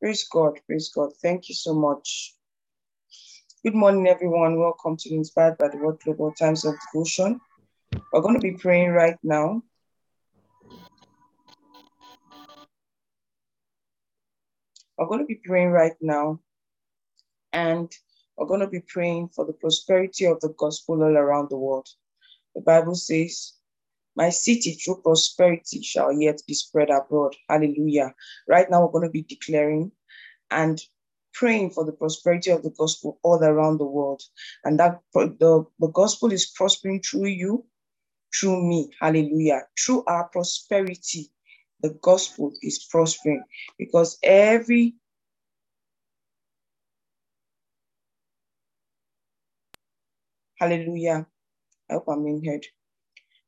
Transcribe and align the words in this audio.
Praise 0.00 0.28
God, 0.28 0.60
praise 0.64 0.90
God. 0.94 1.10
Thank 1.20 1.48
you 1.48 1.56
so 1.56 1.74
much. 1.74 2.36
Good 3.64 3.74
morning, 3.74 4.06
everyone. 4.06 4.56
Welcome 4.56 4.96
to 4.96 5.12
Inspired 5.12 5.58
by 5.58 5.70
the 5.70 5.78
Word 5.78 5.98
Global 6.04 6.30
Times 6.30 6.64
of 6.64 6.76
Devotion. 6.92 7.40
We're 8.12 8.20
going 8.20 8.36
to 8.36 8.40
be 8.40 8.52
praying 8.52 8.90
right 8.90 9.18
now. 9.24 9.60
We're 14.96 15.08
going 15.08 15.18
to 15.18 15.26
be 15.26 15.40
praying 15.44 15.70
right 15.70 15.96
now, 16.00 16.38
and 17.52 17.90
we're 18.36 18.46
going 18.46 18.60
to 18.60 18.68
be 18.68 18.82
praying 18.86 19.30
for 19.30 19.46
the 19.46 19.52
prosperity 19.52 20.26
of 20.26 20.38
the 20.38 20.54
gospel 20.56 21.02
all 21.02 21.16
around 21.16 21.50
the 21.50 21.56
world. 21.56 21.88
The 22.54 22.60
Bible 22.60 22.94
says, 22.94 23.54
My 24.18 24.30
city 24.30 24.72
through 24.72 25.02
prosperity 25.02 25.80
shall 25.80 26.12
yet 26.12 26.42
be 26.48 26.54
spread 26.54 26.90
abroad. 26.90 27.36
Hallelujah. 27.48 28.16
Right 28.48 28.68
now, 28.68 28.84
we're 28.84 28.92
going 28.92 29.06
to 29.06 29.12
be 29.12 29.22
declaring 29.22 29.92
and 30.50 30.82
praying 31.34 31.70
for 31.70 31.84
the 31.84 31.92
prosperity 31.92 32.50
of 32.50 32.64
the 32.64 32.74
gospel 32.76 33.20
all 33.22 33.44
around 33.44 33.78
the 33.78 33.86
world. 33.86 34.20
And 34.64 34.80
that 34.80 35.00
the, 35.14 35.64
the 35.78 35.88
gospel 35.88 36.32
is 36.32 36.46
prospering 36.46 37.00
through 37.00 37.28
you, 37.28 37.64
through 38.34 38.60
me. 38.68 38.90
Hallelujah. 39.00 39.62
Through 39.78 40.02
our 40.08 40.24
prosperity, 40.30 41.30
the 41.80 41.90
gospel 42.02 42.52
is 42.60 42.88
prospering 42.90 43.44
because 43.78 44.18
every 44.24 44.96
Hallelujah. 50.58 51.24
I 51.90 51.94
hope 51.94 52.06
I'm 52.08 52.24
being 52.24 52.44
heard. 52.44 52.66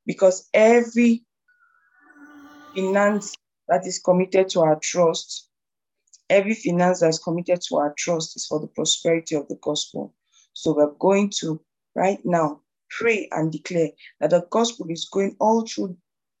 Because 0.05 0.49
every 0.53 1.23
finance 2.75 3.35
that 3.67 3.85
is 3.85 3.99
committed 3.99 4.49
to 4.49 4.61
our 4.61 4.79
trust, 4.81 5.49
every 6.29 6.55
finance 6.55 7.01
that 7.01 7.09
is 7.09 7.19
committed 7.19 7.61
to 7.61 7.77
our 7.77 7.93
trust 7.97 8.35
is 8.35 8.45
for 8.45 8.59
the 8.59 8.67
prosperity 8.67 9.35
of 9.35 9.47
the 9.47 9.57
gospel. 9.61 10.13
So 10.53 10.73
we're 10.73 10.95
going 10.99 11.31
to 11.39 11.61
right 11.95 12.19
now 12.23 12.61
pray 12.89 13.27
and 13.31 13.51
declare 13.51 13.89
that 14.19 14.31
the 14.31 14.45
gospel 14.49 14.87
is 14.89 15.07
going 15.11 15.35
all 15.39 15.65
through 15.65 15.97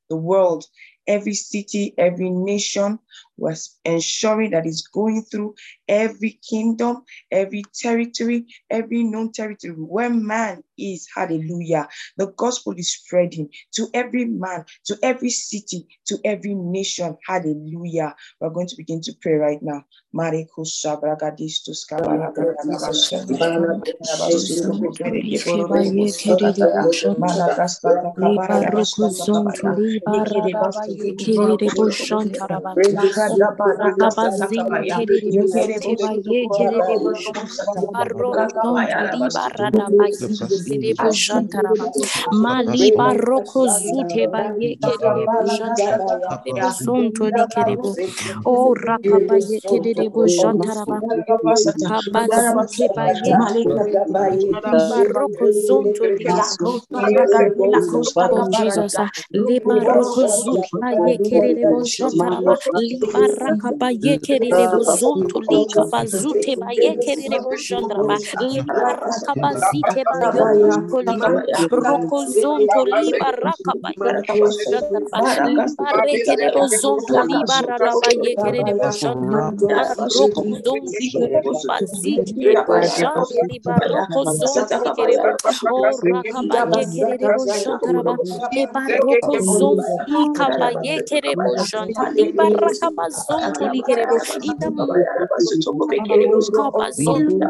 the 0.09 0.17
world 0.17 0.65
every 1.07 1.33
city, 1.33 1.93
every 1.97 2.29
nation, 2.29 2.99
was 3.41 3.79
ensuring 3.83 4.51
that 4.51 4.65
it's 4.65 4.87
going 4.87 5.23
through 5.23 5.55
every 5.87 6.39
kingdom, 6.47 7.03
every 7.31 7.63
territory, 7.73 8.45
every 8.69 9.03
known 9.03 9.31
territory 9.31 9.73
where 9.73 10.09
man 10.09 10.63
is. 10.77 11.07
Hallelujah. 11.13 11.87
The 12.17 12.27
gospel 12.27 12.73
is 12.73 12.93
spreading 12.93 13.49
to 13.73 13.87
every 13.93 14.25
man, 14.25 14.65
to 14.85 14.97
every 15.03 15.29
city, 15.29 15.87
to 16.05 16.19
every 16.23 16.53
nation. 16.53 17.17
Hallelujah. 17.27 18.15
We're 18.39 18.49
going 18.49 18.67
to 18.67 18.77
begin 18.77 19.01
to 19.01 19.13
pray 19.21 19.33
right 19.33 19.59
now. 19.61 19.85
Taraba. 33.31 33.75
Rakabazin 33.83 34.85
kerere 34.87 35.35
boşante 35.35 35.99
baye 36.01 36.49
kerere 36.49 37.03
boşan. 37.03 37.37
Barroton 37.93 38.87
tuli 38.89 39.33
barada 39.33 39.91
baye 39.99 40.37
kerere 40.49 40.99
boşan 41.01 41.47
taraba. 41.47 41.93
Mali 42.31 42.91
barroko 42.97 43.67
zute 43.69 44.31
baye 44.33 44.75
kerere 44.75 45.31
boşan 45.33 45.75
taraba. 45.75 46.11
Boson 46.61 47.11
toli 47.11 47.47
kerebo. 47.47 47.97
O 48.45 48.75
rakabaye 48.77 49.61
kerere 49.67 50.13
boşan 50.13 50.59
taraba. 50.59 51.03
Kabazute 51.83 52.95
baye 52.97 53.35
barroko 54.89 55.51
zonto 55.53 56.05
li. 56.07 56.43
Oh 58.31 58.43
Jesus, 58.51 58.99
libarroko 59.33 60.27
zute 60.27 60.71
baye 60.81 61.17
kerere 61.23 61.69
boşan 61.69 62.13
taraba. 63.13 63.29
Libaraka 63.33 63.71
baye 63.81 64.17
kerere 64.19 64.67
bozonto 64.71 65.41
lika 65.51 65.85
bazute 65.91 66.57
baye 66.61 66.95
kerere 66.99 67.43
boşan 67.43 67.85
taraba. 67.87 68.19
Libaraka 68.41 69.35
bazite 69.41 70.05
bayo 70.11 70.81
kolika. 70.89 71.31
Roko 71.71 72.25
zonto 72.27 72.85
libaraka 72.87 73.73
baye 73.83 74.23
boşan 74.39 74.83
taraba. 74.93 75.21
Libareke 75.43 76.39
de 76.41 76.49
bozonto 76.55 77.21
libarada 77.29 78.01
baye 78.01 78.35
kerere 78.37 78.73
boşan 78.79 79.17
taraba. 79.19 79.49
Roko 80.15 80.45
zonto 80.63 81.05
bazike 81.67 82.55
boşan 82.67 83.25
libaroko 83.43 84.25
zonto 84.25 84.75
likerebo. 84.85 85.33
O 85.67 85.99
raka 85.99 86.43
baye 86.51 86.85
kerere 86.95 87.35
boşan 87.35 87.79
taraba. 87.79 88.17
Libaroko 88.53 89.39
zonto 89.41 89.99
lika 90.07 90.49
baye 90.59 91.01
kerere 91.01 91.43
boşan 91.43 91.91
taraba. 91.91 92.23
Libaraka 93.01 93.01
bazonto 93.01 93.65
likerebo. 93.73 94.17
In 96.99 97.27
the 97.29 97.47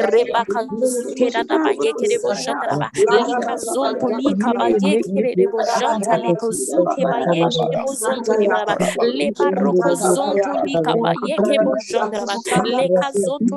Rebaka 0.00 0.60
zutera 0.82 1.44
da 1.48 1.58
ba 1.58 1.70
yekere 1.72 2.18
bo 2.22 2.32
jandara 2.34 2.76
ba 2.78 2.90
lika 3.20 3.56
zonto 3.56 4.08
lika 4.10 4.54
ba 4.58 4.68
yekere 4.70 5.34
bo 5.52 5.62
janta 5.78 6.16
liko 6.18 6.50
zute 6.52 7.06
ba 7.10 7.18
yekere 7.32 7.78
bo 7.82 7.92
zonto 7.94 8.34
li 8.40 8.48
ba 8.48 8.62
le 9.16 9.32
baroko 9.38 9.94
zonto 9.94 10.50
lika 10.64 10.96
ba 11.02 11.12
yeke 11.26 11.58
bo 11.64 11.74
jandara 11.90 12.36
ba 12.54 12.62
leka 12.78 13.08
zonto 13.12 13.56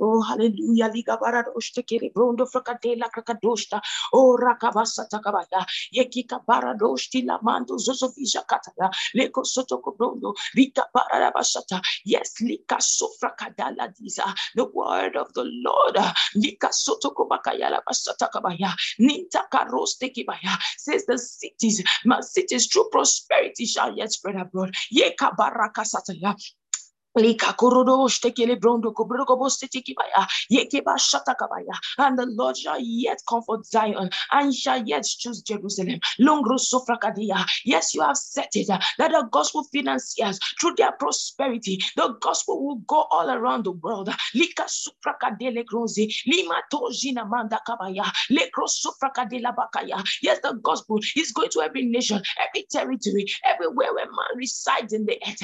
Oh, 0.00 0.22
hallelujah. 0.22 0.90
Liga 0.94 1.18
baradoshte 1.18 1.84
kere 1.86 2.10
brondo 2.14 2.46
frakadela 2.46 3.10
krakadoshta. 3.10 3.80
Oh, 4.14 4.36
rakabasa 4.38 5.08
takabaya. 5.10 5.64
Yekika 5.94 6.40
baradoshti 6.46 7.24
la 7.26 7.38
mando 7.42 7.76
zozofisha 7.78 8.44
kataya. 8.46 8.90
Leko 9.16 9.44
sotoko 9.44 9.96
brondo. 9.96 10.34
Rika 10.56 10.84
baradabasata. 10.94 11.80
Yes, 12.04 12.40
lika 12.42 12.78
sofrakadala 12.80 13.92
diza. 13.94 14.34
The 14.56 14.66
word 14.66 15.16
of 15.16 15.32
the 15.34 15.44
Lord. 15.44 15.96
Lika 16.36 16.68
sotoko 16.68 17.28
bakayala 17.28 17.80
basata 17.88 18.28
kabaya. 18.34 18.74
Ninta 19.00 19.44
karoste 19.52 20.10
kibaya. 20.14 20.58
Says 20.78 21.06
the 21.06 21.18
cities, 21.18 21.84
my 22.04 22.20
cities, 22.22 22.68
true 22.68 22.88
prosperity 22.92 23.66
shall 23.66 23.96
yet 23.96 24.12
spread 24.12 24.36
abroad. 24.36 24.74
Yeka 24.94 25.36
baraka 25.36 25.82
sataya. 25.82 26.34
And 31.98 32.18
the 32.18 32.26
Lord 32.26 32.56
shall 32.56 32.78
yet 32.80 33.20
comfort 33.28 33.66
Zion 33.66 34.10
and 34.30 34.54
shall 34.54 34.82
yet 34.86 35.04
choose 35.04 35.42
Jerusalem. 35.42 35.98
Yes, 37.64 37.94
you 37.94 38.02
have 38.02 38.16
said 38.16 38.48
it. 38.54 38.68
That 38.68 39.10
the 39.10 39.28
gospel 39.30 39.64
financiers, 39.64 40.38
through 40.60 40.74
their 40.76 40.92
prosperity, 40.92 41.80
the 41.96 42.16
gospel 42.20 42.64
will 42.64 42.76
go 42.86 43.06
all 43.10 43.28
around 43.30 43.64
the 43.64 43.72
world. 43.72 44.08
Yes, 50.22 50.38
the 50.42 50.58
gospel 50.62 51.00
is 51.16 51.32
going 51.32 51.50
to 51.50 51.60
every 51.62 51.82
nation, 51.84 52.22
every 52.48 52.66
territory, 52.70 53.26
everywhere 53.44 53.92
where 53.94 54.06
man 54.06 54.36
resides 54.36 54.92
in 54.92 55.06
the 55.06 55.18
earth. 55.26 55.42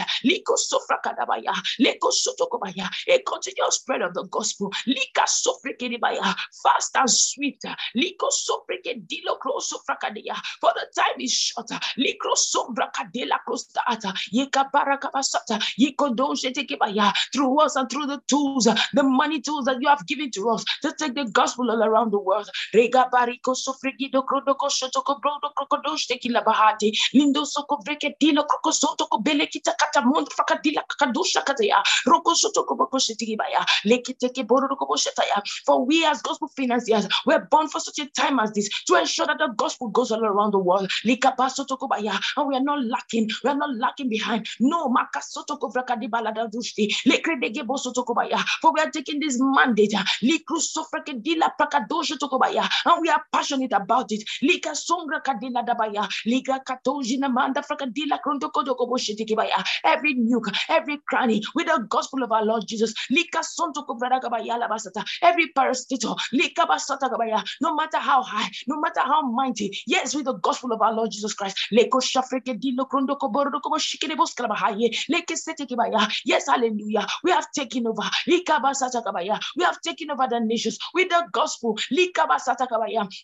A 3.08 3.18
continuous 3.26 3.76
spread 3.76 4.02
of 4.02 4.14
the 4.14 4.24
gospel. 4.24 4.72
Lika 4.86 5.24
Sofrekedibaya, 5.26 6.34
fast 6.62 6.96
and 6.96 7.10
swift. 7.10 7.64
Liko 7.96 8.30
Sofrekedilo 8.30 9.38
Krosofrakadia, 9.40 10.36
for 10.60 10.72
the 10.74 10.86
time 10.94 11.20
is 11.20 11.32
short. 11.32 11.68
Likro 11.98 12.34
Sombrakadela 12.34 13.38
Krostata, 13.46 14.12
Yeka 14.32 14.70
Barakabasata, 14.72 15.60
Yikodoshetekebaya, 15.78 17.12
through 17.32 17.60
us 17.60 17.76
and 17.76 17.88
through 17.90 18.06
the 18.06 18.20
tools, 18.28 18.64
the 18.64 19.02
money 19.02 19.40
tools 19.40 19.64
that 19.64 19.80
you 19.80 19.88
have 19.88 20.06
given 20.06 20.30
to 20.30 20.50
us 20.50 20.64
to 20.82 20.92
take 20.98 21.14
the 21.14 21.24
gospel 21.32 21.70
all 21.70 21.82
around 21.82 22.10
the 22.12 22.18
world. 22.18 22.48
Rega 22.74 23.08
Bariko 23.12 23.54
Sofrekido 23.54 24.24
Krodoko 24.24 24.68
Shotoko 24.68 25.20
Brodo 25.20 25.50
Krokodosh 25.56 26.06
Tekila 26.10 26.44
Bahati, 26.44 26.92
Lindo 27.14 27.46
Soko 27.46 27.78
Vreketilo 27.78 28.44
Krokozoto 28.46 29.06
Belekita 29.22 29.72
Katamond 29.80 30.28
Fakadila 30.28 30.82
Kakadusha 30.88 31.42
Kataya, 31.46 31.82
Roko 32.06 32.34
Sotoko 32.34 32.76
Bokoshetikibaya, 32.76 33.64
Lekiteke 33.86 34.46
Boroko 34.46 34.86
For 35.64 35.86
we 35.86 36.04
as 36.06 36.22
gospel 36.22 36.48
financiers, 36.56 37.08
we're 37.26 37.46
born 37.50 37.68
for 37.68 37.80
such 37.80 38.00
a 38.00 38.06
time 38.10 38.40
as 38.40 38.52
this 38.52 38.68
to 38.86 38.96
ensure 38.96 39.26
that 39.26 39.38
the 39.38 39.48
gospel 39.56 39.88
goes 39.88 40.12
all 40.12 40.24
around 40.24 40.52
the 40.52 40.58
world. 40.58 40.90
And 41.04 42.48
we 42.48 42.56
are 42.56 42.60
not 42.60 42.84
lacking, 42.84 43.30
we 43.44 43.50
are 43.50 43.56
not 43.56 43.76
lacking 43.76 44.08
behind. 44.08 44.48
No, 44.60 44.88
Makasotoko 44.88 45.72
Vrakadibala 45.72 46.34
Dushti, 46.50 46.92
Lekredegebo 47.06 47.78
Sotokobaya, 47.78 48.42
for 48.60 48.72
we 48.74 48.80
are 48.80 48.90
taking 48.90 49.20
this 49.20 49.38
mandate, 49.40 49.94
Likrusofrekedila 50.22 51.52
Prakadosha 51.60 52.16
and 52.86 53.02
we 53.02 53.08
are 53.10 53.22
passionate 53.32 53.72
about 53.72 54.10
it. 54.12 54.22
Lika 54.42 54.70
Songra 54.70 55.22
Kadila 55.24 55.64
Dabaya, 55.66 56.08
Lika 56.26 56.60
Katojina 56.66 57.32
Manda 57.32 57.62
Frakadila 57.62 58.18
Krontokodokoboshitikibaya, 58.24 59.64
every 59.84 60.14
nuke, 60.14 60.54
every 60.68 60.98
cranny 61.08 61.35
with 61.54 61.66
the 61.66 61.86
gospel 61.88 62.22
of 62.22 62.32
our 62.32 62.44
Lord 62.44 62.64
Jesus. 62.66 62.94
Every 65.22 65.52
parastatal, 65.56 66.16
no 67.60 67.74
matter 67.74 67.98
how 67.98 68.22
high, 68.22 68.50
no 68.66 68.80
matter 68.80 69.00
how 69.00 69.22
mighty, 69.22 69.78
yes, 69.86 70.14
with 70.14 70.24
the 70.26 70.34
gospel 70.34 70.72
of 70.72 70.82
our 70.82 70.92
Lord 70.92 71.10
Jesus 71.10 71.34
Christ. 71.34 71.56
Yes, 76.24 76.46
hallelujah. 76.46 77.06
We 77.22 77.30
have 77.30 77.50
taken 77.52 77.86
over. 77.86 78.02
We 78.26 78.42
have 79.64 79.80
taken 79.82 80.10
over 80.10 80.26
the 80.28 80.40
nations 80.40 80.78
with 80.94 81.08
the 81.08 81.26
gospel. 81.32 81.78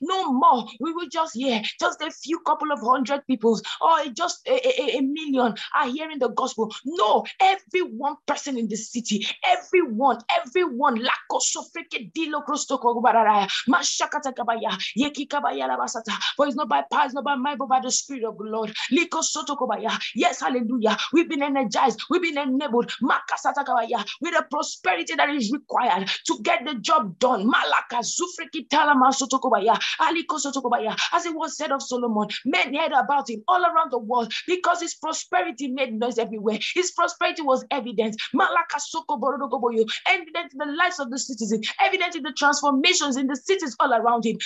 No 0.01 0.33
more. 0.33 0.67
We 0.81 0.93
will 0.93 1.09
just 1.09 1.35
hear 1.35 1.63
just 1.81 2.01
a 2.03 2.11
few 2.11 2.41
couple 2.41 2.73
of 2.73 2.81
hundred 2.81 3.27
people 3.27 3.61
or 3.81 4.07
just 4.13 4.47
a, 4.47 4.53
a, 4.53 4.99
a 4.99 5.01
million 5.01 5.55
are 5.75 5.89
hearing 5.89 6.19
the 6.19 6.29
gospel. 6.29 6.73
No, 6.85 7.25
every 7.41 7.83
one 8.03 8.17
person 8.27 8.59
in 8.59 8.69
the 8.69 8.77
city, 8.77 9.27
everyone, 9.47 10.19
everyone, 10.45 10.97
lako 10.99 11.41
sofreke 11.41 12.13
dilo 12.13 12.45
krostoko 12.45 13.03
bararaya, 13.03 13.49
mashakata 13.69 14.35
kabaya, 14.35 14.77
yeki 14.99 15.29
kabaya 15.29 15.69
labasata. 15.69 16.13
For 16.37 16.47
it's 16.49 16.57
not 16.57 16.69
by 16.69 16.83
power, 16.91 17.07
it's 17.07 17.15
not 17.15 17.25
by 17.25 17.37
might, 17.37 17.59
but 17.59 17.69
by 17.69 17.81
the 17.81 17.91
Spirit 17.93 18.25
of 18.25 18.39
the 18.39 18.45
Lord. 18.45 18.75
Liko 18.93 19.23
soto 19.23 19.57
kobaya. 19.57 19.99
Yes, 20.15 20.41
hallelujah. 20.41 20.97
We've 21.13 21.29
been 21.29 21.43
energized, 21.43 22.03
we've 22.11 22.23
been 22.23 22.39
enabled, 22.39 22.93
makasata 23.03 23.65
kabaya, 23.65 24.05
with 24.21 24.35
the 24.35 24.45
prosperity 24.51 25.15
that 25.15 25.31
is 25.31 25.53
required 25.53 26.11
to 26.27 26.39
get 26.43 26.65
the 26.67 26.75
job 26.77 27.19
done. 27.19 27.49
Malaka 27.49 28.03
zufreki 28.03 28.69
talama 28.69 29.15
soto 29.15 29.39
kobaya, 29.39 29.79
aliko 30.01 30.41
kobaya. 30.63 30.97
As 31.13 31.27
it 31.27 31.35
was 31.35 31.57
said 31.57 31.73
of 31.73 31.83
Solomon, 31.83 32.29
men 32.45 32.75
heard 32.75 32.93
about 32.93 33.31
him 33.31 33.43
all 33.49 33.63
around 33.65 33.93
the 33.93 33.99
world 33.99 34.33
because 34.47 34.81
his 34.81 34.95
prosperity 34.95 35.69
made 35.69 35.95
noise 35.95 36.19
everywhere. 36.19 36.59
His 36.75 36.91
prosperity 36.93 37.43
was 37.43 37.65
evident. 37.71 37.92
Borodogoboyo, 37.93 39.85
evident 40.07 40.53
in 40.53 40.59
the 40.59 40.77
lives 40.77 40.99
of 40.99 41.11
the 41.11 41.19
citizens, 41.19 41.69
evident 41.81 42.17
in 42.17 42.23
the 42.23 42.33
transformations 42.33 43.17
in 43.17 43.27
the 43.27 43.37
cities 43.37 43.77
all 43.81 43.93
around 43.93 44.25
him. 44.25 44.39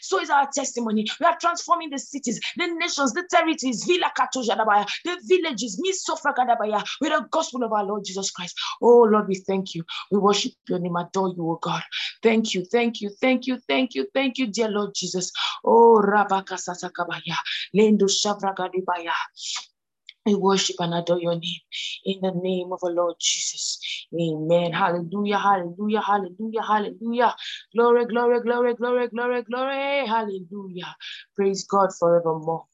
So 0.00 0.20
is 0.20 0.30
our 0.30 0.48
testimony. 0.54 1.06
We 1.20 1.26
are 1.26 1.36
transforming 1.40 1.90
the 1.90 1.98
cities, 1.98 2.40
the 2.56 2.66
nations, 2.66 3.12
the 3.12 3.24
territories, 3.30 3.84
the 3.84 5.18
villages, 5.24 5.78
with 7.00 7.12
the 7.12 7.26
gospel 7.30 7.64
of 7.64 7.72
our 7.72 7.84
Lord 7.84 8.04
Jesus 8.04 8.30
Christ. 8.30 8.58
Oh 8.82 9.02
Lord, 9.02 9.28
we 9.28 9.36
thank 9.36 9.74
you. 9.74 9.84
We 10.10 10.18
worship 10.18 10.52
your 10.68 10.78
name, 10.78 10.96
adore 10.96 11.28
you, 11.28 11.50
oh 11.50 11.58
God. 11.60 11.82
Thank 12.22 12.54
you, 12.54 12.64
thank 12.64 13.00
you, 13.00 13.10
thank 13.20 13.46
you, 13.46 13.58
thank 13.68 13.94
you, 13.94 14.06
thank 14.14 14.38
you, 14.38 14.46
dear 14.46 14.68
Lord 14.68 14.94
Jesus. 14.94 15.32
Oh 15.64 16.02
Rabaka 16.04 16.56
Satakabaya, 16.56 17.36
Lendo 17.74 18.08
Shavragadibaya. 18.08 19.12
We 20.26 20.36
worship 20.36 20.76
and 20.80 20.94
adore 20.94 21.20
your 21.20 21.34
name 21.34 21.62
in 22.06 22.20
the 22.22 22.32
name 22.32 22.72
of 22.72 22.80
our 22.84 22.92
Lord 22.92 23.16
Jesus. 23.20 23.80
Amen. 24.14 24.72
Hallelujah, 24.72 25.38
hallelujah, 25.38 26.02
hallelujah, 26.02 26.62
hallelujah. 26.62 27.36
Glory, 27.76 28.06
glory, 28.06 28.40
glory, 28.42 28.74
glory, 28.76 29.08
glory, 29.08 29.42
glory. 29.44 30.06
Hallelujah. 30.06 30.96
Praise 31.36 31.64
God 31.66 31.90
forevermore. 31.98 32.66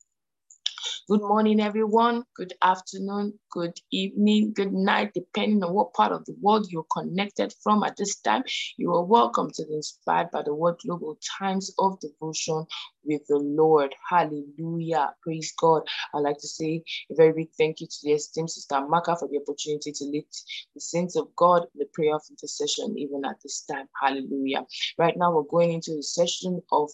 Good 1.09 1.21
morning, 1.21 1.59
everyone. 1.59 2.23
Good 2.37 2.53
afternoon, 2.63 3.37
good 3.51 3.77
evening, 3.91 4.53
good 4.53 4.73
night, 4.73 5.11
depending 5.13 5.65
on 5.65 5.75
what 5.75 5.95
part 5.95 6.13
of 6.13 6.25
the 6.27 6.37
world 6.41 6.69
you're 6.71 6.87
connected 6.93 7.53
from 7.61 7.83
at 7.83 7.97
this 7.97 8.21
time. 8.21 8.45
You 8.77 8.95
are 8.95 9.05
welcome 9.05 9.51
to 9.51 9.65
the 9.65 9.75
Inspired 9.75 10.31
by 10.31 10.43
the 10.43 10.55
Word 10.55 10.77
Global 10.87 11.19
Times 11.41 11.75
of 11.81 11.99
Devotion 11.99 12.67
with 13.03 13.27
the 13.27 13.39
Lord. 13.39 13.93
Hallelujah. 14.09 15.13
Praise 15.25 15.53
God. 15.59 15.83
I'd 16.15 16.21
like 16.21 16.39
to 16.39 16.47
say 16.47 16.85
a 17.11 17.17
very 17.17 17.33
big 17.33 17.49
thank 17.59 17.81
you 17.81 17.89
to 17.89 17.97
the 18.05 18.13
esteemed 18.13 18.51
Sister 18.51 18.87
Maka 18.87 19.17
for 19.17 19.27
the 19.27 19.41
opportunity 19.41 19.91
to 19.91 20.05
lead 20.05 20.27
the 20.75 20.81
saints 20.81 21.17
of 21.17 21.35
God 21.35 21.65
in 21.75 21.81
the 21.81 21.87
prayer 21.93 22.15
of 22.15 22.23
intercession, 22.31 22.97
even 22.97 23.25
at 23.25 23.43
this 23.43 23.63
time. 23.63 23.89
Hallelujah. 24.01 24.67
Right 24.99 25.17
now, 25.17 25.35
we're 25.35 25.43
going 25.43 25.73
into 25.73 25.97
the 25.97 26.03
session 26.05 26.63
of 26.71 26.93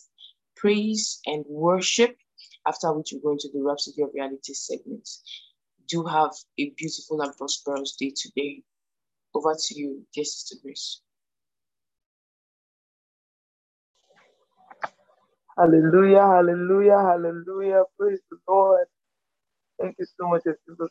praise 0.56 1.20
and 1.26 1.44
worship 1.46 2.16
after 2.68 2.92
which 2.94 3.12
we 3.14 3.20
go 3.22 3.32
into 3.32 3.48
the 3.54 3.62
Rhapsody 3.62 4.02
of 4.02 4.10
Reality 4.14 4.54
segment. 4.54 5.08
Do 5.88 6.04
have 6.06 6.32
a 6.58 6.70
beautiful 6.78 7.22
and 7.22 7.36
prosperous 7.36 7.96
day 7.98 8.12
today. 8.16 8.62
Over 9.34 9.54
to 9.58 9.74
you, 9.78 10.06
dear 10.14 10.24
Sister 10.24 10.56
Grace. 10.62 11.00
Hallelujah, 15.58 16.22
hallelujah, 16.26 16.98
hallelujah. 16.98 17.84
Praise 17.98 18.20
the 18.30 18.38
Lord. 18.48 18.86
Thank 19.80 19.96
you 19.98 20.06
so 20.20 20.28
much, 20.28 20.42
Sister 20.44 20.88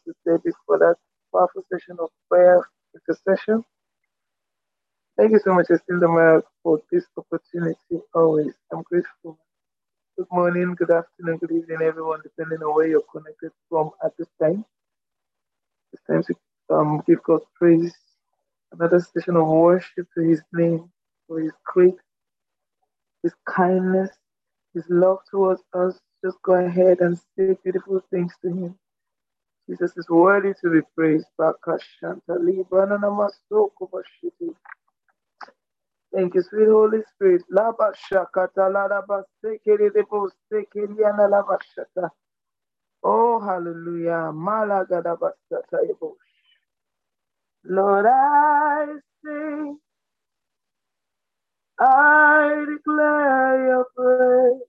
for 0.68 0.80
that 0.80 0.96
powerful 1.34 1.64
session 1.74 1.98
of 2.02 2.10
prayer 2.30 2.68
intercession. 2.96 3.66
Thank 5.18 5.32
you 5.34 5.40
so 5.44 5.54
much, 5.54 5.68
Estelle 5.72 6.44
for 6.64 6.82
this 6.92 7.06
opportunity 7.18 7.78
always. 8.16 8.54
I'm 8.74 8.84
grateful. 8.84 9.40
Good 10.18 10.28
morning, 10.32 10.76
good 10.78 10.92
afternoon, 10.92 11.40
good 11.40 11.52
evening, 11.52 11.80
everyone, 11.84 12.22
depending 12.24 12.60
on 12.64 12.76
where 12.76 12.88
you're 12.88 13.04
connected 13.12 13.52
from 13.70 13.92
at 14.06 14.18
this 14.18 14.30
time. 14.42 14.66
It's 15.94 16.04
time 16.06 16.24
to 16.24 16.76
um, 16.76 17.04
give 17.08 17.24
God 17.24 17.42
praise. 17.56 17.96
Another 18.72 19.00
session 19.00 19.38
of 19.38 19.48
worship 19.48 20.08
to 20.18 20.24
His 20.24 20.42
name 20.54 20.92
for 21.28 21.40
His 21.42 21.54
great, 21.66 21.96
His 23.24 23.34
kindness, 23.48 24.12
His 24.74 24.86
love 24.90 25.20
towards 25.32 25.64
us. 25.74 26.00
Just 26.26 26.38
go 26.44 26.54
ahead 26.56 27.02
and 27.02 27.18
say 27.38 27.58
beautiful 27.64 28.02
things 28.12 28.34
to 28.44 28.50
Him. 28.50 28.76
Jesus 29.70 29.94
is 29.98 30.10
worthy 30.10 30.54
to 30.64 30.72
be 30.72 30.82
praised. 30.96 31.28
Thank 36.18 36.36
you, 36.36 36.44
sweet 36.44 36.70
Holy 36.70 37.02
Spirit. 37.16 37.44
Laba 37.54 37.94
shakata 38.12 38.70
laba 38.74 39.24
sekeri 39.46 39.92
debo 39.96 40.30
sekeri 40.52 41.06
ana 41.08 41.30
laba 41.30 41.60
shata. 41.78 42.10
Oh, 43.04 43.40
hallelujah. 43.42 44.32
Malaga 44.34 45.02
laba 45.04 45.32
shata 45.52 45.80
yebo. 45.90 46.16
Lord, 47.66 48.06
I 48.08 48.88
sing. 49.26 49.80
I 51.80 52.66
declare 52.70 53.68
your 53.68 53.86
praise. 53.96 54.62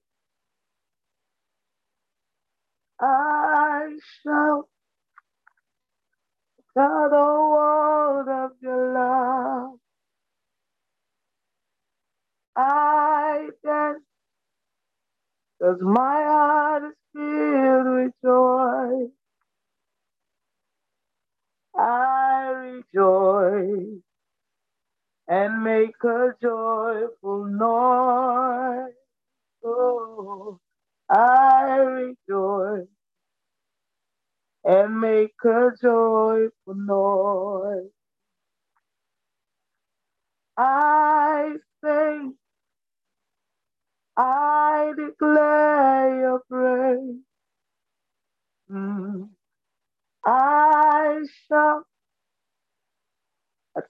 I 3.00 3.88
shout. 4.24 4.66
Tell 6.76 7.08
the 7.10 7.16
world 7.16 8.28
of 8.28 8.52
your 8.62 8.94
love. 8.94 9.87
I 12.58 13.50
dance, 13.64 14.04
cause 15.62 15.78
my 15.82 16.22
heart 16.24 16.84
is 16.84 16.94
filled 17.14 17.96
with 17.96 18.12
joy. 18.24 19.08
I 21.76 22.82
rejoice 22.94 24.00
and 25.28 25.64
make 25.64 25.96
a 26.04 26.34
joyful 26.42 27.46
noise. 27.46 28.94
Oh, 29.64 30.60
I 31.10 31.76
rejoice 31.78 32.88
and 34.64 35.00
make 35.00 35.34
a 35.44 35.70
joyful 35.82 36.74
noise. 36.76 37.90
I 40.58 41.54
sing, 41.84 42.37
I 44.18 44.94
declare 44.98 46.20
your 46.20 46.40
praise. 46.50 47.22
Mm. 48.70 49.30
I 50.24 51.20
shall 51.48 51.84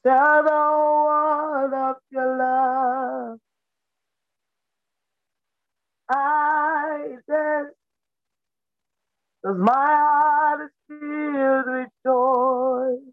tell 0.04 0.44
the 0.44 0.50
world 0.50 1.74
of 1.74 1.96
your 2.10 2.38
love. 2.38 3.38
I 6.10 7.16
dance, 7.28 7.74
cause 9.44 9.56
my 9.58 9.72
heart 9.74 10.60
is 10.62 10.70
filled 10.88 11.66
with 11.68 11.88
joy. 12.06 13.07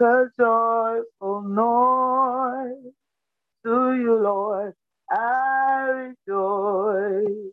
Make 0.00 0.08
a 0.08 0.30
joyful 0.38 1.42
noise 1.42 2.92
to 3.64 3.94
you, 3.94 4.16
Lord. 4.16 4.74
I 5.10 6.12
rejoice 6.28 7.52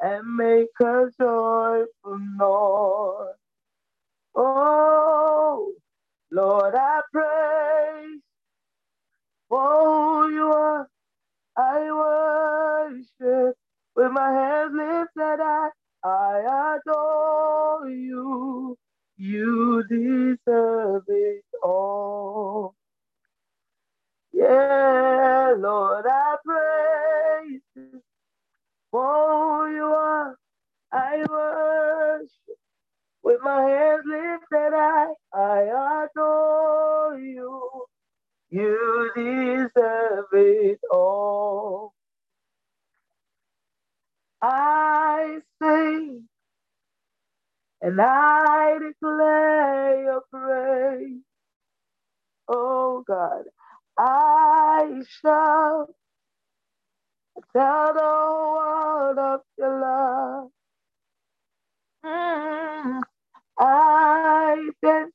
and 0.00 0.36
make 0.36 0.68
a 0.82 1.06
joyful 1.20 2.18
noise. 2.38 3.36
Oh, 4.36 5.74
Lord, 6.32 6.74
I 6.76 7.02
praise 7.12 8.20
for 9.48 9.84
who 9.84 10.34
you 10.34 10.46
are. 10.48 10.88
I 11.56 11.92
worship 11.92 13.56
with 13.96 14.12
my 14.12 14.32
hands 14.32 14.72
lifted 14.74 15.42
high. 15.42 15.70
I 16.04 16.78
adore 16.78 17.88
you. 17.90 18.76
You 19.18 19.84
deserve 19.88 21.04
it 21.08 21.44
all. 21.62 22.74
Yeah, 24.32 25.54
Lord, 25.58 26.06
I 26.08 26.36
praise 26.44 27.60
you 27.76 28.02
for 28.90 29.70
you 29.70 29.84
are. 29.86 30.36
I 30.92 31.24
worship 31.30 32.30
with 33.24 33.40
my 33.42 33.62
hands 33.62 34.04
lifted 34.06 34.72
high. 34.74 35.14
I 35.34 36.06
adore 36.06 37.18
you. 37.20 37.84
You 38.50 39.10
deserve 39.16 40.26
it 40.32 40.80
all. 40.92 41.94
I 44.42 45.40
sing 45.62 46.28
and 47.84 48.00
I 48.02 48.78
declare 48.80 50.04
your 50.04 50.22
praise. 50.32 51.22
Oh 52.48 53.04
God, 53.08 53.44
I 53.98 55.02
shall 55.22 55.88
tell 57.54 57.94
the 57.94 58.00
world 58.02 59.18
of 59.18 59.40
your 59.58 59.80
love. 59.80 60.50
Mm, 62.04 63.00
I 63.60 64.70
dance 64.82 65.12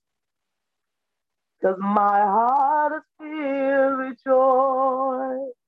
cause 1.62 1.78
my 1.80 2.22
heart 2.22 2.94
is 2.98 3.04
filled 3.20 4.00
with 4.00 4.18
joy. 4.26 5.59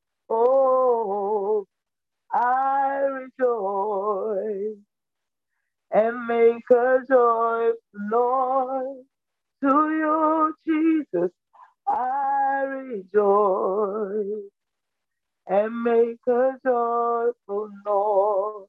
And 5.94 6.28
make 6.28 6.64
a 6.72 7.00
joyful 7.10 7.76
noise 7.96 9.06
to 9.64 9.70
you, 9.70 10.56
Jesus. 10.68 11.32
I 11.88 12.64
rejoice 12.68 14.50
and 15.48 15.84
make 15.84 16.20
a 16.28 16.52
joyful 16.66 17.70
noise. 17.86 18.68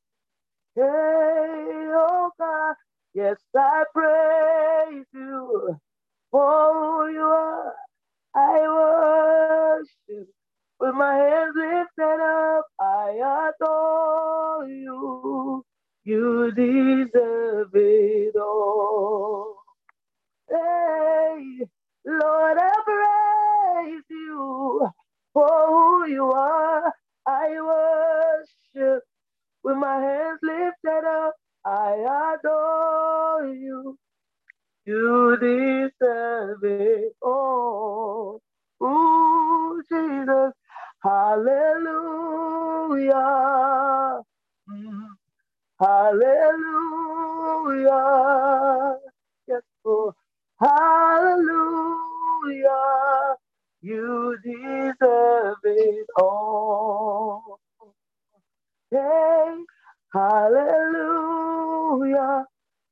Hey, 0.76 0.82
oh 0.82 2.30
God, 2.38 2.74
yes, 3.14 3.36
I 3.56 3.84
praise 3.94 5.06
you 5.14 5.78
for 6.32 6.74
who 6.74 7.12
you 7.14 7.22
are. 7.24 7.74
I 8.34 8.60
worship 8.62 10.28
with 10.80 10.94
my 10.96 11.16
hands 11.16 11.54
lifted 11.56 12.20
up. 12.22 12.66
I 12.80 13.50
adore 13.60 14.66
you. 14.68 15.64
You 16.04 16.52
deserve 16.52 17.70
it 17.74 18.36
all. 18.36 19.56
Hey, 20.50 21.66
Lord, 22.06 22.58
I 22.58 22.72
praise 22.86 24.04
you 24.10 24.88
for 25.34 25.68
who 25.68 26.06
you 26.08 26.30
are. 26.32 26.92
I 27.26 27.48
worship 27.60 29.02
with 29.64 29.76
my 29.76 29.96
hands 29.96 30.40
lifted 30.42 31.04
up. 31.08 31.34
I 31.66 32.36
adore 32.36 33.48
you. 33.54 33.98
You 34.86 35.36
deserve 35.40 36.64
it 36.64 37.14
all. 37.22 38.40
Ooh, 38.82 39.82
Jesus. 39.90 40.52
Hallelujah. 41.04 41.52
Hallelujah. 45.82 46.70
Yes, 49.48 49.62
Lord. 49.84 50.14
Hallelujah. 50.60 51.48
You 53.82 54.38
deserve 54.44 55.56
it 55.64 56.08
all. 56.18 57.60
Hey, 58.90 59.56
hallelujah. 60.14 60.76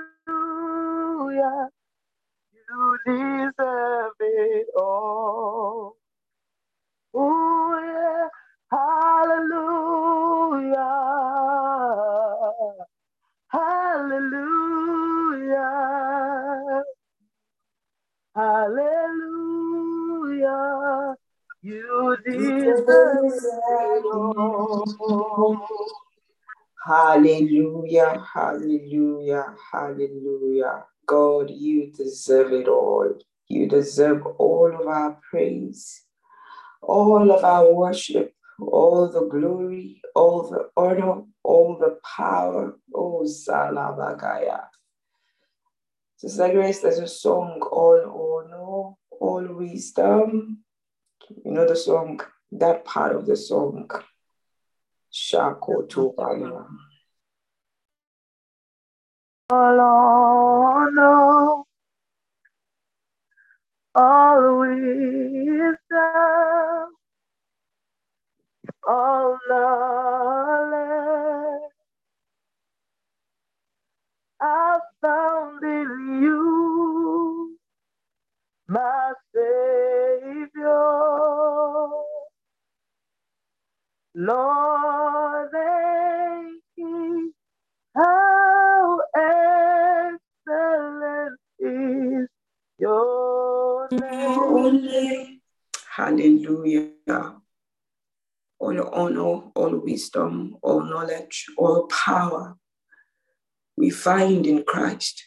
You 2.74 2.98
deserve 3.06 4.12
it 4.18 4.66
all. 4.76 5.96
Oh, 7.14 7.78
yeah. 7.78 8.28
Hallelujah. 8.68 9.70
Hallelujah. 13.46 14.74
Hallelujah. 18.34 19.84
You 21.62 22.16
deserve 22.26 23.24
it 23.24 24.04
all. 24.04 25.68
Hallelujah, 26.84 28.22
hallelujah, 28.34 29.54
hallelujah. 29.72 30.84
God, 31.06 31.50
you 31.50 31.92
deserve 31.92 32.52
it 32.52 32.68
all. 32.68 33.18
You 33.48 33.68
deserve 33.68 34.26
all 34.38 34.74
of 34.80 34.86
our 34.86 35.18
praise, 35.30 36.02
all 36.82 37.30
of 37.30 37.44
our 37.44 37.72
worship, 37.72 38.32
all 38.60 39.08
the 39.10 39.26
glory, 39.26 40.00
all 40.14 40.48
the 40.50 40.70
honor, 40.76 41.22
all 41.42 41.76
the 41.78 41.98
power. 42.16 42.76
Oh, 42.94 43.22
Salabagaya. 43.24 44.64
Sister 46.16 46.52
Grace, 46.52 46.80
there's 46.80 46.98
a 46.98 47.08
song, 47.08 47.60
All 47.70 48.46
Honor, 48.48 48.94
All 49.20 49.56
Wisdom. 49.56 50.64
You 51.44 51.50
know 51.52 51.66
the 51.66 51.76
song, 51.76 52.20
that 52.52 52.84
part 52.84 53.14
of 53.14 53.26
the 53.26 53.36
song. 53.36 53.90
Shako 55.10 55.82
Tobaya. 55.82 56.66
All 59.54 59.80
honor, 59.80 61.64
all 63.94 64.58
wisdom, 64.60 65.78
all 68.88 69.38
knowledge 69.48 70.80
I 74.40 74.80
found 75.02 75.64
in 75.64 76.22
you, 76.22 77.58
my 78.68 79.12
Savior. 79.34 80.82
Lord, 84.14 84.83
Hallelujah. 95.96 97.36
All 98.58 98.94
honor, 98.94 99.50
all 99.54 99.76
wisdom, 99.76 100.56
all 100.62 100.82
knowledge, 100.82 101.46
all 101.58 101.86
power 101.86 102.56
we 103.76 103.90
find 103.90 104.46
in 104.46 104.64
Christ. 104.64 105.22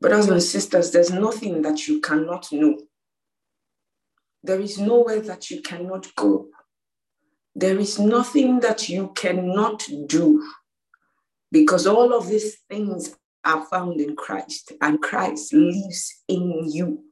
Brothers 0.00 0.28
and 0.28 0.42
sisters, 0.42 0.90
there's 0.90 1.10
nothing 1.10 1.62
that 1.62 1.88
you 1.88 2.00
cannot 2.00 2.52
know. 2.52 2.78
There 4.42 4.60
is 4.60 4.78
nowhere 4.78 5.20
that 5.20 5.50
you 5.50 5.62
cannot 5.62 6.14
go. 6.14 6.48
There 7.54 7.78
is 7.78 7.98
nothing 7.98 8.60
that 8.60 8.88
you 8.90 9.12
cannot 9.16 9.88
do 10.06 10.46
because 11.50 11.86
all 11.86 12.12
of 12.12 12.28
these 12.28 12.58
things 12.68 13.16
are 13.44 13.64
found 13.66 14.00
in 14.00 14.14
Christ 14.14 14.72
and 14.82 15.00
Christ 15.00 15.54
lives 15.54 16.22
in 16.28 16.68
you. 16.70 17.05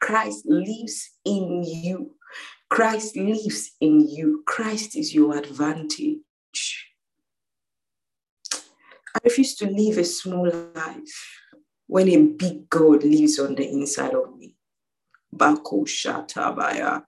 Christ 0.00 0.44
lives 0.46 1.10
in 1.24 1.62
you. 1.64 2.14
Christ 2.70 3.16
lives 3.16 3.72
in 3.80 4.06
you. 4.08 4.42
Christ 4.46 4.96
is 4.96 5.14
your 5.14 5.36
advantage. 5.36 6.22
I 9.14 9.20
refuse 9.24 9.56
to 9.56 9.66
live 9.66 9.98
a 9.98 10.04
small 10.04 10.50
life 10.74 11.40
when 11.86 12.08
a 12.08 12.18
big 12.22 12.68
God 12.68 13.02
lives 13.02 13.38
on 13.38 13.54
the 13.54 13.68
inside 13.68 14.14
of 14.14 14.36
me. 14.36 14.54
Bako 15.34 15.86
Shatabaya. 15.86 17.04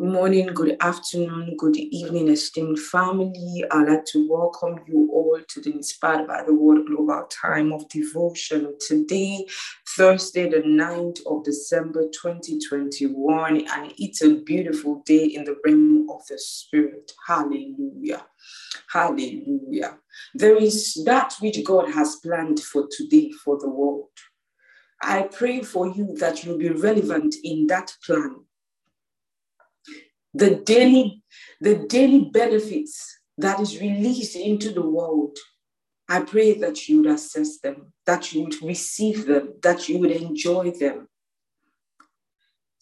Good 0.00 0.12
morning, 0.12 0.46
good 0.54 0.78
afternoon, 0.80 1.56
good 1.58 1.76
evening, 1.76 2.28
esteemed 2.28 2.78
family. 2.78 3.62
I'd 3.70 3.86
like 3.86 4.06
to 4.06 4.26
welcome 4.30 4.80
you 4.88 5.10
all 5.12 5.38
to 5.46 5.60
the 5.60 5.72
Inspired 5.72 6.26
by 6.26 6.42
the 6.42 6.54
Word 6.54 6.86
Global 6.86 7.26
Time 7.28 7.70
of 7.70 7.86
Devotion. 7.90 8.76
Today, 8.80 9.46
Thursday, 9.86 10.48
the 10.48 10.62
9th 10.62 11.18
of 11.26 11.44
December 11.44 12.04
2021, 12.14 13.66
and 13.70 13.92
it's 13.98 14.22
a 14.22 14.36
beautiful 14.36 15.02
day 15.04 15.26
in 15.26 15.44
the 15.44 15.56
realm 15.66 16.08
of 16.08 16.26
the 16.28 16.38
Spirit. 16.38 17.12
Hallelujah. 17.26 18.24
Hallelujah. 18.90 19.98
There 20.34 20.56
is 20.56 20.94
that 21.04 21.34
which 21.40 21.62
God 21.62 21.90
has 21.90 22.16
planned 22.16 22.60
for 22.60 22.88
today 22.90 23.32
for 23.44 23.58
the 23.58 23.68
world. 23.68 24.08
I 25.02 25.24
pray 25.24 25.60
for 25.60 25.88
you 25.88 26.16
that 26.20 26.42
you'll 26.42 26.56
be 26.56 26.70
relevant 26.70 27.34
in 27.44 27.66
that 27.66 27.94
plan 28.06 28.46
the 30.34 30.56
daily, 30.56 31.22
the 31.60 31.86
daily 31.88 32.30
benefits 32.32 33.18
that 33.38 33.60
is 33.60 33.80
released 33.80 34.36
into 34.36 34.72
the 34.72 34.86
world. 34.86 35.36
I 36.08 36.20
pray 36.20 36.54
that 36.58 36.88
you 36.88 37.02
would 37.02 37.10
assess 37.10 37.58
them, 37.58 37.92
that 38.06 38.32
you 38.32 38.42
would 38.42 38.62
receive 38.62 39.26
them, 39.26 39.54
that 39.62 39.88
you 39.88 39.98
would 39.98 40.10
enjoy 40.10 40.72
them. 40.72 41.08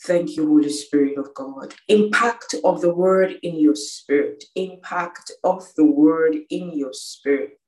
Thank 0.02 0.36
you, 0.36 0.46
Holy 0.46 0.70
Spirit 0.70 1.18
of 1.18 1.34
God. 1.34 1.74
Impact 1.88 2.54
of 2.64 2.80
the 2.80 2.94
word 2.94 3.36
in 3.42 3.58
your 3.58 3.74
spirit. 3.74 4.44
Impact 4.54 5.32
of 5.42 5.66
the 5.76 5.84
word 5.84 6.36
in 6.50 6.72
your 6.78 6.92
spirit. 6.92 7.58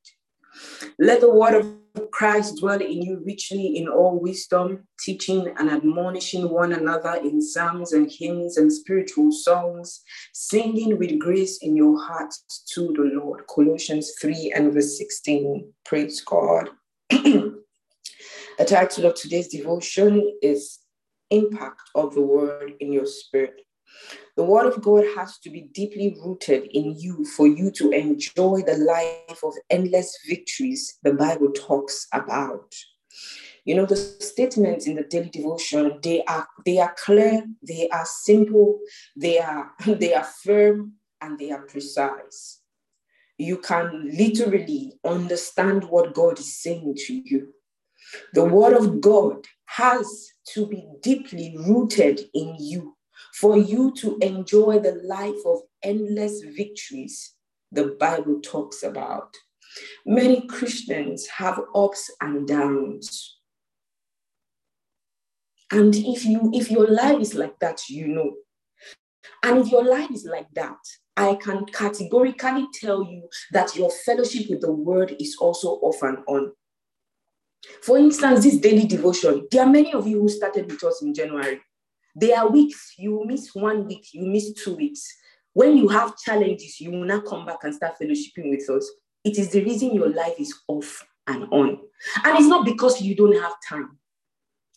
Let 0.99 1.21
the 1.21 1.33
word 1.33 1.55
of 1.55 2.11
Christ 2.11 2.59
dwell 2.61 2.81
in 2.81 3.03
you 3.03 3.23
richly 3.25 3.77
in 3.77 3.89
all 3.89 4.19
wisdom, 4.19 4.87
teaching 5.01 5.53
and 5.59 5.71
admonishing 5.71 6.49
one 6.49 6.73
another 6.73 7.15
in 7.17 7.41
psalms 7.41 7.93
and 7.93 8.11
hymns 8.11 8.57
and 8.57 8.73
spiritual 8.73 9.33
songs, 9.33 10.03
singing 10.33 10.99
with 10.99 11.19
grace 11.19 11.59
in 11.63 11.77
your 11.77 12.01
hearts 12.01 12.65
to 12.75 12.93
the 12.95 13.11
Lord. 13.19 13.47
Colossians 13.53 14.13
3 14.21 14.53
and 14.55 14.73
verse 14.73 14.99
16. 14.99 15.73
Praise 15.85 16.21
God. 16.21 16.71
the 17.11 17.55
title 18.67 19.07
of 19.07 19.15
today's 19.15 19.49
devotion 19.49 20.39
is 20.43 20.79
Impact 21.31 21.81
of 21.95 22.15
the 22.15 22.23
Word 22.23 22.73
in 22.81 22.93
Your 22.93 23.07
Spirit. 23.07 23.61
The 24.37 24.45
word 24.45 24.67
of 24.67 24.81
God 24.81 25.05
has 25.17 25.39
to 25.41 25.51
be 25.51 25.63
deeply 25.73 26.17
rooted 26.25 26.65
in 26.73 26.97
you 26.99 27.25
for 27.37 27.47
you 27.47 27.71
to 27.73 27.91
enjoy 27.91 28.63
the 28.63 28.77
life 28.77 29.43
of 29.43 29.55
endless 29.69 30.17
victories 30.27 30.99
the 31.03 31.13
Bible 31.13 31.51
talks 31.53 32.07
about. 32.13 32.75
You 33.65 33.75
know, 33.75 33.87
the 33.87 33.97
statements 33.97 34.87
in 34.87 34.97
the 34.97 35.03
daily 35.03 35.29
devotion, 35.29 35.99
they 36.03 36.25
are 36.25 36.49
they 36.65 36.79
are 36.79 36.95
clear, 36.97 37.45
they 37.63 37.89
are 37.91 38.07
simple, 38.07 38.79
they 39.17 39.39
are 39.39 39.73
they 39.87 40.15
are 40.15 40.29
firm, 40.43 40.95
and 41.21 41.39
they 41.39 41.51
are 41.51 41.67
precise. 41.67 42.61
You 43.37 43.59
can 43.59 44.11
literally 44.17 44.99
understand 45.05 45.85
what 45.85 46.15
God 46.15 46.39
is 46.39 46.63
saying 46.63 46.95
to 47.07 47.13
you. 47.13 47.55
The 48.35 48.45
word 48.45 48.75
of 48.75 49.01
God 49.01 49.47
has 49.67 50.31
to 50.55 50.67
be 50.67 50.87
deeply 51.03 51.57
rooted 51.59 52.21
in 52.35 52.57
you 52.59 52.97
for 53.41 53.57
you 53.57 53.93
to 53.93 54.19
enjoy 54.21 54.79
the 54.79 55.01
life 55.05 55.43
of 55.47 55.61
endless 55.83 56.43
victories 56.43 57.35
the 57.73 57.97
Bible 57.99 58.41
talks 58.41 58.83
about. 58.83 59.35
Many 60.05 60.47
Christians 60.47 61.27
have 61.29 61.61
ups 61.75 62.11
and 62.21 62.47
downs. 62.47 63.39
And 65.73 65.95
if 65.95 66.25
you 66.25 66.51
if 66.53 66.71
your 66.71 66.89
life 66.89 67.21
is 67.21 67.35
like 67.35 67.59
that, 67.61 67.81
you 67.89 68.09
know. 68.09 68.35
And 69.43 69.59
if 69.59 69.71
your 69.71 69.85
life 69.85 70.11
is 70.11 70.25
like 70.25 70.49
that, 70.55 70.79
I 71.17 71.37
can 71.37 71.65
categorically 71.67 72.67
tell 72.75 73.05
you 73.05 73.29
that 73.53 73.75
your 73.77 73.91
fellowship 74.05 74.51
with 74.51 74.61
the 74.61 74.73
word 74.73 75.17
is 75.21 75.37
also 75.41 75.69
off 75.83 76.03
and 76.03 76.19
on. 76.27 76.53
For 77.83 77.97
instance, 77.97 78.43
this 78.43 78.57
daily 78.57 78.87
devotion, 78.87 79.47
there 79.51 79.63
are 79.63 79.71
many 79.71 79.95
of 79.95 80.07
you 80.07 80.21
who 80.21 80.29
started 80.29 80.71
with 80.71 80.83
us 80.83 81.01
in 81.03 81.15
January. 81.15 81.61
There 82.15 82.39
are 82.39 82.49
weeks, 82.49 82.95
you 82.99 83.25
miss 83.27 83.55
one 83.55 83.87
week, 83.87 84.09
you 84.13 84.27
miss 84.27 84.53
two 84.53 84.75
weeks. 84.77 85.07
When 85.53 85.77
you 85.77 85.89
have 85.89 86.17
challenges, 86.19 86.81
you 86.81 86.91
will 86.91 87.05
not 87.05 87.27
come 87.27 87.47
back 87.47 87.59
and 87.63 87.75
start 87.75 87.95
fellowshipping 88.01 88.51
with 88.51 88.69
us. 88.71 88.91
It 89.25 89.39
is 89.39 89.51
the 89.51 89.63
reason 89.65 89.95
your 89.95 90.09
life 90.09 90.39
is 90.39 90.55
off 90.69 91.05
and 91.27 91.45
on. 91.51 91.79
And 92.25 92.39
it's 92.39 92.47
not 92.47 92.65
because 92.65 93.01
you 93.01 93.15
don't 93.15 93.41
have 93.41 93.53
time, 93.69 93.99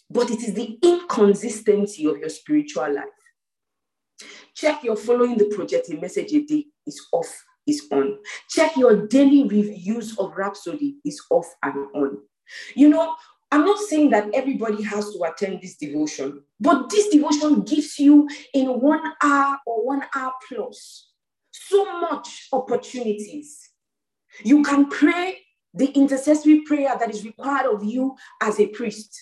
but 0.10 0.30
it 0.30 0.39
is 0.39 0.54
the 0.54 0.78
inconsistency 0.84 2.06
of 2.06 2.17
your 2.17 2.30
spiritual 2.30 2.93
life. 2.93 3.06
Check 4.56 4.84
your 4.84 4.96
following 4.96 5.38
the 5.38 5.46
projected 5.56 6.00
message 6.02 6.34
a 6.34 6.43
day 6.43 6.65
is 6.86 7.02
off, 7.12 7.43
is 7.65 7.88
on. 7.91 8.19
Check 8.50 8.76
your 8.78 9.08
daily 9.08 9.43
reviews 9.43 10.17
of 10.19 10.36
Rhapsody 10.36 10.98
is 11.06 11.22
off 11.30 11.48
and 11.63 11.88
on. 11.96 12.17
You 12.76 12.89
know, 12.89 13.15
I'm 13.54 13.66
not 13.66 13.78
saying 13.78 14.10
that 14.10 14.34
everybody 14.34 14.82
has 14.82 15.13
to 15.13 15.24
attend 15.26 15.62
this 15.62 15.76
devotion, 15.78 16.42
but 16.60 16.89
this 16.89 17.10
devotion 17.10 17.62
gives 17.62 18.00
you 18.00 18.28
in 18.52 18.66
one 18.82 19.13
hour 19.22 19.60
or 19.68 19.86
one 19.86 20.02
hour 20.16 20.34
plus 20.48 21.12
so 21.52 22.00
much 22.00 22.48
opportunities. 22.52 23.70
You 24.44 24.63
can 24.63 24.89
pray 24.89 25.38
the 25.72 25.86
intercessory 25.92 26.62
prayer 26.62 26.96
that 27.00 27.12
is 27.12 27.24
required 27.24 27.72
of 27.72 27.84
you 27.84 28.16
as 28.42 28.60
a 28.60 28.66
priest. 28.66 29.16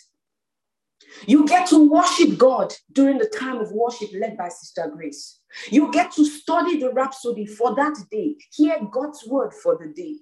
You 1.28 1.46
get 1.46 1.68
to 1.68 1.92
worship 1.92 2.38
God 2.38 2.74
during 2.94 3.18
the 3.18 3.28
time 3.28 3.58
of 3.58 3.74
worship 3.74 4.12
led 4.18 4.38
by 4.38 4.48
Sister 4.48 4.90
Grace. 4.96 5.42
You 5.70 5.92
get 5.92 6.14
to 6.14 6.24
study 6.24 6.80
the 6.80 6.94
rhapsody 6.94 7.46
for 7.46 7.76
that 7.76 7.98
day, 8.10 8.38
hear 8.54 8.78
God's 8.90 9.28
word 9.28 9.54
for 9.54 9.78
the 9.78 9.92
day. 9.94 10.20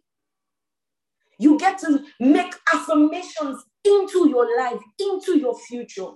You 1.38 1.60
get 1.60 1.78
to 1.80 2.04
make 2.20 2.56
affirmations 2.74 3.64
into 3.84 4.30
your 4.30 4.58
life, 4.58 4.80
into 5.00 5.38
your 5.38 5.58
future. 5.58 6.12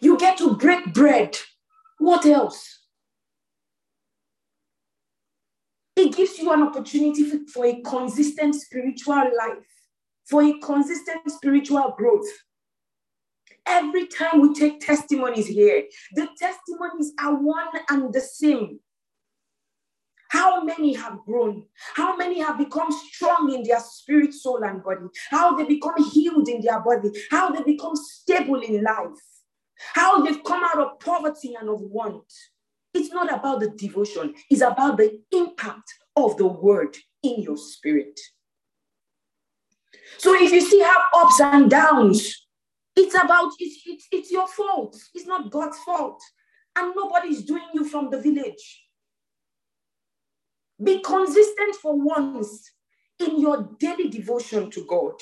You 0.00 0.18
get 0.18 0.38
to 0.38 0.54
break 0.54 0.92
bread. 0.92 1.36
What 1.98 2.26
else? 2.26 2.78
It 5.96 6.14
gives 6.14 6.38
you 6.38 6.52
an 6.52 6.62
opportunity 6.62 7.24
for 7.52 7.66
a 7.66 7.80
consistent 7.82 8.54
spiritual 8.54 9.16
life, 9.16 9.66
for 10.26 10.42
a 10.44 10.58
consistent 10.60 11.20
spiritual 11.26 11.94
growth. 11.96 12.28
Every 13.66 14.06
time 14.06 14.40
we 14.40 14.54
take 14.54 14.80
testimonies 14.80 15.48
here, 15.48 15.84
the 16.14 16.28
testimonies 16.38 17.12
are 17.20 17.34
one 17.34 17.68
and 17.90 18.12
the 18.12 18.20
same. 18.20 18.78
How 20.28 20.62
many 20.62 20.94
have 20.94 21.18
grown? 21.24 21.64
How 21.94 22.16
many 22.16 22.40
have 22.40 22.58
become 22.58 22.92
strong 22.92 23.52
in 23.54 23.62
their 23.62 23.80
spirit, 23.80 24.34
soul, 24.34 24.62
and 24.62 24.82
body? 24.82 25.06
How 25.30 25.56
they 25.56 25.64
become 25.64 26.02
healed 26.10 26.48
in 26.48 26.60
their 26.60 26.80
body? 26.80 27.10
How 27.30 27.50
they 27.50 27.62
become 27.62 27.96
stable 27.96 28.60
in 28.60 28.82
life? 28.82 29.18
How 29.94 30.22
they've 30.22 30.42
come 30.44 30.62
out 30.64 30.78
of 30.78 31.00
poverty 31.00 31.54
and 31.58 31.68
of 31.68 31.80
want? 31.80 32.30
It's 32.92 33.12
not 33.12 33.32
about 33.32 33.60
the 33.60 33.70
devotion, 33.70 34.34
it's 34.50 34.60
about 34.60 34.98
the 34.98 35.20
impact 35.32 35.94
of 36.16 36.36
the 36.36 36.46
word 36.46 36.96
in 37.22 37.42
your 37.42 37.56
spirit. 37.56 38.18
So 40.18 40.34
if 40.34 40.52
you 40.52 40.60
still 40.60 40.84
have 40.84 41.02
ups 41.14 41.40
and 41.40 41.70
downs, 41.70 42.46
it's 42.96 43.14
about 43.14 43.52
it's, 43.60 43.82
it's, 43.86 44.08
it's 44.10 44.30
your 44.30 44.48
fault. 44.48 44.96
It's 45.14 45.26
not 45.26 45.50
God's 45.50 45.78
fault. 45.78 46.20
And 46.76 46.92
nobody's 46.96 47.44
doing 47.44 47.68
you 47.72 47.88
from 47.88 48.10
the 48.10 48.20
village. 48.20 48.87
Be 50.82 51.00
consistent 51.00 51.74
for 51.76 51.96
once 51.96 52.70
in 53.18 53.40
your 53.40 53.68
daily 53.78 54.08
devotion 54.08 54.70
to 54.70 54.84
God. 54.86 55.14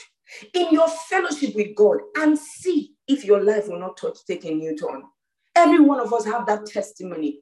in 0.55 0.73
your 0.73 0.88
fellowship 0.88 1.55
with 1.55 1.75
God 1.75 1.99
and 2.16 2.38
see 2.38 2.95
if 3.09 3.25
your 3.25 3.42
life 3.42 3.69
will 3.69 3.79
not 3.81 3.97
touch 3.97 4.19
take 4.27 4.45
a 4.45 4.51
new 4.51 4.77
turn. 4.77 5.03
Every 5.55 5.81
one 5.81 6.01
of 6.01 6.12
us 6.12 6.25
have 6.25 6.47
that 6.47 6.66
testimony, 6.66 7.40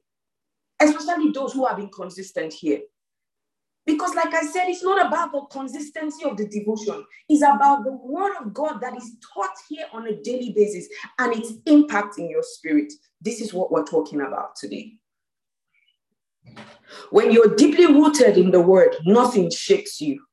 especially 0.79 1.31
those 1.31 1.53
who 1.53 1.65
have 1.65 1.77
been 1.77 1.89
consistent 1.89 2.53
here. 2.53 2.81
Because, 3.85 4.15
like 4.15 4.33
I 4.33 4.41
said, 4.41 4.67
it's 4.67 4.83
not 4.83 5.05
about 5.05 5.31
the 5.31 5.41
consistency 5.51 6.25
of 6.25 6.37
the 6.37 6.47
devotion, 6.47 7.05
it's 7.29 7.43
about 7.43 7.83
the 7.83 7.91
word 7.91 8.33
of 8.41 8.53
God 8.53 8.79
that 8.81 8.97
is 8.97 9.15
taught 9.33 9.51
here 9.69 9.85
on 9.93 10.07
a 10.07 10.21
daily 10.23 10.53
basis 10.55 10.87
and 11.19 11.35
its 11.35 11.53
impact 11.67 12.17
in 12.17 12.29
your 12.29 12.41
spirit. 12.43 12.91
This 13.21 13.41
is 13.41 13.53
what 13.53 13.71
we're 13.71 13.85
talking 13.85 14.21
about 14.21 14.55
today. 14.55 14.93
When 17.11 17.31
you're 17.31 17.55
deeply 17.55 17.85
rooted 17.85 18.37
in 18.37 18.51
the 18.51 18.61
word, 18.61 18.95
nothing 19.05 19.49
shakes 19.49 20.01
you. 20.01 20.23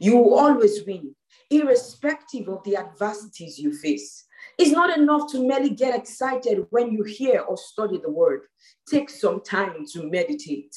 You 0.00 0.16
will 0.16 0.34
always 0.38 0.84
win, 0.86 1.14
irrespective 1.50 2.48
of 2.48 2.64
the 2.64 2.76
adversities 2.76 3.58
you 3.58 3.72
face. 3.76 4.24
It's 4.58 4.70
not 4.70 4.96
enough 4.96 5.30
to 5.32 5.46
merely 5.46 5.70
get 5.70 5.94
excited 5.94 6.66
when 6.70 6.92
you 6.92 7.02
hear 7.02 7.40
or 7.40 7.56
study 7.56 7.98
the 7.98 8.10
word. 8.10 8.42
Take 8.88 9.10
some 9.10 9.42
time 9.42 9.84
to 9.92 10.10
meditate. 10.10 10.74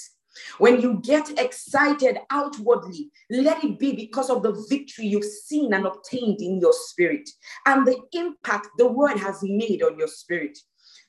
When 0.59 0.79
you 0.81 1.01
get 1.03 1.39
excited 1.39 2.19
outwardly, 2.29 3.11
let 3.29 3.63
it 3.63 3.79
be 3.79 3.93
because 3.93 4.29
of 4.29 4.43
the 4.43 4.65
victory 4.69 5.07
you've 5.07 5.23
seen 5.23 5.73
and 5.73 5.85
obtained 5.85 6.41
in 6.41 6.59
your 6.59 6.73
spirit 6.73 7.27
and 7.65 7.85
the 7.85 7.97
impact 8.13 8.67
the 8.77 8.87
word 8.87 9.17
has 9.17 9.39
made 9.41 9.81
on 9.81 9.97
your 9.97 10.07
spirit. 10.07 10.57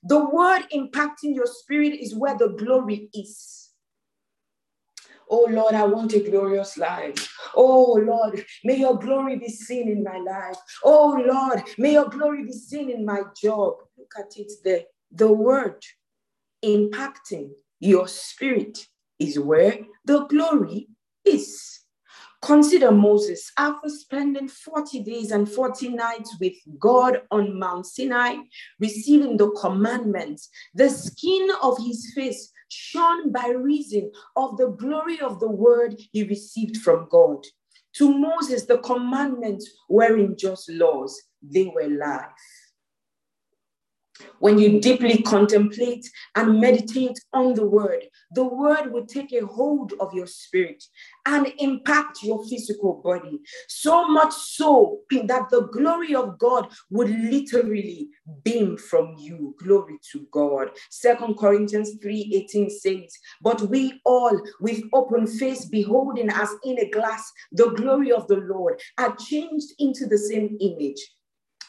The 0.04 0.24
word 0.30 0.62
impacting 0.72 1.34
your 1.34 1.46
spirit 1.46 1.94
is 1.94 2.14
where 2.14 2.36
the 2.36 2.48
glory 2.48 3.10
is. 3.12 3.67
Oh 5.30 5.46
Lord, 5.50 5.74
I 5.74 5.84
want 5.84 6.14
a 6.14 6.20
glorious 6.20 6.76
life. 6.76 7.32
Oh 7.54 7.94
Lord, 7.94 8.44
may 8.64 8.76
your 8.76 8.98
glory 8.98 9.36
be 9.36 9.48
seen 9.48 9.88
in 9.88 10.02
my 10.02 10.18
life. 10.18 10.56
Oh 10.84 11.22
Lord, 11.26 11.62
may 11.76 11.92
your 11.92 12.08
glory 12.08 12.44
be 12.44 12.52
seen 12.52 12.90
in 12.90 13.04
my 13.04 13.22
job. 13.40 13.74
Look 13.96 14.12
at 14.18 14.36
it 14.36 14.52
there. 14.64 14.84
The 15.12 15.30
word 15.32 15.82
impacting 16.64 17.50
your 17.80 18.08
spirit 18.08 18.86
is 19.18 19.38
where 19.38 19.78
the 20.04 20.26
glory 20.26 20.88
is. 21.24 21.78
Consider 22.40 22.92
Moses 22.92 23.50
after 23.58 23.88
spending 23.88 24.48
40 24.48 25.00
days 25.00 25.32
and 25.32 25.50
40 25.50 25.88
nights 25.90 26.36
with 26.40 26.54
God 26.78 27.22
on 27.32 27.58
Mount 27.58 27.84
Sinai, 27.84 28.36
receiving 28.78 29.36
the 29.36 29.50
commandments, 29.60 30.48
the 30.72 30.88
skin 30.88 31.48
of 31.62 31.76
his 31.78 32.12
face 32.14 32.52
shone 32.68 33.32
by 33.32 33.48
reason 33.48 34.10
of 34.36 34.56
the 34.56 34.68
glory 34.68 35.20
of 35.20 35.40
the 35.40 35.50
word 35.50 36.00
he 36.12 36.24
received 36.24 36.78
from 36.78 37.08
God. 37.10 37.44
To 37.96 38.16
Moses, 38.16 38.66
the 38.66 38.78
commandments 38.78 39.70
weren't 39.88 40.38
just 40.38 40.68
laws, 40.70 41.20
they 41.42 41.70
were 41.74 41.88
life. 41.88 42.26
When 44.40 44.58
you 44.58 44.80
deeply 44.80 45.22
contemplate 45.22 46.08
and 46.34 46.60
meditate 46.60 47.18
on 47.32 47.54
the 47.54 47.66
word, 47.66 48.04
the 48.32 48.44
word 48.44 48.92
will 48.92 49.06
take 49.06 49.32
a 49.32 49.46
hold 49.46 49.94
of 50.00 50.12
your 50.14 50.26
spirit 50.26 50.82
and 51.26 51.52
impact 51.58 52.22
your 52.22 52.44
physical 52.46 53.00
body. 53.04 53.40
So 53.68 54.06
much 54.08 54.32
so 54.32 55.00
that 55.10 55.50
the 55.50 55.68
glory 55.72 56.14
of 56.14 56.38
God 56.38 56.68
would 56.90 57.10
literally 57.10 58.08
beam 58.44 58.76
from 58.76 59.16
you. 59.18 59.54
Glory 59.62 59.98
to 60.12 60.26
God. 60.30 60.70
Second 60.90 61.36
Corinthians 61.38 61.96
3:18 62.02 62.70
says, 62.70 63.12
But 63.42 63.62
we 63.62 64.00
all, 64.04 64.40
with 64.60 64.82
open 64.92 65.26
face, 65.26 65.66
beholding 65.66 66.30
as 66.30 66.50
in 66.64 66.78
a 66.78 66.90
glass 66.90 67.30
the 67.52 67.70
glory 67.70 68.12
of 68.12 68.26
the 68.28 68.36
Lord, 68.36 68.80
are 68.98 69.16
changed 69.16 69.72
into 69.78 70.06
the 70.06 70.18
same 70.18 70.56
image 70.60 71.00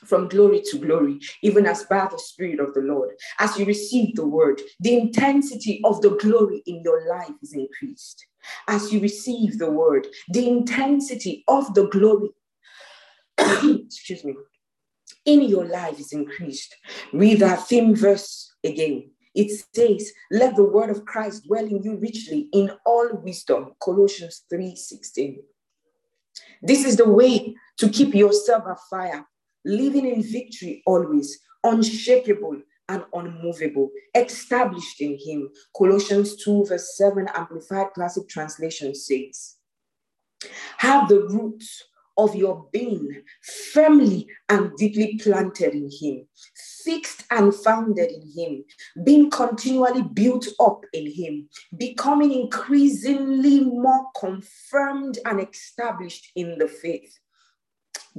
from 0.06 0.28
glory 0.28 0.62
to 0.72 0.80
glory, 0.80 1.20
even 1.42 1.66
as 1.66 1.84
by 1.84 2.08
the 2.12 2.20
Spirit 2.20 2.60
of 2.60 2.74
the 2.74 2.82
Lord. 2.82 3.12
As 3.40 3.58
you 3.58 3.66
receive 3.66 4.16
the 4.16 4.26
word, 4.26 4.62
the 4.80 4.98
intensity 4.98 5.82
of 5.84 6.02
the 6.02 6.12
glory 6.18 6.64
in 6.66 6.82
your 6.84 7.08
life 7.08 7.34
is 7.42 7.54
increased. 7.54 8.26
As 8.68 8.94
you 8.94 9.00
receive 9.00 9.60
the 9.60 9.70
word, 9.70 10.08
the 10.30 10.48
intensity 10.48 11.44
of 11.48 11.74
the 11.74 11.88
glory, 11.88 12.30
excuse 13.38 14.24
me, 14.24 14.36
in 15.26 15.42
your 15.44 15.66
life 15.66 16.00
is 16.00 16.14
increased. 16.14 16.76
Read 17.14 17.40
that 17.40 17.68
theme 17.68 17.96
verse 17.96 18.54
again. 18.64 19.12
It 19.36 19.52
says, 19.76 20.12
Let 20.32 20.56
the 20.56 20.64
word 20.64 20.90
of 20.90 21.06
Christ 21.06 21.46
dwell 21.46 21.66
in 21.66 21.84
you 21.84 21.98
richly 21.98 22.50
in 22.52 22.72
all 22.86 23.10
wisdom. 23.14 23.74
Colossians 23.82 24.44
3 24.50 24.76
16. 24.76 25.40
This 26.62 26.86
is 26.86 26.98
the 26.98 27.08
way 27.08 27.56
to 27.78 27.90
keep 27.90 28.14
yourself 28.14 28.64
afire 28.68 29.26
living 29.65 30.06
in 30.06 30.24
victory 30.24 30.82
always, 30.86 31.39
unshakable 31.63 32.62
and 32.88 33.04
unmovable, 33.13 33.89
established 34.15 35.00
in 35.02 35.17
him. 35.19 35.50
Colossians 35.78 36.43
2, 36.43 36.65
verse 36.65 36.98
7, 36.98 37.28
Amplified 37.34 37.93
Classic 37.93 38.28
Translation 38.28 38.95
says, 38.95 39.58
Have 40.78 41.08
the 41.08 41.22
roots 41.22 41.84
of 42.17 42.36
your 42.36 42.67
being 42.74 43.24
firmly 43.72 44.28
and 44.50 44.76
deeply 44.76 45.17
planted 45.24 45.74
in 45.74 45.89
him, 45.89 46.28
fixed 46.84 47.24
and 47.32 47.56
founded 47.56 48.12
in 48.12 48.30
him, 48.36 48.65
being 49.06 49.30
continually 49.30 50.02
built 50.02 50.45
up 50.60 50.82
in 50.91 51.10
him, 51.10 51.48
becoming 51.78 52.34
increasingly 52.34 53.62
more 53.62 54.08
confirmed 54.19 55.17
and 55.26 55.39
established 55.39 56.32
in 56.36 56.58
the 56.58 56.67
faith 56.67 57.17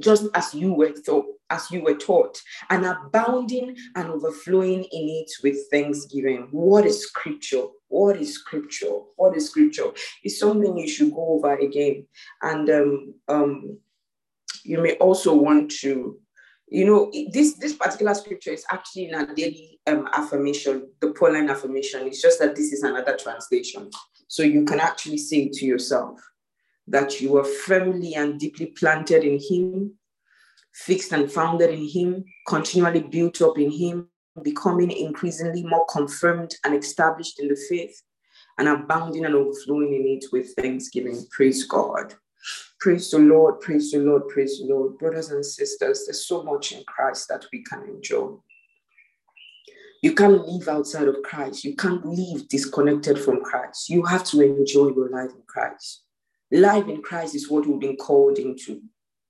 just 0.01 0.27
as 0.35 0.55
you 0.55 0.73
were 0.73 0.93
taught, 0.93 1.27
as 1.51 1.71
you 1.71 1.83
were 1.83 1.95
taught, 1.95 2.41
and 2.71 2.85
abounding 2.85 3.77
and 3.95 4.09
overflowing 4.09 4.85
in 4.85 5.09
it 5.09 5.31
with 5.43 5.57
thanksgiving. 5.71 6.49
What 6.51 6.87
is 6.87 7.07
scripture? 7.07 7.65
What 7.89 8.17
is 8.17 8.35
scripture? 8.35 9.01
What 9.17 9.37
is 9.37 9.51
scripture? 9.51 9.91
It's 10.23 10.39
something 10.39 10.77
you 10.77 10.89
should 10.89 11.13
go 11.13 11.35
over 11.35 11.57
again. 11.57 12.07
And 12.43 12.71
um, 12.71 13.15
um, 13.29 13.79
you 14.65 14.81
may 14.81 14.95
also 14.97 15.35
want 15.35 15.71
to, 15.81 16.19
you 16.69 16.85
know, 16.85 17.11
this 17.33 17.55
this 17.55 17.75
particular 17.75 18.15
scripture 18.15 18.53
is 18.53 18.65
actually 18.71 19.09
in 19.09 19.15
a 19.15 19.35
daily 19.35 19.81
um, 19.87 20.09
affirmation, 20.13 20.89
the 21.01 21.11
Pauline 21.13 21.51
affirmation. 21.51 22.07
It's 22.07 22.23
just 22.23 22.39
that 22.39 22.55
this 22.55 22.73
is 22.73 22.85
another 22.85 23.17
translation. 23.17 23.91
So 24.29 24.45
you 24.45 24.65
can 24.65 24.79
actually 24.79 25.19
say 25.19 25.39
it 25.39 25.53
to 25.55 25.67
yourself 25.67 26.21
that 26.91 27.21
you 27.21 27.39
are 27.39 27.45
firmly 27.45 28.15
and 28.15 28.39
deeply 28.39 28.67
planted 28.67 29.25
in 29.25 29.39
Him, 29.41 29.95
fixed 30.75 31.13
and 31.13 31.31
founded 31.31 31.71
in 31.71 31.89
Him, 31.89 32.25
continually 32.47 33.03
built 33.03 33.41
up 33.41 33.59
in 33.59 33.71
Him, 33.71 34.09
becoming 34.43 34.91
increasingly 34.91 35.63
more 35.65 35.87
confirmed 35.87 36.55
and 36.65 36.75
established 36.75 37.41
in 37.41 37.49
the 37.49 37.57
faith, 37.69 38.03
and 38.59 38.69
abounding 38.69 39.25
and 39.25 39.35
overflowing 39.35 39.95
in 39.95 40.19
it 40.19 40.25
with 40.33 40.55
thanksgiving. 40.55 41.25
Praise 41.31 41.65
God. 41.65 42.15
Praise 42.81 43.11
the 43.11 43.19
Lord, 43.19 43.61
praise 43.61 43.91
the 43.91 43.99
Lord, 43.99 44.29
praise 44.29 44.59
the 44.59 44.67
Lord. 44.67 44.99
Brothers 44.99 45.31
and 45.31 45.45
sisters, 45.45 46.05
there's 46.07 46.27
so 46.27 46.43
much 46.43 46.73
in 46.73 46.83
Christ 46.85 47.29
that 47.29 47.45
we 47.53 47.63
can 47.63 47.85
enjoy. 47.85 48.37
You 50.03 50.15
can't 50.15 50.47
live 50.49 50.67
outside 50.67 51.09
of 51.09 51.23
Christ. 51.23 51.63
You 51.63 51.77
can't 51.77 52.05
live 52.05 52.49
disconnected 52.49 53.19
from 53.19 53.43
Christ. 53.43 53.91
You 53.91 54.03
have 54.05 54.25
to 54.25 54.41
enjoy 54.41 54.89
your 54.89 55.11
life 55.11 55.31
in 55.31 55.43
Christ. 55.47 56.05
Life 56.53 56.89
in 56.89 57.03
Christ 57.03 57.35
is 57.35 57.49
what 57.49 57.67
we've 57.67 57.81
been 57.81 57.97
called 57.97 58.39
into. 58.39 58.83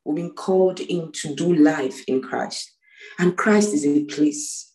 We've 0.04 0.16
been 0.16 0.34
called 0.34 0.80
in 0.80 1.12
to 1.12 1.34
do 1.34 1.54
life 1.54 2.02
in 2.06 2.22
Christ. 2.22 2.72
And 3.18 3.36
Christ 3.36 3.74
is 3.74 3.86
a 3.86 4.04
place. 4.04 4.72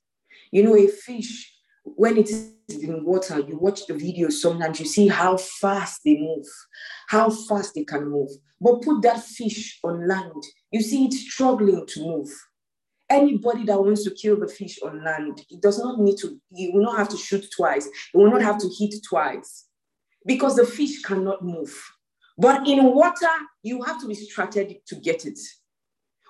You 0.52 0.64
know, 0.64 0.76
a 0.76 0.88
fish, 0.88 1.52
when 1.84 2.18
it 2.18 2.30
is 2.30 2.54
in 2.70 3.04
water, 3.04 3.40
you 3.40 3.58
watch 3.58 3.88
the 3.88 3.96
video 3.96 4.30
sometimes, 4.30 4.80
you 4.80 4.86
see 4.86 5.08
how 5.08 5.38
fast 5.38 6.02
they 6.06 6.18
move, 6.18 6.46
how 7.08 7.30
fast 7.30 7.74
they 7.76 7.84
can 7.84 8.10
move. 8.10 8.30
But 8.62 8.82
put 8.84 9.02
that 9.02 9.24
fish 9.24 9.80
on 9.84 10.08
land, 10.08 10.44
you 10.72 10.82
see 10.82 11.06
it 11.06 11.14
struggling 11.14 11.86
to 11.88 12.00
move. 12.02 12.30
Anybody 13.10 13.66
that 13.66 13.80
wants 13.80 14.04
to 14.04 14.12
kill 14.12 14.40
the 14.40 14.48
fish 14.48 14.80
on 14.84 15.04
land, 15.04 15.44
it 15.50 15.62
does 15.62 15.80
not 15.80 16.00
need 16.00 16.18
to, 16.18 16.40
you 16.52 16.74
will 16.74 16.84
not 16.84 16.98
have 16.98 17.10
to 17.10 17.18
shoot 17.18 17.46
twice, 17.56 17.88
you 18.14 18.20
will 18.20 18.32
not 18.32 18.42
have 18.42 18.58
to 18.60 18.70
hit 18.80 18.96
twice 19.08 19.66
because 20.26 20.56
the 20.56 20.66
fish 20.66 21.02
cannot 21.02 21.44
move. 21.44 21.76
But 22.38 22.68
in 22.68 22.94
water, 22.94 23.30
you 23.64 23.84
have 23.84 24.02
to 24.02 24.08
be 24.08 24.16
strategic 24.16 24.86
to 24.88 24.96
get 24.96 25.26
it. 25.26 25.40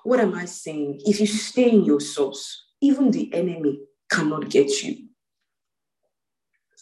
What 0.03 0.19
am 0.19 0.35
I 0.35 0.45
saying? 0.45 1.01
If 1.05 1.19
you 1.19 1.25
stay 1.25 1.71
in 1.71 1.83
your 1.83 1.99
source, 1.99 2.65
even 2.81 3.09
the 3.09 3.33
enemy 3.33 3.79
cannot 4.11 4.49
get 4.49 4.83
you. 4.83 5.07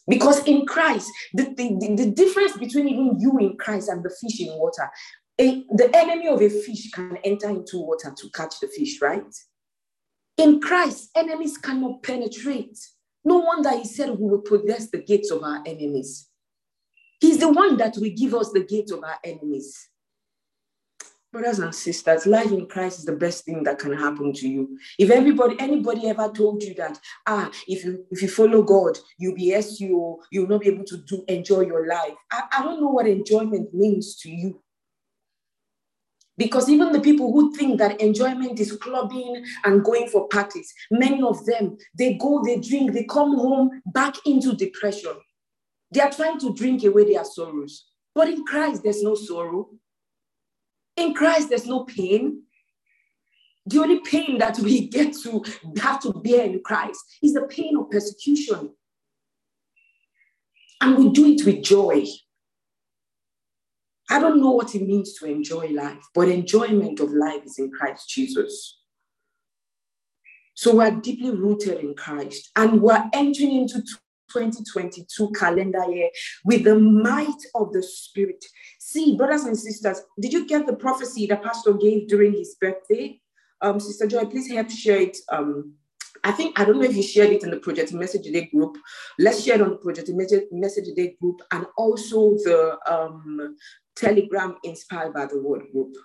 Because 0.07 0.45
in 0.45 0.65
Christ, 0.65 1.09
the, 1.33 1.45
the, 1.55 1.95
the 1.95 2.11
difference 2.11 2.57
between 2.57 2.89
even 2.89 3.17
you 3.19 3.37
in 3.37 3.55
Christ 3.57 3.87
and 3.87 4.03
the 4.03 4.09
fish 4.09 4.41
in 4.41 4.53
water, 4.59 4.89
a, 5.39 5.63
the 5.71 5.89
enemy 5.95 6.27
of 6.27 6.41
a 6.41 6.49
fish 6.49 6.91
can 6.91 7.17
enter 7.23 7.49
into 7.49 7.79
water 7.79 8.13
to 8.15 8.29
catch 8.31 8.59
the 8.59 8.67
fish, 8.67 9.01
right? 9.01 9.23
In 10.37 10.59
Christ, 10.59 11.09
enemies 11.15 11.57
cannot 11.57 12.03
penetrate. 12.03 12.77
No 13.23 13.39
wonder 13.39 13.71
he 13.77 13.85
said 13.85 14.09
we 14.09 14.29
will 14.29 14.41
possess 14.41 14.89
the 14.89 15.01
gates 15.01 15.31
of 15.31 15.43
our 15.43 15.63
enemies. 15.65 16.27
He's 17.23 17.37
the 17.37 17.47
one 17.47 17.77
that 17.77 17.95
will 17.95 18.11
give 18.13 18.35
us 18.35 18.51
the 18.51 18.65
gate 18.65 18.91
of 18.91 19.01
our 19.01 19.17
enemies. 19.23 19.87
Brothers 21.31 21.59
and 21.59 21.73
sisters, 21.73 22.27
life 22.27 22.51
in 22.51 22.65
Christ 22.67 22.99
is 22.99 23.05
the 23.05 23.15
best 23.15 23.45
thing 23.45 23.63
that 23.63 23.79
can 23.79 23.93
happen 23.93 24.33
to 24.33 24.45
you. 24.45 24.77
If 24.99 25.09
everybody, 25.09 25.55
anybody 25.57 26.09
ever 26.09 26.27
told 26.27 26.61
you 26.61 26.73
that, 26.73 26.99
ah, 27.25 27.49
if 27.65 27.85
you 27.85 28.05
if 28.11 28.21
you 28.21 28.27
follow 28.27 28.61
God, 28.61 28.99
you'll 29.17 29.35
be 29.35 29.53
SEO, 29.53 30.17
you'll 30.33 30.49
not 30.49 30.59
be 30.59 30.67
able 30.67 30.83
to 30.83 30.97
do 30.97 31.23
enjoy 31.29 31.61
your 31.61 31.87
life. 31.87 32.13
I, 32.29 32.43
I 32.57 32.61
don't 32.61 32.81
know 32.81 32.89
what 32.89 33.07
enjoyment 33.07 33.73
means 33.73 34.17
to 34.17 34.29
you. 34.29 34.61
Because 36.35 36.67
even 36.67 36.91
the 36.91 36.99
people 36.99 37.31
who 37.31 37.55
think 37.55 37.79
that 37.79 38.01
enjoyment 38.01 38.59
is 38.59 38.73
clubbing 38.73 39.45
and 39.63 39.81
going 39.81 40.09
for 40.09 40.27
parties, 40.27 40.73
many 40.91 41.23
of 41.23 41.45
them, 41.45 41.77
they 41.97 42.15
go, 42.15 42.43
they 42.43 42.59
drink, 42.59 42.91
they 42.91 43.05
come 43.05 43.37
home 43.37 43.81
back 43.85 44.15
into 44.25 44.53
depression. 44.57 45.13
They 45.93 46.01
are 46.01 46.11
trying 46.11 46.39
to 46.39 46.53
drink 46.53 46.83
away 46.83 47.13
their 47.13 47.23
sorrows. 47.23 47.85
But 48.15 48.27
in 48.27 48.43
Christ, 48.43 48.83
there's 48.83 49.03
no 49.03 49.13
sorrow. 49.13 49.69
In 50.97 51.13
Christ, 51.13 51.49
there's 51.49 51.67
no 51.67 51.83
pain. 51.83 52.43
The 53.65 53.79
only 53.79 53.99
pain 53.99 54.39
that 54.39 54.57
we 54.59 54.87
get 54.89 55.13
to 55.23 55.43
have 55.77 56.01
to 56.01 56.13
bear 56.13 56.45
in 56.45 56.61
Christ 56.63 56.99
is 57.21 57.33
the 57.33 57.43
pain 57.43 57.77
of 57.77 57.91
persecution. 57.91 58.71
And 60.81 60.97
we 60.97 61.09
do 61.11 61.27
it 61.27 61.45
with 61.45 61.63
joy. 61.63 62.05
I 64.09 64.19
don't 64.19 64.41
know 64.41 64.51
what 64.51 64.75
it 64.75 64.85
means 64.85 65.13
to 65.13 65.25
enjoy 65.25 65.67
life, 65.69 66.03
but 66.13 66.27
enjoyment 66.27 66.99
of 66.99 67.11
life 67.11 67.45
is 67.45 67.57
in 67.57 67.71
Christ 67.71 68.09
Jesus. 68.09 68.79
So 70.55 70.75
we're 70.75 70.91
deeply 70.91 71.31
rooted 71.31 71.79
in 71.79 71.95
Christ 71.95 72.51
and 72.55 72.81
we're 72.81 73.09
entering 73.13 73.55
into 73.55 73.81
2022 74.31 75.31
calendar 75.37 75.85
year 75.91 76.09
with 76.45 76.63
the 76.63 76.77
might 76.77 77.41
of 77.55 77.71
the 77.73 77.83
Spirit. 77.83 78.43
See, 78.79 79.17
brothers 79.17 79.43
and 79.43 79.57
sisters, 79.57 80.01
did 80.19 80.33
you 80.33 80.47
get 80.47 80.65
the 80.65 80.75
prophecy 80.75 81.25
the 81.25 81.37
pastor 81.37 81.73
gave 81.73 82.07
during 82.07 82.33
his 82.33 82.55
birthday? 82.59 83.19
Um, 83.61 83.79
Sister 83.79 84.07
Joy, 84.07 84.25
please 84.25 84.51
help 84.51 84.69
share 84.69 85.01
it. 85.01 85.17
Um, 85.31 85.75
I 86.23 86.31
think, 86.31 86.59
I 86.59 86.65
don't 86.65 86.79
know 86.79 86.85
if 86.85 86.95
you 86.95 87.03
shared 87.03 87.31
it 87.31 87.43
in 87.43 87.51
the 87.51 87.57
Project 87.57 87.91
Message 87.93 88.23
Day 88.23 88.49
group. 88.53 88.77
Let's 89.19 89.43
share 89.43 89.55
it 89.55 89.61
on 89.61 89.71
the 89.71 89.77
Project 89.77 90.09
Message 90.51 90.95
Day 90.95 91.15
group 91.19 91.41
and 91.51 91.65
also 91.77 92.35
the 92.35 92.77
um, 92.89 93.57
Telegram 93.95 94.55
Inspired 94.63 95.13
by 95.13 95.25
the 95.25 95.41
Word 95.41 95.63
group. 95.71 95.95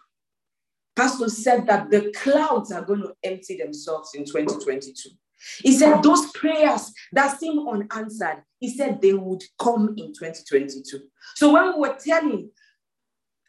Pastor 0.96 1.28
said 1.28 1.66
that 1.68 1.90
the 1.90 2.12
clouds 2.16 2.72
are 2.72 2.84
going 2.84 3.02
to 3.02 3.14
empty 3.22 3.56
themselves 3.56 4.14
in 4.14 4.24
2022. 4.24 5.10
He 5.58 5.76
said 5.76 6.02
those 6.02 6.30
prayers 6.32 6.92
that 7.12 7.38
seem 7.38 7.66
unanswered, 7.68 8.42
he 8.58 8.74
said 8.74 9.00
they 9.00 9.14
would 9.14 9.42
come 9.58 9.94
in 9.96 10.12
2022. 10.12 11.00
So 11.36 11.52
when 11.52 11.74
we 11.74 11.80
were 11.80 11.96
telling 11.98 12.50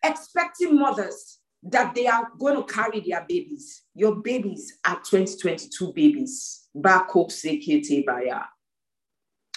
expecting 0.03 0.77
mothers 0.77 1.39
that 1.63 1.93
they 1.93 2.07
are 2.07 2.29
going 2.37 2.55
to 2.55 2.63
carry 2.63 3.01
their 3.01 3.25
babies, 3.27 3.83
your 3.93 4.15
babies 4.15 4.77
are 4.85 4.97
2022 4.97 5.93
babies. 5.93 6.67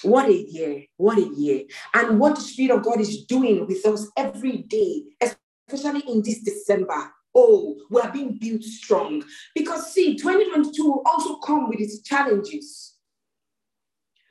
What 0.02 0.28
a 0.28 0.50
year, 0.50 0.84
what 0.96 1.18
a 1.18 1.28
year. 1.36 1.62
And 1.94 2.18
what 2.18 2.34
the 2.34 2.40
Spirit 2.40 2.76
of 2.76 2.82
God 2.82 3.00
is 3.00 3.24
doing 3.24 3.66
with 3.66 3.86
us 3.86 4.10
every 4.16 4.58
day, 4.58 5.04
especially 5.20 6.02
in 6.12 6.22
this 6.22 6.42
December 6.42 7.12
oh, 7.34 7.76
we 7.90 8.00
are 8.00 8.12
being 8.12 8.38
built 8.38 8.62
strong. 8.62 9.24
Because 9.54 9.92
see, 9.92 10.16
2022 10.16 10.84
will 10.84 11.02
also 11.06 11.36
come 11.36 11.68
with 11.68 11.80
its 11.80 12.02
challenges. 12.02 12.96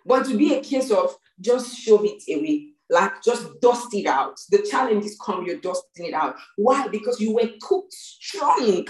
But 0.06 0.26
to 0.26 0.38
be 0.38 0.56
a 0.56 0.62
case 0.62 0.92
of 0.92 1.16
just 1.40 1.78
shove 1.78 2.06
it 2.06 2.24
away, 2.30 2.70
like 2.90 3.24
just 3.24 3.60
dust 3.62 3.94
it 3.94 4.08
out. 4.08 4.40
The 4.50 4.66
challenges 4.70 5.18
come, 5.24 5.46
you're 5.46 5.60
dusting 5.60 6.08
it 6.08 6.14
out. 6.14 6.36
Why? 6.58 6.88
Because 6.88 7.20
you 7.20 7.36
were 7.36 7.50
cooked 7.62 7.94
strong. 7.94 8.88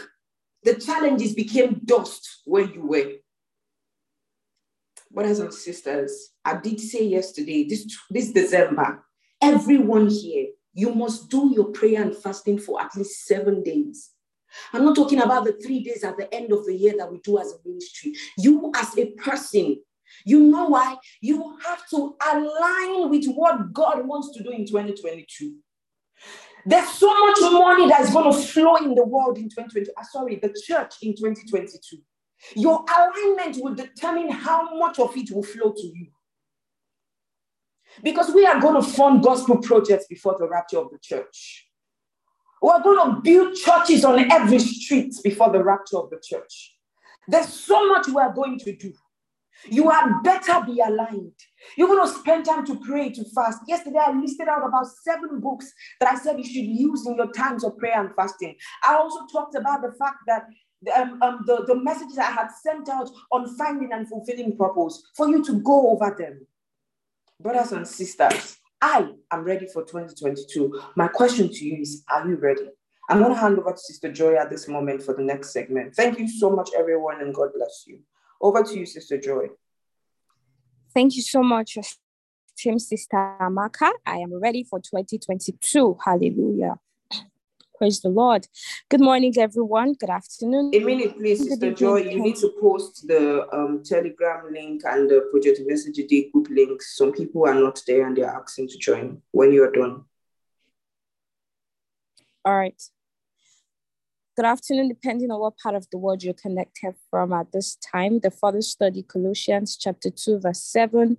The 0.63 0.75
challenges 0.75 1.33
became 1.33 1.81
dust 1.85 2.41
where 2.45 2.65
you 2.65 2.85
were. 2.85 3.11
Brothers 5.11 5.39
and 5.39 5.53
sisters, 5.53 6.29
I 6.45 6.55
did 6.55 6.79
say 6.79 7.05
yesterday, 7.05 7.67
this, 7.67 7.85
this 8.09 8.31
December, 8.31 9.03
everyone 9.41 10.09
here 10.09 10.47
you 10.73 10.93
must 10.93 11.29
do 11.29 11.51
your 11.53 11.65
prayer 11.65 12.01
and 12.01 12.15
fasting 12.15 12.59
for 12.59 12.81
at 12.81 12.95
least 12.95 13.25
seven 13.25 13.63
days. 13.63 14.11
I'm 14.73 14.85
not 14.85 14.95
talking 14.95 15.21
about 15.21 15.45
the 15.45 15.53
three 15.53 15.83
days 15.83 16.03
at 16.03 16.17
the 16.17 16.33
end 16.33 16.51
of 16.51 16.65
the 16.65 16.75
year 16.75 16.93
that 16.97 17.11
we 17.11 17.19
do 17.19 17.39
as 17.39 17.53
a 17.53 17.57
ministry. 17.67 18.13
You, 18.37 18.71
as 18.75 18.97
a 18.97 19.11
person, 19.11 19.77
you 20.25 20.39
know 20.41 20.67
why? 20.67 20.97
You 21.21 21.57
have 21.65 21.87
to 21.89 22.15
align 22.31 23.09
with 23.09 23.27
what 23.27 23.73
God 23.73 24.05
wants 24.05 24.31
to 24.33 24.43
do 24.43 24.51
in 24.51 24.65
2022. 24.65 25.55
There's 26.65 26.89
so 26.89 27.07
much 27.25 27.37
money 27.41 27.87
that's 27.89 28.13
going 28.13 28.31
to 28.31 28.37
flow 28.37 28.75
in 28.75 28.93
the 28.93 29.05
world 29.05 29.37
in 29.37 29.49
2022. 29.49 29.91
Uh, 29.97 30.03
sorry, 30.03 30.35
the 30.35 30.53
church 30.65 30.95
in 31.01 31.15
2022. 31.15 31.97
Your 32.55 32.83
alignment 32.83 33.57
will 33.63 33.73
determine 33.73 34.29
how 34.29 34.77
much 34.77 34.99
of 34.99 35.15
it 35.15 35.31
will 35.31 35.43
flow 35.43 35.71
to 35.71 35.87
you. 35.87 36.07
Because 38.03 38.33
we 38.33 38.45
are 38.45 38.59
going 38.59 38.81
to 38.81 38.87
fund 38.87 39.23
gospel 39.23 39.57
projects 39.57 40.05
before 40.07 40.35
the 40.39 40.47
rapture 40.47 40.79
of 40.79 40.91
the 40.91 40.99
church. 41.01 41.67
We're 42.61 42.81
going 42.81 43.15
to 43.15 43.21
build 43.21 43.55
churches 43.55 44.05
on 44.05 44.31
every 44.31 44.59
street 44.59 45.15
before 45.23 45.51
the 45.51 45.63
rapture 45.63 45.97
of 45.97 46.09
the 46.09 46.21
church. 46.23 46.75
There's 47.27 47.47
so 47.47 47.87
much 47.87 48.07
we 48.07 48.21
are 48.21 48.33
going 48.33 48.59
to 48.59 48.75
do. 48.75 48.93
You 49.69 49.89
had 49.89 50.21
better 50.23 50.63
be 50.65 50.79
aligned. 50.79 51.33
You're 51.77 51.87
going 51.87 52.07
to 52.07 52.19
spend 52.19 52.45
time 52.45 52.65
to 52.65 52.79
pray, 52.79 53.09
to 53.11 53.23
fast. 53.35 53.59
Yesterday, 53.67 53.99
I 53.99 54.11
listed 54.11 54.47
out 54.47 54.65
about 54.65 54.87
seven 55.03 55.39
books 55.39 55.71
that 55.99 56.11
I 56.11 56.15
said 56.15 56.37
you 56.37 56.45
should 56.45 56.65
use 56.65 57.05
in 57.05 57.15
your 57.15 57.31
times 57.31 57.63
of 57.63 57.77
prayer 57.77 57.99
and 57.99 58.15
fasting. 58.15 58.55
I 58.83 58.95
also 58.95 59.25
talked 59.31 59.55
about 59.55 59.81
the 59.81 59.91
fact 59.99 60.17
that 60.27 60.45
um, 60.95 61.21
um, 61.21 61.43
the, 61.45 61.63
the 61.67 61.75
messages 61.75 62.17
I 62.17 62.31
had 62.31 62.47
sent 62.63 62.89
out 62.89 63.09
on 63.31 63.55
finding 63.55 63.93
and 63.93 64.07
fulfilling 64.07 64.57
purpose 64.57 65.03
for 65.15 65.29
you 65.29 65.43
to 65.45 65.61
go 65.61 65.91
over 65.91 66.15
them 66.17 66.47
brothers 67.41 67.71
and 67.71 67.87
sisters, 67.87 68.57
I 68.81 69.09
am 69.31 69.43
ready 69.43 69.67
for 69.67 69.83
2022. 69.83 70.81
My 70.95 71.07
question 71.07 71.49
to 71.49 71.65
you 71.65 71.81
is 71.81 72.03
Are 72.09 72.27
you 72.27 72.35
ready? 72.35 72.69
I'm 73.09 73.19
going 73.19 73.33
to 73.33 73.39
hand 73.39 73.59
over 73.59 73.71
to 73.71 73.77
Sister 73.77 74.11
Joy 74.11 74.35
at 74.35 74.49
this 74.49 74.67
moment 74.67 75.03
for 75.03 75.13
the 75.13 75.23
next 75.23 75.51
segment. 75.51 75.95
Thank 75.95 76.19
you 76.19 76.27
so 76.27 76.49
much, 76.49 76.69
everyone, 76.77 77.19
and 77.21 77.33
God 77.33 77.49
bless 77.53 77.83
you. 77.85 77.99
Over 78.39 78.63
to 78.63 78.79
you, 78.79 78.85
Sister 78.85 79.19
Joy. 79.19 79.47
Thank 80.93 81.15
you 81.15 81.21
so 81.21 81.43
much, 81.43 81.77
Team 82.57 82.79
Sister 82.79 83.35
Amaka. 83.41 83.91
I 84.05 84.17
am 84.17 84.39
ready 84.39 84.63
for 84.63 84.79
2022. 84.79 85.97
Hallelujah. 86.03 86.75
Praise 87.81 87.99
the 87.99 88.09
Lord. 88.09 88.47
Good 88.89 89.01
morning, 89.01 89.33
everyone. 89.39 89.93
Good 89.93 90.11
afternoon. 90.11 90.69
A 90.71 90.79
minute, 90.81 91.17
please, 91.17 91.39
Sister 91.39 91.73
Joy. 91.73 92.01
You 92.03 92.21
need 92.21 92.35
to 92.35 92.53
post 92.61 93.07
the 93.07 93.47
um, 93.51 93.81
Telegram 93.83 94.53
link 94.53 94.83
and 94.85 95.09
the 95.09 95.27
Project 95.31 95.61
Message 95.65 95.95
Day 96.07 96.29
group 96.29 96.47
links. 96.51 96.95
Some 96.95 97.11
people 97.11 97.47
are 97.47 97.55
not 97.55 97.81
there 97.87 98.05
and 98.05 98.15
they're 98.15 98.29
asking 98.29 98.67
to 98.67 98.77
join 98.77 99.23
when 99.31 99.51
you 99.51 99.63
are 99.63 99.71
done. 99.71 100.03
All 102.45 102.55
right. 102.55 102.79
Good 104.35 104.45
afternoon, 104.45 104.89
depending 104.89 105.31
on 105.31 105.39
what 105.39 105.57
part 105.57 105.73
of 105.73 105.89
the 105.89 105.97
world 105.97 106.21
you're 106.21 106.35
connected 106.35 106.93
from 107.09 107.33
at 107.33 107.51
this 107.51 107.77
time. 107.77 108.19
The 108.19 108.29
Father 108.29 108.61
study 108.61 109.01
Colossians 109.01 109.75
chapter 109.75 110.11
2, 110.11 110.41
verse 110.41 110.61
7, 110.61 111.17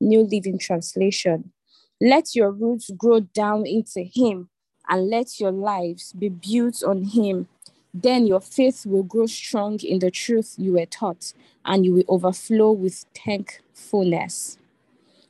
New 0.00 0.22
Living 0.22 0.58
Translation. 0.58 1.52
Let 2.00 2.34
your 2.34 2.50
roots 2.50 2.90
grow 2.96 3.20
down 3.20 3.66
into 3.66 4.00
Him 4.00 4.48
and 4.88 5.08
let 5.08 5.40
your 5.40 5.52
lives 5.52 6.12
be 6.12 6.28
built 6.28 6.82
on 6.82 7.04
Him. 7.04 7.48
Then 7.92 8.26
your 8.26 8.40
faith 8.40 8.86
will 8.86 9.02
grow 9.02 9.26
strong 9.26 9.78
in 9.80 9.98
the 9.98 10.10
truth 10.10 10.54
you 10.58 10.74
were 10.74 10.86
taught, 10.86 11.32
and 11.64 11.84
you 11.84 11.94
will 11.94 12.04
overflow 12.08 12.72
with 12.72 13.04
thankfulness. 13.14 14.58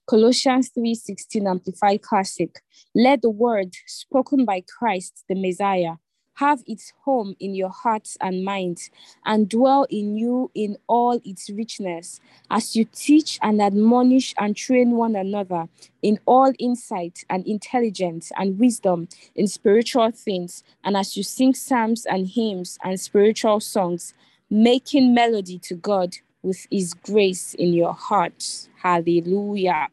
Colossians 0.07 0.71
3:16 0.71 1.47
Amplified 1.47 2.03
Classic. 2.03 2.61
Let 2.94 3.23
the 3.23 3.31
word 3.31 3.75
spoken 3.87 4.44
by 4.44 4.62
Christ 4.62 5.25
the 5.29 5.35
Messiah 5.35 5.97
have 6.38 6.62
its 6.68 6.92
home 7.05 7.35
in 7.40 7.55
your 7.55 7.68
hearts 7.68 8.16
and 8.20 8.44
minds, 8.44 8.90
and 9.27 9.48
dwell 9.48 9.87
in 9.90 10.16
you 10.16 10.51
in 10.55 10.77
all 10.87 11.20
its 11.24 11.51
richness, 11.51 12.20
as 12.48 12.77
you 12.77 12.85
teach 12.92 13.40
and 13.42 13.61
admonish 13.61 14.35
and 14.38 14.57
train 14.57 14.92
one 14.92 15.16
another 15.16 15.68
in 16.01 16.18
all 16.27 16.53
insight 16.61 17.24
and 17.29 17.44
intelligence 17.46 18.31
and 18.37 18.57
wisdom 18.57 19.09
in 19.35 19.48
spiritual 19.48 20.12
things, 20.12 20.62
and 20.85 20.96
as 20.96 21.16
you 21.16 21.24
sing 21.24 21.55
psalms 21.55 22.07
and 22.07 22.29
hymns 22.29 22.79
and 22.85 23.01
spiritual 23.01 23.59
songs, 23.59 24.14
making 24.48 25.12
melody 25.12 25.59
to 25.59 25.74
God 25.74 26.16
with 26.42 26.68
His 26.70 26.94
grace 26.94 27.55
in 27.55 27.73
your 27.73 27.92
hearts. 27.92 28.69
Hallelujah. 28.81 29.88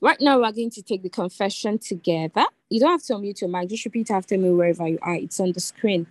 Right 0.00 0.20
now, 0.20 0.38
we're 0.38 0.52
going 0.52 0.70
to 0.70 0.82
take 0.82 1.02
the 1.02 1.08
confession 1.08 1.78
together. 1.78 2.44
You 2.70 2.80
don't 2.80 2.90
have 2.90 3.02
to 3.04 3.14
unmute 3.14 3.40
your 3.40 3.50
mic, 3.50 3.68
just 3.68 3.84
repeat 3.84 4.10
after 4.10 4.38
me 4.38 4.50
wherever 4.50 4.86
you 4.86 4.98
are. 5.02 5.16
It's 5.16 5.40
on 5.40 5.52
the 5.52 5.60
screen. 5.60 6.06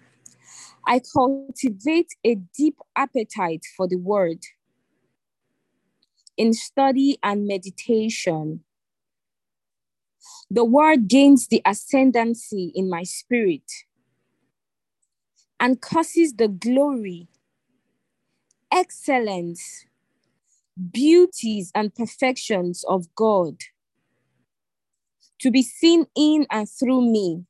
I 0.86 1.00
cultivate 1.00 2.14
a 2.26 2.36
deep 2.36 2.78
appetite 2.96 3.64
for 3.76 3.88
the 3.88 3.98
word 3.98 4.40
in 6.36 6.54
study 6.54 7.18
and 7.24 7.48
meditation. 7.48 8.64
The 10.50 10.66
word 10.66 11.08
gains 11.08 11.48
the 11.48 11.62
ascendancy 11.66 12.72
in 12.76 12.90
my 12.90 13.04
spirit. 13.04 13.64
and 15.60 15.82
causes 15.82 16.34
the 16.34 16.48
glory, 16.48 17.28
excellence, 18.72 19.86
beauties, 20.92 21.72
and 21.74 21.94
perfections 21.96 22.86
of 22.88 23.14
God 23.16 23.56
to 25.40 25.52
be 25.52 25.62
seen 25.62 26.06
in 26.16 26.46
and 26.50 26.68
through 26.70 27.02
me. 27.02 27.46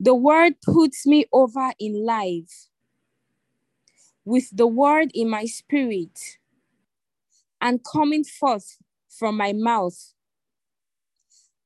The 0.00 0.14
word 0.14 0.54
puts 0.62 1.06
me 1.06 1.26
over 1.32 1.72
in 1.78 2.04
life 2.04 2.68
with 4.24 4.48
the 4.52 4.66
word 4.66 5.10
in 5.14 5.28
my 5.28 5.44
spirit 5.46 6.18
and 7.60 7.80
coming 7.84 8.24
forth 8.24 8.78
from 9.08 9.36
my 9.36 9.52
mouth. 9.52 10.14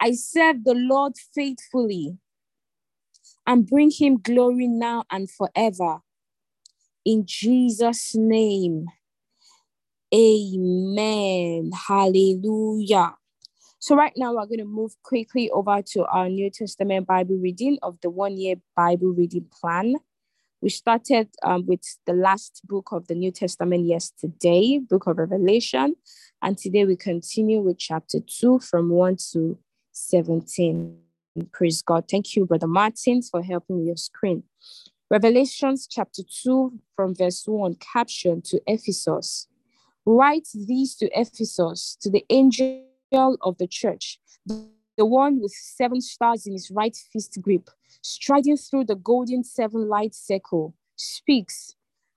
I 0.01 0.13
serve 0.13 0.65
the 0.65 0.75
Lord 0.75 1.15
faithfully 1.35 2.19
and 3.47 3.67
bring 3.67 3.91
him 3.91 4.19
glory 4.19 4.67
now 4.69 5.05
and 5.11 5.31
forever. 5.31 6.01
In 7.05 7.25
Jesus' 7.27 8.15
name, 8.15 8.87
amen. 10.15 11.71
Hallelujah. 11.89 13.15
So, 13.79 13.95
right 13.95 14.13
now, 14.17 14.35
we're 14.35 14.47
going 14.47 14.59
to 14.59 14.65
move 14.65 14.95
quickly 15.03 15.51
over 15.51 15.83
to 15.93 16.07
our 16.07 16.29
New 16.29 16.51
Testament 16.51 17.07
Bible 17.07 17.37
reading 17.37 17.79
of 17.83 17.99
the 18.01 18.11
one 18.11 18.37
year 18.37 18.57
Bible 18.75 19.09
reading 19.09 19.47
plan. 19.61 19.97
We 20.63 20.71
started 20.71 21.29
um, 21.43 21.67
with 21.67 21.83
the 22.07 22.15
last 22.15 22.63
book 22.65 22.89
of 22.93 23.07
the 23.07 23.15
New 23.15 23.31
Testament 23.31 23.87
yesterday, 23.87 24.79
book 24.79 25.07
of 25.07 25.19
Revelation. 25.19 25.95
And 26.41 26.57
today 26.57 26.87
we 26.87 26.97
continue 26.97 27.61
with 27.61 27.79
chapter 27.79 28.19
2 28.21 28.61
from 28.61 28.89
1 28.89 29.17
to 29.33 29.59
17. 29.93 30.99
Praise 31.53 31.83
God. 31.83 32.07
Thank 32.11 32.35
you, 32.35 32.47
Brother 32.47 32.67
Martins, 32.67 33.29
for 33.29 33.43
helping 33.43 33.85
your 33.85 33.97
screen. 33.97 34.45
Revelations 35.11 35.87
chapter 35.87 36.23
2 36.43 36.73
from 36.97 37.15
verse 37.15 37.45
1, 37.47 37.77
caption 37.77 38.41
to 38.47 38.61
Ephesus. 38.67 39.47
Write 40.07 40.49
these 40.55 40.97
to 40.97 41.11
Ephesus, 41.13 41.97
to 42.01 42.11
the 42.11 42.25
angel 42.31 42.83
of 43.13 43.59
the 43.59 43.67
church, 43.67 44.19
the 44.47 45.05
one 45.05 45.41
with 45.41 45.53
seven 45.53 46.01
stars 46.01 46.47
in 46.47 46.53
his 46.53 46.71
right 46.71 46.97
fist 47.13 47.39
grip, 47.41 47.71
striding 48.03 48.57
through 48.57 48.85
the 48.85 48.97
golden 48.97 49.45
seven 49.45 49.89
light 49.89 50.15
circle, 50.15 50.75
speaks. 50.97 51.75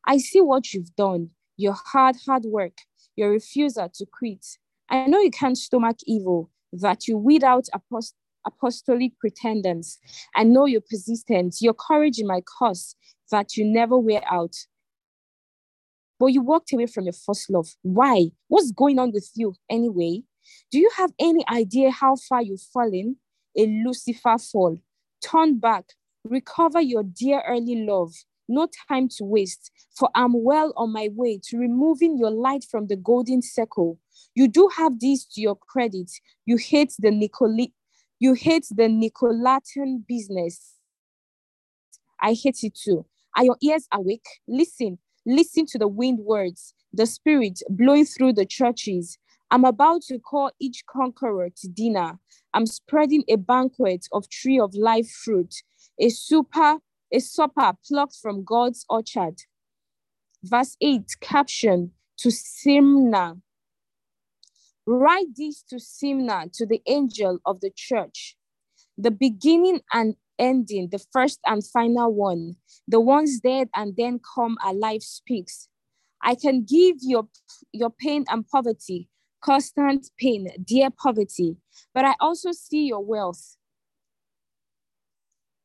I 0.08 0.18
see 0.18 0.42
what 0.42 0.74
you've 0.74 0.96
done, 0.96 1.32
your 1.58 1.74
hard, 1.74 2.16
hard 2.26 2.46
work, 2.46 2.78
your 3.16 3.32
refusal 3.32 3.90
to 3.94 4.06
quit. 4.06 4.46
I 4.90 5.06
know 5.08 5.20
you 5.20 5.32
can't 5.32 5.58
stomach 5.58 5.98
evil, 6.06 6.50
that 6.74 7.08
you 7.08 7.18
weed 7.18 7.44
out 7.44 7.66
apost- 7.74 8.14
apostolic 8.46 9.18
pretenders. 9.20 10.00
I 10.36 10.44
know 10.44 10.66
your 10.66 10.82
persistence, 10.82 11.62
your 11.62 11.74
courage 11.74 12.20
in 12.20 12.28
my 12.28 12.42
cause, 12.42 12.96
that 13.32 13.58
you 13.58 13.66
never 13.66 13.98
wear 13.98 14.22
out. 14.30 14.56
But 16.20 16.28
you 16.28 16.42
walked 16.42 16.74
away 16.74 16.88
from 16.88 17.06
your 17.06 17.14
first 17.14 17.50
love. 17.50 17.68
Why? 17.82 18.32
What's 18.48 18.72
going 18.72 19.00
on 19.00 19.12
with 19.12 19.30
you 19.36 19.56
anyway? 19.70 20.24
Do 20.72 20.80
you 20.80 20.89
have 20.97 21.12
any 21.20 21.45
idea 21.50 21.91
how 21.91 22.16
far 22.16 22.41
you've 22.41 22.62
fallen? 22.62 23.18
A 23.58 23.66
Lucifer 23.86 24.38
fall. 24.38 24.78
Turn 25.24 25.60
back, 25.60 25.86
recover 26.24 26.82
your 26.82 27.04
dear 27.04 27.43
early 27.47 27.86
love. 27.86 28.14
No 28.47 28.68
time 28.88 29.10
to 29.18 29.26
waste, 29.26 29.72
for 29.95 30.10
I'm 30.16 30.43
well 30.43 30.74
on 30.76 30.91
my 30.91 31.10
way 31.14 31.39
to 31.50 31.58
removing 31.58 32.18
your 32.18 32.32
light 32.32 32.66
from 32.70 32.88
the 32.88 32.95
golden 32.95 33.41
circle. 33.41 34.00
You 34.34 34.47
do 34.47 34.70
have 34.76 35.00
this 35.00 35.26
to 35.34 35.41
your 35.41 35.56
credit. 35.56 36.12
You 36.45 36.58
hate 36.58 36.93
the 37.00 37.10
Nicoli- 37.10 37.74
you 38.20 38.34
hate 38.34 38.68
the 38.72 38.84
Nicolaitan 38.89 40.06
business. 40.08 40.74
I 42.22 42.34
hate 42.34 42.64
it 42.64 42.76
too. 42.76 43.06
Are 43.36 43.45
your 43.45 43.58
ears 43.62 43.88
awake? 43.93 44.26
Listen, 44.47 44.97
listen 45.26 45.66
to 45.68 45.78
the 45.78 45.88
wind 45.88 46.20
words, 46.20 46.74
the 46.91 47.06
spirit 47.06 47.62
blowing 47.70 48.06
through 48.06 48.34
the 48.34 48.45
churches. 48.45 49.18
I'm 49.52 49.66
about 49.66 50.04
to 50.04 50.20
call 50.20 50.52
each 50.60 50.84
conqueror 50.86 51.50
to 51.50 51.68
dinner. 51.68 52.20
I'm 52.54 52.68
spreading 52.68 53.24
a 53.28 53.36
banquet 53.36 54.06
of 54.12 54.30
tree 54.30 54.60
of 54.60 54.76
life 54.76 55.10
fruit, 55.10 55.54
a 56.00 56.10
super, 56.10 56.78
a 57.12 57.20
supper 57.20 57.74
plucked 57.88 58.18
from 58.22 58.43
God's 58.43 58.86
orchard. 58.89 59.36
Verse 60.43 60.78
8, 60.82 61.04
caption 61.20 61.91
to 62.20 62.30
Smyrna. 62.30 63.38
Write 64.86 65.36
this 65.36 65.64
to 65.70 65.80
Smyrna, 65.80 66.45
to 66.54 66.66
the 66.66 66.82
angel 66.88 67.39
of 67.45 67.60
the 67.62 67.72
church, 67.76 68.38
the 68.97 69.12
beginning 69.12 69.82
and 69.93 70.16
ending, 70.38 70.89
the 70.91 71.04
first 71.12 71.39
and 71.45 71.66
final 71.66 72.14
one, 72.14 72.56
the 72.88 73.00
ones 73.00 73.39
dead 73.39 73.70
and 73.76 73.95
then 73.97 74.20
come 74.36 74.58
alive 74.64 75.04
speaks. 75.04 75.68
I 76.22 76.36
can 76.36 76.66
give 76.66 76.97
your, 77.02 77.28
your 77.72 77.89
pain 77.89 78.26
and 78.30 78.47
poverty, 78.47 79.09
constant 79.42 80.10
pain, 80.20 80.48
dear 80.64 80.90
poverty, 80.90 81.58
but 81.94 82.06
I 82.06 82.16
also 82.20 82.52
see 82.52 82.86
your 82.86 83.04
wealth. 83.04 83.58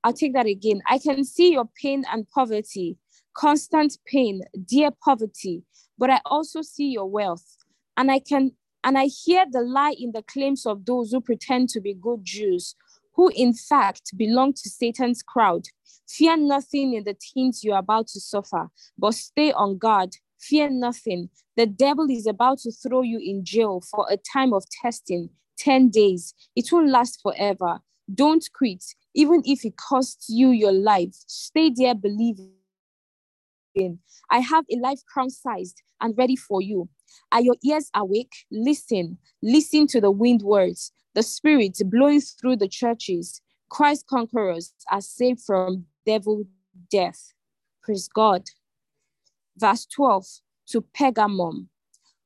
I'll 0.03 0.12
take 0.12 0.35
that 0.35 0.47
again. 0.47 0.83
I 0.87 0.99
can 0.99 1.25
see 1.25 1.53
your 1.53 1.68
pain 1.81 2.05
and 2.12 2.29
poverty, 2.31 2.99
constant 3.35 3.97
pain, 4.07 4.43
dear 4.66 4.91
poverty, 5.03 5.62
but 5.97 6.11
I 6.11 6.20
also 6.27 6.61
see 6.62 6.89
your 6.89 7.07
wealth. 7.11 7.57
And 7.97 8.11
I 8.11 8.18
can 8.18 8.53
and 8.85 8.99
I 8.99 9.07
hear 9.07 9.47
the 9.51 9.62
lie 9.62 9.95
in 9.99 10.12
the 10.12 10.22
claims 10.22 10.66
of 10.66 10.85
those 10.85 11.11
who 11.11 11.22
pretend 11.22 11.70
to 11.70 11.81
be 11.81 11.95
good 11.95 12.20
Jews, 12.22 12.77
who 13.14 13.31
in 13.35 13.55
fact 13.55 14.12
belong 14.16 14.53
to 14.53 14.68
Satan's 14.68 15.22
crowd. 15.22 15.64
Fear 16.07 16.37
nothing 16.37 16.93
in 16.93 17.05
the 17.05 17.16
things 17.33 17.64
you're 17.64 17.79
about 17.79 18.09
to 18.09 18.20
suffer, 18.20 18.68
but 18.99 19.14
stay 19.14 19.53
on 19.53 19.79
guard. 19.79 20.14
Fear 20.49 20.70
nothing. 20.70 21.30
The 21.57 21.66
devil 21.66 22.07
is 22.11 22.26
about 22.26 22.59
to 22.61 22.72
throw 22.72 23.01
you 23.01 23.18
in 23.18 23.45
jail 23.45 23.80
for 23.90 24.07
a 24.11 24.18
time 24.18 24.53
of 24.53 24.64
testing, 24.82 25.30
10 25.59 25.88
days. 25.88 26.34
It 26.55 26.66
won't 26.70 26.90
last 26.90 27.20
forever. 27.22 27.78
Don't 28.12 28.47
quit, 28.55 28.84
even 29.14 29.40
if 29.47 29.64
it 29.64 29.76
costs 29.76 30.26
you 30.28 30.51
your 30.51 30.72
life. 30.72 31.14
Stay 31.26 31.70
there 31.74 31.95
believing. 31.95 32.53
I 34.30 34.38
have 34.40 34.64
a 34.70 34.76
life 34.76 35.01
crown 35.11 35.30
sized 35.30 35.80
and 36.01 36.16
ready 36.18 36.36
for 36.36 36.61
you. 36.61 36.88
Are 37.32 37.40
your 37.40 37.57
ears 37.64 37.90
awake? 37.95 38.32
Listen. 38.51 39.16
Listen 39.42 39.86
to 39.88 40.01
the 40.01 40.11
wind 40.11 40.42
words, 40.42 40.92
the 41.14 41.22
spirit 41.22 41.78
blowing 41.86 42.20
through 42.20 42.57
the 42.57 42.68
churches. 42.68 43.40
Christ 43.70 44.07
conquerors 44.07 44.74
are 44.90 45.01
saved 45.01 45.40
from 45.40 45.86
devil 46.05 46.45
death. 46.90 47.32
Praise 47.82 48.09
God. 48.09 48.42
Verse 49.57 49.86
12 49.86 50.26
to 50.68 50.84
Pergamum. 50.98 51.68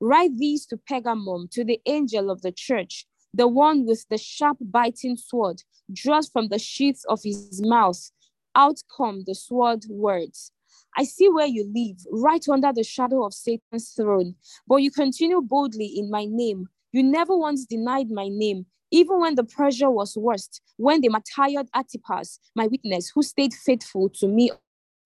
Write 0.00 0.36
these 0.36 0.64
to 0.66 0.76
Pergamum, 0.76 1.50
to 1.50 1.64
the 1.64 1.80
angel 1.86 2.30
of 2.30 2.42
the 2.42 2.52
church, 2.52 3.06
the 3.34 3.48
one 3.48 3.84
with 3.84 4.06
the 4.08 4.18
sharp 4.18 4.58
biting 4.60 5.16
sword, 5.16 5.62
draws 5.92 6.28
from 6.28 6.48
the 6.48 6.58
sheath 6.58 7.02
of 7.08 7.20
his 7.22 7.60
mouth. 7.62 8.10
Out 8.54 8.80
come 8.96 9.24
the 9.26 9.34
sword 9.34 9.84
words. 9.88 10.52
I 10.96 11.04
see 11.04 11.28
where 11.28 11.46
you 11.46 11.70
live, 11.74 11.98
right 12.10 12.44
under 12.48 12.72
the 12.72 12.84
shadow 12.84 13.24
of 13.24 13.34
Satan's 13.34 13.90
throne, 13.90 14.34
but 14.66 14.76
you 14.76 14.90
continue 14.90 15.40
boldly 15.40 15.86
in 15.86 16.10
my 16.10 16.26
name. 16.28 16.68
You 16.92 17.02
never 17.02 17.36
once 17.36 17.66
denied 17.66 18.10
my 18.10 18.28
name, 18.28 18.66
even 18.90 19.20
when 19.20 19.34
the 19.34 19.44
pressure 19.44 19.90
was 19.90 20.16
worst, 20.16 20.62
when 20.76 21.00
they 21.00 21.08
martyred 21.08 21.68
Antipas, 21.74 22.40
my 22.54 22.66
witness, 22.66 23.12
who 23.14 23.22
stayed 23.22 23.52
faithful 23.52 24.08
to 24.14 24.26
me 24.26 24.50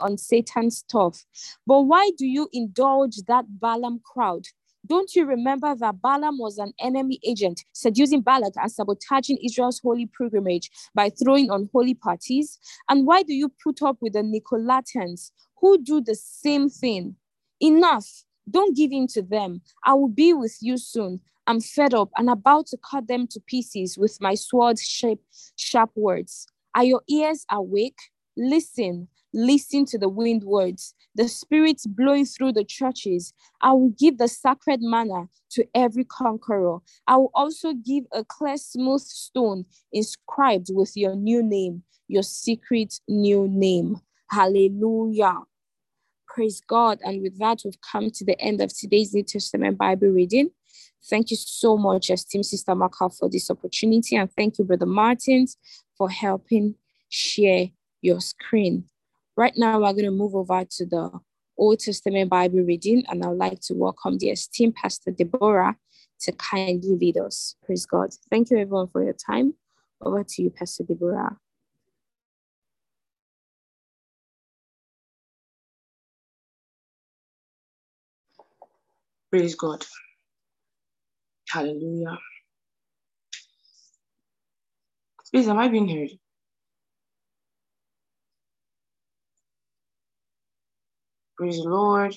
on 0.02 0.18
Satan's 0.18 0.82
turf. 0.82 1.24
But 1.66 1.82
why 1.82 2.10
do 2.18 2.26
you 2.26 2.48
indulge 2.52 3.16
that 3.28 3.44
Balaam 3.60 4.00
crowd? 4.04 4.46
Don't 4.84 5.14
you 5.14 5.24
remember 5.24 5.76
that 5.76 6.02
Balaam 6.02 6.38
was 6.38 6.58
an 6.58 6.72
enemy 6.80 7.20
agent, 7.24 7.64
seducing 7.72 8.20
Balak 8.20 8.54
and 8.56 8.70
sabotaging 8.70 9.38
Israel's 9.44 9.78
holy 9.78 10.06
pilgrimage 10.06 10.70
by 10.94 11.08
throwing 11.08 11.50
unholy 11.50 11.94
parties? 11.94 12.58
And 12.88 13.06
why 13.06 13.22
do 13.22 13.32
you 13.32 13.52
put 13.62 13.80
up 13.82 13.98
with 14.00 14.14
the 14.14 14.22
Nicolaitans 14.22 15.30
who 15.60 15.80
do 15.82 16.00
the 16.00 16.16
same 16.16 16.68
thing? 16.68 17.14
Enough. 17.60 18.24
Don't 18.50 18.76
give 18.76 18.90
in 18.90 19.06
to 19.08 19.22
them. 19.22 19.62
I 19.84 19.94
will 19.94 20.08
be 20.08 20.32
with 20.32 20.58
you 20.60 20.76
soon. 20.76 21.20
I'm 21.46 21.60
fed 21.60 21.94
up 21.94 22.10
and 22.16 22.28
about 22.28 22.66
to 22.68 22.78
cut 22.78 23.06
them 23.06 23.28
to 23.28 23.40
pieces 23.40 23.96
with 23.96 24.18
my 24.20 24.34
sword 24.34 24.78
sharp, 24.80 25.20
sharp 25.56 25.90
words. 25.94 26.46
Are 26.74 26.84
your 26.84 27.02
ears 27.08 27.44
awake? 27.50 27.98
Listen, 28.36 29.08
listen 29.34 29.84
to 29.86 29.98
the 29.98 30.08
wind 30.08 30.44
words, 30.44 30.94
the 31.14 31.28
spirits 31.28 31.86
blowing 31.86 32.24
through 32.24 32.52
the 32.52 32.64
churches. 32.64 33.32
I 33.60 33.72
will 33.72 33.94
give 33.98 34.18
the 34.18 34.28
sacred 34.28 34.80
manna 34.80 35.28
to 35.50 35.66
every 35.74 36.04
conqueror. 36.04 36.78
I 37.06 37.16
will 37.16 37.30
also 37.34 37.74
give 37.74 38.04
a 38.12 38.24
clear, 38.24 38.56
smooth 38.56 39.02
stone 39.02 39.66
inscribed 39.92 40.68
with 40.70 40.96
your 40.96 41.14
new 41.14 41.42
name, 41.42 41.82
your 42.08 42.22
secret 42.22 43.00
new 43.06 43.48
name. 43.48 44.00
Hallelujah. 44.30 45.40
Praise 46.26 46.62
God. 46.66 46.98
And 47.04 47.20
with 47.20 47.38
that, 47.38 47.60
we've 47.64 47.80
come 47.80 48.10
to 48.10 48.24
the 48.24 48.40
end 48.40 48.62
of 48.62 48.74
today's 48.74 49.12
New 49.12 49.22
Testament 49.22 49.76
Bible 49.76 50.08
reading. 50.08 50.50
Thank 51.04 51.30
you 51.30 51.36
so 51.36 51.76
much, 51.76 52.08
esteemed 52.08 52.46
Sister 52.46 52.74
Maka, 52.74 53.10
for 53.10 53.28
this 53.28 53.50
opportunity. 53.50 54.16
And 54.16 54.32
thank 54.32 54.58
you, 54.58 54.64
Brother 54.64 54.86
Martins, 54.86 55.58
for 55.98 56.08
helping 56.08 56.76
share 57.10 57.68
your 58.02 58.20
screen. 58.20 58.84
Right 59.36 59.54
now, 59.56 59.80
we're 59.80 59.92
going 59.92 60.04
to 60.04 60.10
move 60.10 60.34
over 60.34 60.64
to 60.64 60.86
the 60.86 61.10
Old 61.56 61.78
Testament 61.78 62.28
Bible 62.28 62.60
reading, 62.60 63.04
and 63.08 63.24
I'd 63.24 63.30
like 63.30 63.60
to 63.62 63.74
welcome 63.74 64.18
the 64.18 64.30
esteemed 64.30 64.74
Pastor 64.74 65.10
Deborah 65.10 65.76
to 66.20 66.32
kindly 66.32 66.96
lead 66.96 67.16
us. 67.16 67.56
Praise 67.64 67.86
God. 67.86 68.10
Thank 68.30 68.50
you, 68.50 68.58
everyone, 68.58 68.88
for 68.88 69.02
your 69.02 69.14
time. 69.14 69.54
Over 70.00 70.24
to 70.24 70.42
you, 70.42 70.50
Pastor 70.50 70.84
Deborah. 70.84 71.36
Praise 79.30 79.54
God. 79.54 79.84
Hallelujah. 81.48 82.18
Please, 85.30 85.48
am 85.48 85.58
I 85.58 85.68
being 85.68 85.88
heard? 85.88 86.10
Praise 91.36 91.56
the 91.62 91.68
Lord. 91.68 92.16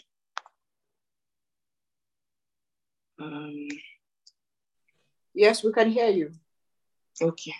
Um, 3.20 3.68
Yes, 5.34 5.64
we 5.64 5.74
can 5.74 5.92
hear 5.92 6.10
you. 6.10 6.32
okay. 7.22 7.54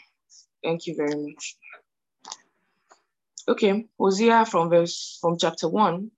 Thank 0.64 0.88
you 0.88 0.96
very 0.96 1.16
much. 1.16 1.58
Okay, 3.48 3.86
Hosea 4.00 4.46
from 4.46 4.70
verse 4.70 5.18
from 5.22 5.38
chapter 5.38 5.68
one. 5.68 6.12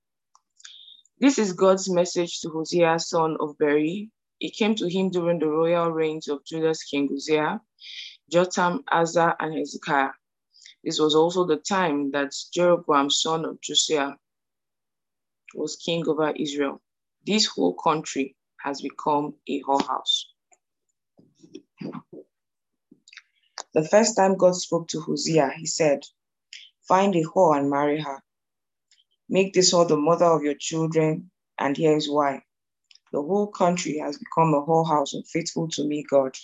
This 1.20 1.40
is 1.40 1.54
God's 1.54 1.90
message 1.90 2.42
to 2.42 2.50
Hosea, 2.50 3.00
son 3.00 3.38
of 3.40 3.58
Beeri. 3.58 4.12
It 4.40 4.54
came 4.54 4.76
to 4.76 4.88
him 4.88 5.10
during 5.10 5.40
the 5.40 5.50
royal 5.50 5.92
reigns 5.92 6.28
of 6.28 6.46
Judah's 6.46 6.84
king 6.84 7.08
Hosea, 7.10 7.60
Jotham, 8.32 8.84
Asa, 8.92 9.36
and 9.40 9.56
Hezekiah. 9.58 10.12
This 10.84 11.00
was 11.00 11.16
also 11.16 11.44
the 11.46 11.58
time 11.58 12.12
that 12.12 12.34
Jeroboam, 12.54 13.10
son 13.10 13.46
of 13.46 13.60
Josiah, 13.62 14.14
was 15.56 15.76
king 15.78 16.08
over 16.08 16.32
Israel. 16.32 16.82
This 17.26 17.46
whole 17.48 17.76
country 17.76 18.36
has 18.62 18.82
become 18.82 19.36
a 19.48 19.62
whorehouse. 19.64 20.24
The 23.74 23.88
first 23.88 24.16
time 24.16 24.38
God 24.38 24.56
spoke 24.56 24.88
to 24.90 25.02
Hosea, 25.02 25.52
he 25.58 25.66
said, 25.66 26.02
Find 26.88 27.16
a 27.16 27.24
whore 27.24 27.58
and 27.60 27.70
marry 27.70 28.02
her. 28.02 28.22
Make 29.30 29.54
this 29.54 29.74
whore 29.74 29.88
the 29.88 29.98
mother 29.98 30.26
of 30.26 30.44
your 30.44 30.56
children, 30.60 31.32
and 31.60 31.78
here 31.78 31.96
is 31.98 32.10
why. 32.10 32.44
The 33.14 33.22
whole 33.22 33.48
country 33.48 34.00
has 34.00 34.18
become 34.18 34.54
a 34.54 34.62
whorehouse 34.66 35.14
unfaithful 35.14 35.70
to 35.70 35.86
me, 35.88 36.06
God. 36.10 36.36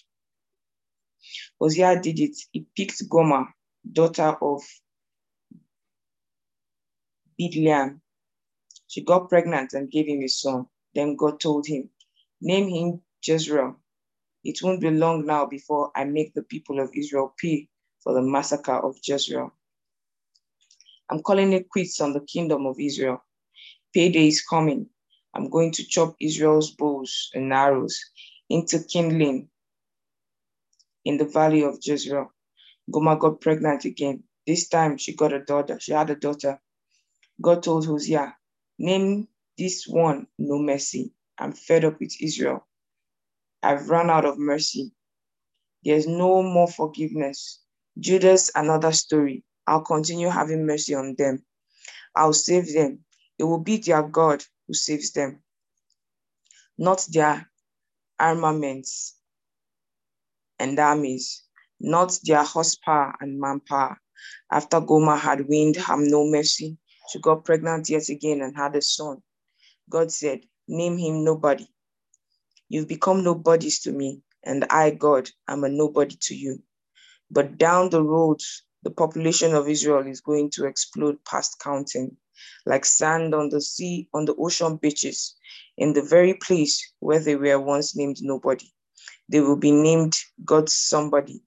Hosea 1.60 2.02
did 2.02 2.20
it. 2.20 2.38
He 2.52 2.66
picked 2.78 3.10
Gomer, 3.10 3.48
daughter 3.92 4.36
of 4.42 4.64
Bidliam. 7.40 8.02
She 8.94 9.02
got 9.02 9.28
pregnant 9.28 9.74
and 9.74 9.90
gave 9.90 10.08
him 10.08 10.22
a 10.22 10.28
son. 10.28 10.68
Then 10.94 11.16
God 11.16 11.40
told 11.40 11.66
him, 11.66 11.90
Name 12.40 12.68
him 12.70 13.02
Jezreel. 13.26 13.76
It 14.44 14.62
won't 14.62 14.82
be 14.82 14.92
long 14.92 15.26
now 15.26 15.48
before 15.48 15.90
I 15.96 16.04
make 16.04 16.36
the 16.36 16.44
people 16.44 16.80
of 16.80 16.92
Israel 16.96 17.34
pay 17.36 17.70
for 18.04 18.14
the 18.14 18.22
massacre 18.22 18.76
of 18.76 19.00
Jezreel. 19.04 19.52
I'm 21.10 21.24
calling 21.24 21.54
it 21.54 21.70
quits 21.70 22.02
on 22.02 22.14
the 22.14 22.20
kingdom 22.20 22.68
of 22.68 22.80
Israel. 22.80 23.24
Payday 23.96 24.28
is 24.28 24.46
coming. 24.46 24.88
I'm 25.34 25.50
going 25.50 25.72
to 25.72 25.88
chop 25.88 26.16
Israel's 26.22 26.70
bows 26.70 27.32
and 27.34 27.52
arrows 27.52 28.00
into 28.48 28.84
kindling 28.84 29.50
in 31.04 31.18
the 31.18 31.26
valley 31.26 31.64
of 31.64 31.80
Jezreel. 31.82 32.32
Gomer 32.92 33.16
got 33.16 33.42
pregnant 33.42 33.86
again. 33.86 34.24
This 34.46 34.70
time 34.70 35.00
she 35.00 35.16
got 35.16 35.34
a 35.34 35.44
daughter. 35.44 35.80
She 35.80 35.94
had 35.94 36.12
a 36.12 36.16
daughter. 36.16 36.62
God 37.42 37.64
told 37.64 37.88
Hosea, 37.88 38.36
Name 38.80 39.28
this 39.58 39.88
one 39.88 40.28
no 40.38 40.60
mercy. 40.60 41.14
I'm 41.38 41.54
fed 41.54 41.86
up 41.86 42.00
with 42.00 42.14
Israel. 42.22 42.68
I've 43.62 43.90
run 43.90 44.10
out 44.10 44.26
of 44.26 44.38
mercy. 44.38 44.92
There's 45.84 46.08
no 46.08 46.42
more 46.44 46.68
forgiveness. 46.68 47.62
Judah's, 48.00 48.52
another 48.56 48.92
story. 48.92 49.44
I'll 49.68 49.82
continue 49.82 50.30
having 50.30 50.66
mercy 50.66 50.96
on 50.96 51.16
them. 51.18 51.46
I'll 52.16 52.34
save 52.34 52.74
them. 52.74 53.00
It 53.40 53.44
will 53.44 53.60
be 53.60 53.78
their 53.78 54.04
God 54.04 54.44
who 54.68 54.74
saves 54.74 55.12
them, 55.12 55.42
not 56.78 57.06
their 57.12 57.50
armaments 58.20 59.16
and 60.60 60.80
armies, 60.80 61.44
not 61.80 62.18
their 62.24 62.44
horsepower 62.44 63.16
and 63.20 63.40
manpower. 63.40 64.00
After 64.52 64.80
Gomer 64.80 65.18
had 65.18 65.48
weaned 65.48 65.76
ham 65.76 66.08
no 66.08 66.26
mercy, 66.26 66.78
she 67.10 67.20
got 67.20 67.46
pregnant 67.46 67.90
yet 67.90 68.10
again 68.10 68.42
and 68.42 68.56
had 68.56 68.76
a 68.76 68.82
son. 68.82 69.22
God 69.90 70.12
said, 70.12 70.42
Name 70.68 70.98
him 70.98 71.24
nobody. 71.24 71.68
You've 72.70 72.88
become 72.88 73.24
nobodies 73.24 73.82
to 73.82 73.92
me, 73.92 74.22
and 74.44 74.66
I, 74.70 74.92
God, 74.92 75.30
am 75.48 75.64
a 75.64 75.70
nobody 75.70 76.18
to 76.22 76.36
you. 76.36 76.64
But 77.32 77.58
down 77.58 77.90
the 77.90 78.04
road, 78.04 78.42
the 78.84 78.92
population 78.92 79.56
of 79.56 79.70
Israel 79.70 80.08
is 80.08 80.22
going 80.22 80.52
to 80.52 80.66
explode 80.66 81.24
past 81.26 81.60
counting, 81.64 82.18
like 82.66 82.86
sand 82.86 83.36
on 83.36 83.50
the 83.50 83.62
sea, 83.62 84.10
on 84.14 84.26
the 84.26 84.36
ocean 84.36 84.78
beaches, 84.78 85.36
in 85.78 85.94
the 85.94 86.02
very 86.04 86.36
place 86.36 86.94
where 87.00 87.20
they 87.20 87.36
were 87.36 87.60
once 87.60 87.96
named 87.96 88.18
nobody. 88.22 88.68
They 89.30 89.42
will 89.42 89.58
be 89.58 89.72
named 89.72 90.18
God's 90.46 90.74
somebody. 90.74 91.44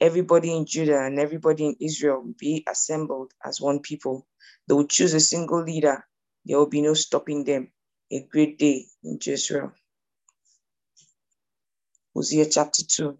Everybody 0.00 0.56
in 0.56 0.66
Judah 0.66 1.00
and 1.02 1.18
everybody 1.20 1.66
in 1.66 1.76
Israel 1.80 2.22
will 2.22 2.34
be 2.38 2.64
assembled 2.68 3.32
as 3.44 3.60
one 3.60 3.80
people. 3.80 4.26
They 4.68 4.74
will 4.74 4.86
choose 4.86 5.14
a 5.14 5.20
single 5.20 5.62
leader. 5.62 6.04
There 6.46 6.58
will 6.58 6.68
be 6.68 6.82
no 6.82 6.94
stopping 6.94 7.44
them. 7.44 7.72
A 8.12 8.26
great 8.30 8.58
day 8.58 8.86
in 9.04 9.18
Jezreel. 9.22 9.72
Hosea 12.14 12.46
chapter 12.50 12.84
2. 12.86 13.18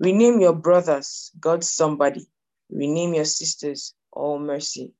Rename 0.00 0.40
your 0.40 0.54
brothers, 0.54 1.30
God 1.40 1.64
somebody. 1.64 2.26
Rename 2.70 3.14
your 3.14 3.24
sisters, 3.26 3.94
all 4.12 4.38
mercy. 4.38 4.94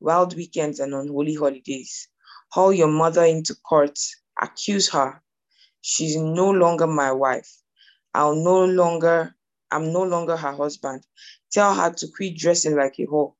Wild 0.00 0.36
weekends 0.36 0.80
and 0.80 0.94
unholy 0.94 1.34
holidays. 1.34 2.08
Haul 2.50 2.72
your 2.72 2.88
mother 2.88 3.24
into 3.24 3.54
court. 3.56 3.98
Accuse 4.40 4.90
her. 4.90 5.22
She's 5.82 6.16
no 6.16 6.50
longer 6.50 6.86
my 6.86 7.12
wife. 7.12 7.50
I'll 8.14 8.36
no 8.36 8.64
longer, 8.64 9.34
I'm 9.70 9.92
no 9.92 10.02
longer 10.02 10.36
her 10.36 10.52
husband. 10.52 11.04
Tell 11.52 11.74
her 11.74 11.92
to 11.92 12.08
quit 12.08 12.36
dressing 12.36 12.76
like 12.76 12.98
a 12.98 13.06
whore, 13.06 13.34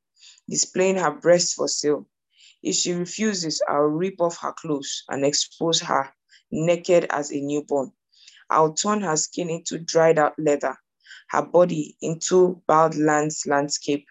displaying 0.49 0.97
her 0.97 1.11
breasts 1.11 1.55
for 1.55 1.69
sale. 1.69 2.09
If 2.63 2.77
she 2.77 2.93
refuses, 2.93 3.63
I'll 3.69 3.83
rip 3.83 4.21
off 4.21 4.39
her 4.39 4.53
clothes 4.53 5.05
and 5.09 5.25
expose 5.25 5.81
her 5.81 6.13
naked 6.51 7.07
as 7.11 7.31
a 7.33 7.41
newborn. 7.41 7.93
I'll 8.49 8.75
turn 8.75 9.03
her 9.03 9.17
skin 9.17 9.51
into 9.51 9.79
dried 9.79 10.19
out 10.19 10.39
leather, 10.39 10.77
her 11.31 11.43
body 11.43 11.97
into 12.01 12.63
lands 12.69 13.45
landscape, 13.47 14.07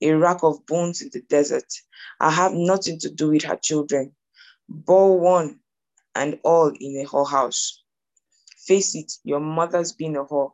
a 0.00 0.12
rack 0.12 0.42
of 0.42 0.66
bones 0.66 1.02
in 1.02 1.10
the 1.12 1.22
desert. 1.22 1.72
I 2.20 2.30
have 2.30 2.52
nothing 2.52 2.98
to 3.00 3.10
do 3.10 3.30
with 3.30 3.44
her 3.44 3.56
children. 3.56 4.14
Bore 4.68 5.18
one 5.18 5.60
and 6.14 6.38
all 6.44 6.68
in 6.68 7.00
a 7.00 7.08
whorehouse. 7.08 7.78
Face 8.66 8.94
it, 8.94 9.12
your 9.24 9.40
mother's 9.40 9.92
been 9.92 10.16
a 10.16 10.24
whore, 10.24 10.52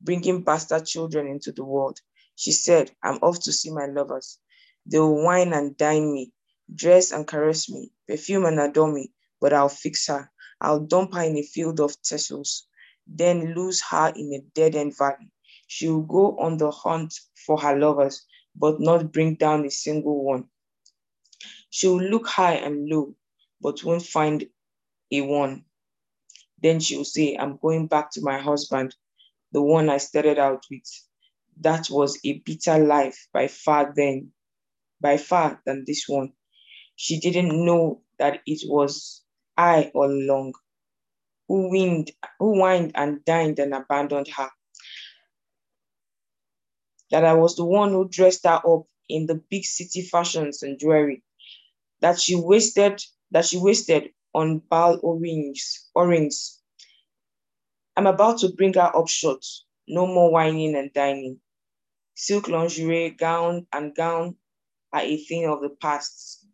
bringing 0.00 0.42
bastard 0.42 0.86
children 0.86 1.26
into 1.26 1.52
the 1.52 1.64
world. 1.64 2.00
She 2.36 2.52
said, 2.52 2.94
I'm 3.02 3.16
off 3.22 3.40
to 3.44 3.52
see 3.52 3.70
my 3.70 3.86
lovers. 3.86 4.38
They 4.86 4.98
will 5.00 5.24
wine 5.24 5.52
and 5.54 5.76
dine 5.76 6.12
me, 6.12 6.32
dress 6.74 7.10
and 7.10 7.26
caress 7.26 7.68
me, 7.70 7.92
perfume 8.06 8.44
and 8.44 8.60
adore 8.60 8.92
me, 8.92 9.12
but 9.40 9.52
I'll 9.52 9.70
fix 9.70 10.06
her. 10.08 10.30
I'll 10.60 10.80
dump 10.80 11.14
her 11.14 11.22
in 11.22 11.36
a 11.38 11.42
field 11.42 11.80
of 11.80 11.92
thistles, 11.96 12.68
then 13.06 13.54
lose 13.54 13.82
her 13.90 14.12
in 14.14 14.32
a 14.34 14.40
dead 14.54 14.76
end 14.76 14.96
valley. 14.96 15.30
She 15.66 15.88
will 15.88 16.02
go 16.02 16.38
on 16.38 16.58
the 16.58 16.70
hunt 16.70 17.14
for 17.46 17.58
her 17.60 17.78
lovers, 17.78 18.26
but 18.54 18.80
not 18.80 19.12
bring 19.12 19.34
down 19.36 19.64
a 19.66 19.70
single 19.70 20.24
one. 20.24 20.48
She 21.70 21.88
will 21.88 22.02
look 22.02 22.26
high 22.26 22.54
and 22.54 22.88
low, 22.88 23.14
but 23.60 23.82
won't 23.84 24.04
find 24.04 24.46
a 25.10 25.20
one. 25.22 25.64
Then 26.62 26.80
she 26.80 26.96
will 26.96 27.04
say, 27.04 27.36
I'm 27.36 27.58
going 27.58 27.86
back 27.86 28.10
to 28.12 28.22
my 28.22 28.38
husband, 28.38 28.94
the 29.52 29.62
one 29.62 29.90
I 29.90 29.98
started 29.98 30.38
out 30.38 30.64
with. 30.70 30.84
That 31.60 31.88
was 31.90 32.18
a 32.24 32.38
bitter 32.40 32.78
life 32.78 33.28
by 33.32 33.48
far 33.48 33.92
then, 33.96 34.32
by 35.00 35.16
far 35.16 35.62
than 35.66 35.84
this 35.86 36.04
one. 36.08 36.32
She 36.96 37.20
didn't 37.20 37.64
know 37.64 38.02
that 38.18 38.40
it 38.46 38.62
was 38.68 39.22
I 39.56 39.90
all 39.94 40.10
along, 40.10 40.54
who 41.48 41.68
whined, 41.70 42.10
who 42.38 42.58
whined 42.58 42.92
and 42.94 43.24
dined 43.24 43.58
and 43.58 43.74
abandoned 43.74 44.28
her. 44.28 44.50
That 47.10 47.24
I 47.24 47.34
was 47.34 47.56
the 47.56 47.64
one 47.64 47.90
who 47.92 48.08
dressed 48.08 48.44
her 48.44 48.60
up 48.66 48.86
in 49.08 49.26
the 49.26 49.36
big 49.50 49.64
city 49.64 50.02
fashions 50.02 50.62
and 50.62 50.78
jewelry. 50.78 51.22
That 52.00 52.20
she 52.20 52.36
wasted, 52.36 53.02
that 53.30 53.46
she 53.46 53.58
wasted 53.58 54.10
on 54.34 54.58
Baal 54.70 55.00
O-rings, 55.02 55.88
O-rings. 55.94 56.60
I'm 57.96 58.06
about 58.06 58.38
to 58.40 58.50
bring 58.52 58.74
her 58.74 58.94
up 58.94 59.08
short. 59.08 59.44
No 59.88 60.06
more 60.06 60.30
whining 60.32 60.76
and 60.76 60.92
dining. 60.92 61.40
Silk 62.18 62.48
lingerie, 62.48 63.10
gown, 63.10 63.66
and 63.74 63.94
gown 63.94 64.36
are 64.90 65.02
a 65.02 65.18
thing 65.18 65.46
of 65.46 65.60
the 65.60 65.68
past. 65.68 66.46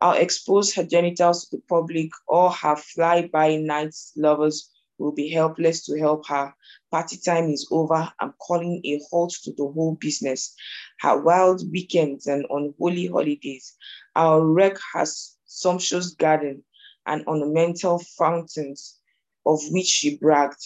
I'll 0.00 0.16
expose 0.16 0.72
her 0.74 0.84
genitals 0.84 1.48
to 1.48 1.56
the 1.56 1.62
public, 1.68 2.10
or 2.28 2.52
her 2.52 2.76
fly-by 2.76 3.56
night 3.56 3.96
lovers 4.16 4.70
will 4.96 5.10
be 5.10 5.30
helpless 5.30 5.84
to 5.86 5.98
help 5.98 6.28
her. 6.28 6.54
Party 6.92 7.16
time 7.16 7.50
is 7.50 7.66
over. 7.72 8.12
I'm 8.20 8.34
calling 8.40 8.80
a 8.84 9.00
halt 9.10 9.34
to 9.42 9.52
the 9.52 9.66
whole 9.66 9.96
business. 9.96 10.54
Her 11.00 11.20
wild 11.20 11.60
weekends 11.72 12.28
and 12.28 12.46
unholy 12.48 13.08
holidays. 13.08 13.76
I'll 14.14 14.42
wreck 14.42 14.76
her 14.92 15.06
sumptuous 15.44 16.10
garden 16.14 16.62
and 17.04 17.26
ornamental 17.26 17.98
fountains 18.16 18.96
of 19.44 19.58
which 19.70 19.86
she 19.86 20.16
bragged. 20.18 20.62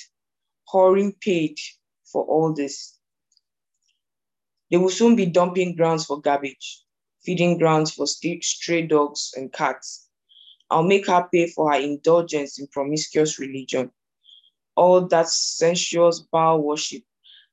Whoring 0.71 1.19
paid 1.19 1.57
for 2.05 2.25
all 2.25 2.53
this. 2.53 2.99
They 4.73 4.79
will 4.79 4.91
soon 4.91 5.15
be 5.15 5.27
dumping 5.27 5.77
grounds 5.77 6.07
for 6.07 6.21
garbage, 6.21 6.83
feeding 7.25 7.59
grounds 7.59 7.93
for 7.93 8.09
stray 8.09 8.87
dogs 8.89 9.35
and 9.37 9.53
cats. 9.53 10.09
I'll 10.71 10.83
make 10.83 11.07
her 11.07 11.29
pay 11.33 11.47
for 11.47 11.73
her 11.73 11.79
indulgence 11.79 12.59
in 12.59 12.67
promiscuous 12.67 13.39
religion 13.39 13.93
all 14.77 15.07
that 15.09 15.29
sensuous 15.29 16.21
Baal 16.21 16.63
worship 16.63 17.03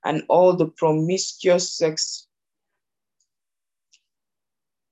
and 0.05 0.24
all 0.30 0.55
the 0.55 0.67
promiscuous 0.67 1.74
sex 1.74 2.28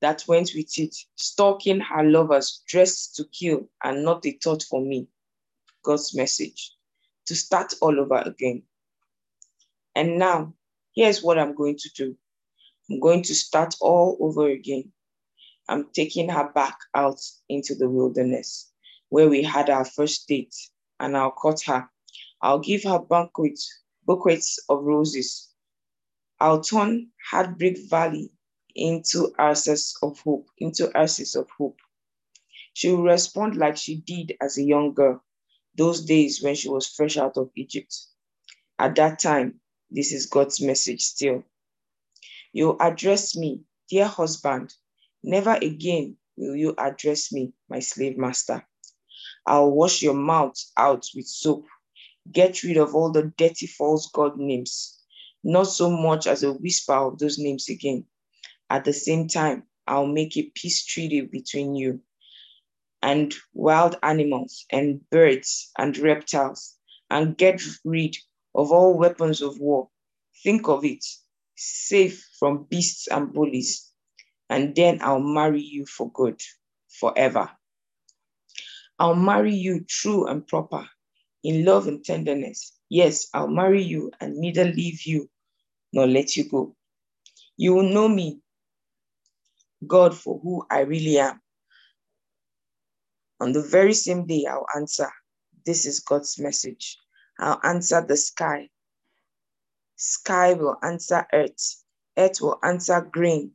that 0.02 0.24
went 0.28 0.52
with 0.54 0.78
it, 0.78 0.96
stalking 1.16 1.80
her 1.80 2.04
lovers 2.04 2.62
dressed 2.68 3.16
to 3.16 3.26
kill 3.26 3.68
and 3.84 4.04
not 4.04 4.26
a 4.26 4.38
thought 4.44 4.64
for 4.64 4.82
me. 4.82 5.08
God's 5.84 6.16
message 6.16 6.74
to 7.26 7.36
start 7.36 7.74
all 7.82 8.00
over 8.00 8.18
again. 8.18 8.64
And 9.96 10.20
now, 10.20 10.54
here's 10.98 11.24
what 11.24 11.40
I'm 11.40 11.56
going 11.56 11.78
to 11.78 11.90
do 11.96 12.18
I'm 12.92 13.00
going 13.00 13.24
to 13.24 13.36
start 13.36 13.76
all 13.82 14.18
over 14.22 14.50
again. 14.50 14.92
I'm 15.70 15.90
taking 15.94 16.30
her 16.30 16.52
back 16.54 16.78
out 16.96 17.22
into 17.50 17.76
the 17.76 17.90
wilderness 17.90 18.72
where 19.10 19.30
we 19.30 19.44
had 19.44 19.70
our 19.70 19.86
first 19.86 20.28
date, 20.28 20.56
and 21.00 21.18
I'll 21.18 21.32
cut 21.32 21.62
her 21.68 21.90
I'll 22.42 22.60
give 22.60 22.84
her 22.84 23.00
banquets, 23.00 23.82
bouquets 24.06 24.60
of 24.70 24.84
roses. 24.84 25.50
I'll 26.40 26.62
turn 26.62 27.12
Heartbreak 27.32 27.90
Valley 27.90 28.32
into 28.76 29.34
access 29.40 29.96
of 30.04 30.20
hope, 30.22 30.48
into 30.60 30.92
access 30.96 31.36
of 31.36 31.50
hope. 31.58 31.78
She 32.74 32.92
will 32.92 33.04
respond 33.04 33.56
like 33.56 33.78
she 33.78 33.96
did 33.96 34.38
as 34.40 34.58
a 34.58 34.64
young 34.64 34.94
girl, 34.94 35.24
those 35.76 36.06
days 36.06 36.44
when 36.44 36.56
she 36.56 36.70
was 36.70 36.88
fresh 36.88 37.18
out 37.18 37.38
of 37.38 37.52
Egypt. 37.56 37.96
At 38.78 38.96
that 38.96 39.20
time, 39.20 39.60
this 39.90 40.12
is 40.12 40.26
God's 40.26 40.62
message 40.62 41.02
still. 41.02 41.44
You 42.54 42.78
address 42.80 43.36
me, 43.36 43.62
dear 43.90 44.06
husband. 44.06 44.74
Never 45.24 45.54
again 45.54 46.18
will 46.36 46.56
you 46.56 46.74
address 46.78 47.32
me, 47.32 47.54
my 47.70 47.80
slave 47.80 48.18
master. 48.18 48.68
I'll 49.46 49.72
wash 49.72 50.02
your 50.02 50.14
mouth 50.14 50.58
out 50.78 51.06
with 51.16 51.28
soap 51.28 51.66
Get 52.32 52.64
rid 52.64 52.78
of 52.78 52.94
all 52.94 53.12
the 53.12 53.32
dirty 53.38 53.68
false 53.68 54.10
God 54.12 54.38
names, 54.38 55.00
not 55.44 55.64
so 55.64 55.90
much 55.90 56.28
as 56.28 56.44
a 56.44 56.52
whisper 56.52 56.94
of 56.94 57.20
those 57.20 57.38
names 57.40 57.70
again. 57.70 58.06
At 58.70 58.84
the 58.84 58.92
same 58.92 59.30
time, 59.30 59.64
I'll 59.88 60.08
make 60.08 60.36
a 60.36 60.52
peace 60.54 60.84
treaty 60.84 61.22
between 61.22 61.76
you 61.76 62.02
and 63.02 63.34
wild 63.54 63.98
animals 64.04 64.66
and 64.70 65.10
birds 65.10 65.72
and 65.78 65.98
reptiles 65.98 66.76
and 67.10 67.38
get 67.38 67.62
rid 67.86 68.18
of 68.58 68.74
all 68.74 68.98
weapons 68.98 69.42
of 69.44 69.60
war. 69.60 69.90
Think 70.44 70.70
of 70.70 70.86
it, 70.86 71.06
safe 71.58 72.28
from 72.40 72.68
beasts 72.70 73.08
and 73.10 73.34
bullies. 73.34 73.92
And 74.50 74.76
then 74.76 75.00
I'll 75.02 75.22
marry 75.22 75.62
you 75.62 75.86
for 75.86 76.12
good, 76.12 76.42
forever. 77.00 77.52
I'll 79.00 79.16
marry 79.16 79.56
you 79.56 79.86
true 79.88 80.28
and 80.28 80.48
proper 80.48 80.86
in 81.44 81.66
love 81.66 81.88
and 81.88 82.04
tenderness. 82.06 82.74
Yes, 82.90 83.30
I'll 83.34 83.50
marry 83.50 83.84
you 83.84 84.12
and 84.22 84.38
neither 84.38 84.66
leave 84.66 85.04
you 85.06 85.30
nor 85.94 86.08
let 86.08 86.38
you 86.38 86.50
go. 86.50 86.76
You 87.58 87.76
will 87.76 87.90
know 87.90 88.10
me, 88.10 88.42
God, 89.88 90.16
for 90.18 90.40
who 90.42 90.66
I 90.72 90.82
really 90.82 91.20
am. 91.20 91.42
On 93.42 93.54
the 93.54 93.62
very 93.64 93.94
same 93.94 94.28
day, 94.28 94.46
I'll 94.50 94.66
answer, 94.76 95.10
This 95.66 95.86
is 95.86 96.02
God's 96.02 96.40
message. 96.40 96.98
I'll 97.40 97.60
answer 97.64 98.06
the 98.08 98.18
sky. 98.18 98.70
Sky 99.98 100.54
will 100.54 100.78
answer 100.84 101.28
earth. 101.34 101.84
Earth 102.18 102.42
will 102.42 102.60
answer 102.64 103.02
grain 103.02 103.54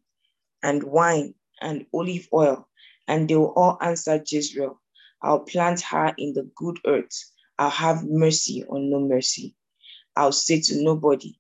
and 0.63 0.83
wine 0.85 1.35
and 1.63 1.87
olive 1.95 2.29
oil, 2.35 2.69
and 3.09 3.29
they 3.29 3.37
will 3.37 3.55
all 3.57 3.79
answer 3.83 4.23
Jezreel. 4.27 4.81
I'll 5.23 5.41
plant 5.41 5.83
her 5.83 6.15
in 6.19 6.35
the 6.35 6.51
good 6.57 6.79
earth 6.87 7.25
I'll 7.59 7.71
have 7.71 8.05
mercy 8.05 8.65
on 8.69 8.91
no 8.91 9.01
mercy. 9.01 9.55
I'll 10.17 10.33
say 10.33 10.61
to 10.63 10.83
nobody, 10.83 11.35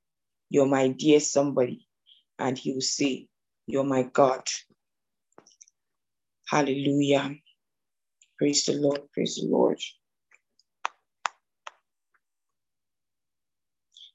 You're 0.51 0.67
my 0.67 0.89
dear 0.89 1.21
somebody. 1.21 1.89
And 2.39 2.59
he 2.59 2.73
will 2.75 2.83
say, 2.83 3.29
You're 3.67 3.85
my 3.85 4.05
God. 4.05 4.43
Hallelujah. 6.49 7.37
Praise 8.39 8.65
the 8.67 8.75
Lord. 8.75 9.03
Praise 9.15 9.37
the 9.37 9.49
Lord. 9.49 9.81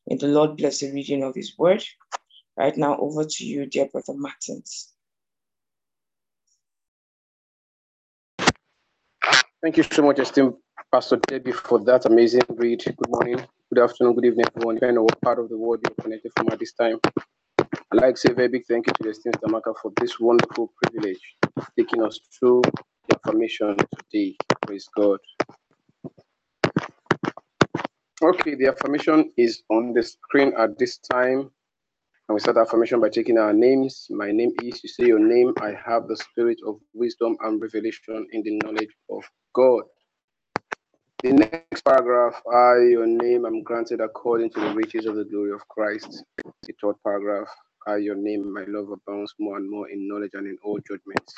May 0.07 0.15
the 0.15 0.27
Lord 0.27 0.55
bless 0.55 0.79
the 0.79 0.91
reading 0.91 1.23
of 1.23 1.35
his 1.35 1.57
word. 1.57 1.83
Right 2.55 2.75
now, 2.77 2.97
over 2.97 3.25
to 3.25 3.45
you, 3.45 3.65
dear 3.65 3.87
Brother 3.91 4.13
Martins. 4.15 4.93
Thank 9.61 9.75
you 9.75 9.83
so 9.83 10.03
much, 10.03 10.19
esteemed 10.19 10.53
Pastor 10.91 11.17
Debbie, 11.17 11.51
for 11.51 11.79
that 11.83 12.05
amazing 12.05 12.41
read. 12.49 12.83
Good 12.85 13.09
morning, 13.09 13.45
good 13.73 13.83
afternoon, 13.83 14.15
good 14.15 14.25
evening, 14.25 14.45
everyone, 14.55 14.75
depending 14.75 14.99
on 14.99 15.03
what 15.03 15.21
part 15.21 15.39
of 15.39 15.49
the 15.49 15.57
world 15.57 15.81
you're 15.83 15.95
connected 16.01 16.31
from 16.37 16.47
at 16.51 16.59
this 16.59 16.73
time. 16.73 16.99
I'd 17.59 18.01
like 18.01 18.15
to 18.15 18.21
say 18.21 18.31
a 18.31 18.35
very 18.35 18.47
big 18.47 18.63
thank 18.69 18.87
you 18.87 18.93
to 18.93 19.03
the 19.03 19.09
esteemed 19.09 19.41
Tamaka 19.41 19.73
for 19.81 19.91
this 19.99 20.19
wonderful 20.19 20.71
privilege, 20.81 21.19
taking 21.77 22.01
us 22.01 22.19
through 22.39 22.61
the 23.09 23.15
affirmation 23.15 23.75
today. 23.97 24.37
Praise 24.65 24.87
God. 24.95 25.19
Okay, 28.23 28.55
the 28.55 28.67
affirmation 28.67 29.31
is 29.37 29.63
on 29.69 29.93
the 29.93 30.03
screen 30.03 30.53
at 30.57 30.77
this 30.79 30.97
time. 30.99 31.51
And 32.29 32.35
we 32.35 32.39
start 32.41 32.57
affirmation 32.57 33.01
by 33.01 33.09
taking 33.09 33.37
our 33.37 33.53
names. 33.53 34.07
My 34.09 34.31
name 34.31 34.51
is, 34.63 34.83
you 34.83 34.89
say 34.89 35.05
your 35.05 35.19
name, 35.19 35.53
I 35.61 35.73
have 35.85 36.07
the 36.07 36.17
spirit 36.17 36.57
of 36.67 36.77
wisdom 36.93 37.37
and 37.41 37.61
revelation 37.61 38.27
in 38.33 38.43
the 38.43 38.59
knowledge 38.63 38.89
of 39.11 39.23
God. 39.53 39.83
The 41.23 41.33
next 41.33 41.83
paragraph, 41.85 42.41
I, 42.53 42.77
your 42.91 43.07
name, 43.07 43.45
I'm 43.45 43.63
granted 43.63 44.01
according 44.01 44.51
to 44.51 44.61
the 44.61 44.73
riches 44.73 45.05
of 45.05 45.15
the 45.15 45.25
glory 45.25 45.51
of 45.53 45.67
Christ. 45.69 46.23
The 46.63 46.73
third 46.81 46.95
paragraph, 47.05 47.49
I, 47.87 47.97
your 47.97 48.15
name, 48.15 48.53
my 48.53 48.65
love 48.67 48.89
abounds 48.91 49.33
more 49.39 49.57
and 49.57 49.69
more 49.69 49.89
in 49.89 50.07
knowledge 50.07 50.31
and 50.33 50.47
in 50.47 50.57
all 50.63 50.79
judgments. 50.87 51.35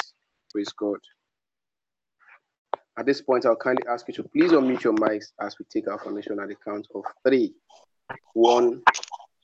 Praise 0.54 0.72
God. 0.74 1.00
At 2.98 3.06
this 3.06 3.22
point, 3.22 3.46
I'll 3.46 3.56
kindly 3.56 3.86
ask 3.90 4.08
you 4.08 4.14
to 4.16 4.24
please 4.24 4.52
unmute 4.52 4.84
your 4.84 4.94
mics 4.94 5.32
as 5.40 5.56
we 5.58 5.66
take 5.72 5.88
our 5.88 6.00
formation 6.00 6.40
at 6.40 6.48
the 6.50 6.56
count 6.56 6.88
of 6.94 7.04
three. 7.26 7.54
One, 8.34 8.82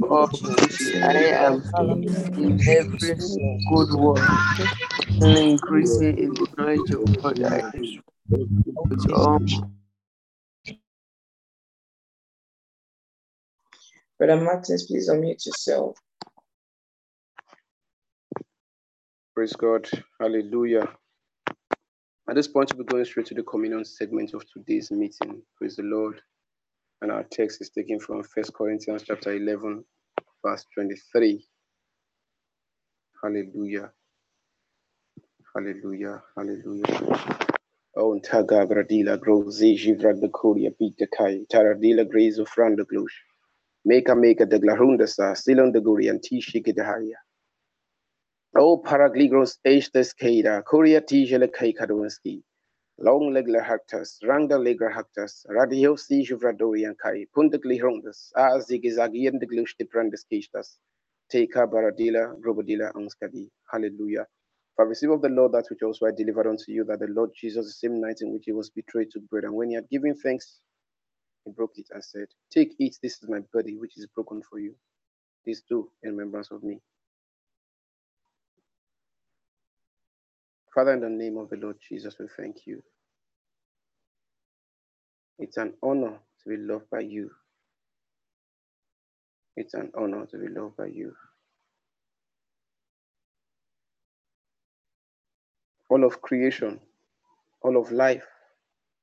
Amen. 0.01 0.40
Glory, 0.43 0.69
I'm 0.93 1.03
honor, 1.03 1.27
alive. 1.27 1.39
all 1.39 1.59
beauty. 1.63 1.75
I 1.75 1.81
am 1.81 2.03
in 2.37 2.59
every 2.67 3.15
good 3.67 3.93
work, 3.93 4.31
and 5.21 5.37
increasing 5.37 6.17
in 6.17 6.33
the 6.35 6.47
knowledge 6.57 6.91
of 6.91 7.21
God. 7.23 7.43
I 7.43 7.61
with 8.89 9.09
all 9.13 9.39
Brother 14.19 14.41
Martins, 14.41 14.87
please 14.87 15.09
unmute 15.09 15.45
yourself. 15.45 15.97
Praise 19.35 19.55
God. 19.55 19.87
Hallelujah. 20.19 20.87
At 22.29 22.35
this 22.35 22.47
point, 22.47 22.73
we're 22.77 22.85
going 22.85 23.05
straight 23.05 23.27
to 23.27 23.35
the 23.35 23.43
communion 23.43 23.85
segment 23.85 24.33
of 24.33 24.45
today's 24.53 24.91
meeting. 24.91 25.41
Praise 25.57 25.75
the 25.77 25.83
Lord. 25.83 26.21
And 27.01 27.11
our 27.11 27.23
text 27.23 27.61
is 27.61 27.69
taken 27.71 27.99
from 27.99 28.23
First 28.23 28.53
Corinthians 28.53 29.03
chapter 29.07 29.33
11, 29.33 29.85
verse 30.45 30.65
23. 30.75 31.45
Hallelujah. 33.23 33.91
Hallelujah. 35.55 36.23
Hallelujah. 36.37 37.19
Oh, 37.97 38.19
taga 38.19 38.65
bradila 38.67 39.17
grozi 39.19 39.77
jivrad 39.77 40.21
the 40.21 40.29
kuria 40.29 40.71
kai 41.17 41.45
taradila 41.53 42.09
graze 42.09 42.39
of 42.39 42.49
franda 42.49 42.85
glush. 42.85 43.23
Meka 43.87 44.15
meka 44.15 44.49
de 44.49 44.59
glarunda 44.59 45.07
sa 45.09 45.33
silon 45.35 45.73
de 45.73 45.81
guri 45.81 46.09
and 46.09 46.21
tishiki 46.21 46.75
de 46.75 46.83
haya. 46.83 47.17
Oh, 48.57 48.81
paragligros 48.83 49.57
estes 49.65 50.13
keda 50.15 50.63
kuria 50.63 51.01
tijele 51.01 51.51
kai 51.53 51.73
kadonski. 51.73 52.43
Long 53.01 53.31
legler 53.33 53.63
hactus, 53.63 54.19
rangda 54.23 54.57
legra 54.57 54.91
hactus, 54.91 55.45
radio 55.49 55.95
si 55.97 56.23
juvradorian 56.25 56.95
kai, 56.97 57.27
pundigli 57.35 57.79
rondas, 57.81 58.31
as 58.37 58.67
zigizagien 58.69 59.39
de 59.39 59.47
glush 59.47 59.75
de 59.79 59.85
brandes 59.85 60.25
kistas. 60.25 60.79
Teka 61.31 61.67
baradila, 61.67 62.35
robodila 62.43 62.91
anskadi. 62.95 63.49
Hallelujah. 63.71 64.27
For 64.75 64.85
I 64.85 64.89
received 64.89 65.13
of 65.13 65.21
the 65.21 65.29
Lord 65.29 65.53
that 65.53 65.67
which 65.69 65.83
also 65.83 66.07
I 66.07 66.11
delivered 66.17 66.47
unto 66.47 66.71
you, 66.73 66.85
that 66.85 66.99
the 67.01 67.07
Lord 67.09 67.31
Jesus, 67.35 67.67
the 67.67 67.73
same 67.73 68.01
night 68.01 68.17
in 68.21 68.33
which 68.33 68.45
he 68.47 68.53
was 68.53 68.71
betrayed, 68.71 69.11
took 69.11 69.29
bread. 69.29 69.45
And 69.45 69.53
when 69.55 69.69
he 69.69 69.75
had 69.75 69.89
given 69.91 70.15
thanks, 70.15 70.59
he 71.45 71.51
broke 71.51 71.73
it 71.77 71.87
and 71.91 72.03
said, 72.03 72.27
Take, 72.51 72.75
eat, 72.79 72.97
this 73.03 73.21
is 73.23 73.29
my 73.29 73.39
body, 73.53 73.77
which 73.77 73.97
is 73.97 74.07
broken 74.15 74.41
for 74.49 74.59
you. 74.59 74.75
This 75.45 75.63
do 75.69 75.89
in 76.03 76.11
remembrance 76.11 76.51
of 76.51 76.63
me. 76.63 76.79
Father, 80.73 80.93
in 80.93 81.01
the 81.01 81.09
name 81.09 81.37
of 81.37 81.49
the 81.49 81.57
Lord 81.57 81.77
Jesus, 81.87 82.15
we 82.19 82.27
thank 82.37 82.65
you. 82.65 82.81
It's 85.39 85.57
an 85.57 85.73
honor 85.83 86.19
to 86.43 86.49
be 86.49 86.57
loved 86.57 86.89
by 86.89 87.01
you. 87.01 87.29
It's 89.57 89.73
an 89.73 89.91
honor 89.97 90.25
to 90.27 90.37
be 90.37 90.47
loved 90.47 90.77
by 90.77 90.87
you. 90.87 91.13
All 95.89 96.05
of 96.05 96.21
creation, 96.21 96.79
all 97.61 97.77
of 97.77 97.91
life, 97.91 98.25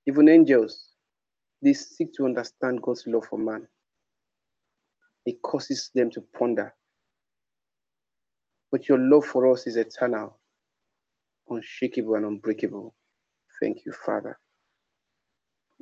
even 0.07 0.29
angels, 0.29 0.87
they 1.63 1.75
seek 1.75 2.15
to 2.15 2.25
understand 2.25 2.81
God's 2.81 3.05
love 3.07 3.27
for 3.27 3.39
man. 3.39 3.69
It 5.27 5.43
causes 5.43 5.91
them 5.95 6.11
to 6.13 6.23
ponder. 6.39 6.75
But 8.73 8.89
your 8.89 8.99
love 8.99 9.27
for 9.27 9.53
us 9.53 9.67
is 9.67 9.77
eternal, 9.77 10.38
unshakable, 11.51 12.15
and 12.15 12.25
unbreakable. 12.25 12.95
Thank 13.61 13.79
you, 13.85 13.93
Father. 13.93 14.39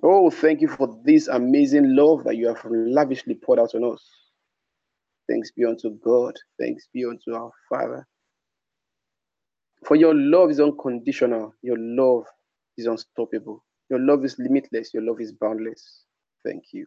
Oh, 0.02 0.30
thank 0.30 0.60
you 0.60 0.68
for 0.68 1.00
this 1.04 1.28
amazing 1.28 1.96
love 1.96 2.24
that 2.24 2.36
you 2.36 2.48
have 2.48 2.64
lavishly 2.70 3.34
poured 3.34 3.58
out 3.58 3.74
on 3.74 3.84
us. 3.84 4.04
Thanks 5.28 5.50
be 5.52 5.64
unto 5.64 5.90
God. 6.04 6.34
Thanks 6.60 6.88
be 6.92 7.04
unto 7.04 7.34
our 7.34 7.50
Father. 7.68 8.06
For 9.86 9.96
your 9.96 10.14
love 10.14 10.50
is 10.50 10.60
unconditional. 10.60 11.54
Your 11.62 11.76
love 11.78 12.24
is 12.76 12.86
unstoppable. 12.86 13.64
Your 13.90 14.00
love 14.00 14.24
is 14.24 14.36
limitless. 14.38 14.92
Your 14.92 15.02
love 15.02 15.20
is 15.20 15.32
boundless. 15.32 16.02
Thank 16.44 16.64
you. 16.72 16.86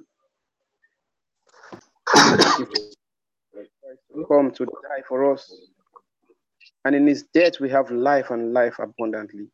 Thank 2.14 2.60
you 2.60 2.68
come 4.28 4.52
to 4.52 4.66
die 4.66 5.04
for 5.08 5.34
us. 5.34 5.52
And 6.86 6.96
in 6.96 7.08
his 7.08 7.24
death, 7.34 7.60
we 7.60 7.70
have 7.70 7.92
life 7.92 8.32
and 8.32 8.54
life 8.54 8.76
abundantly. 8.80 9.50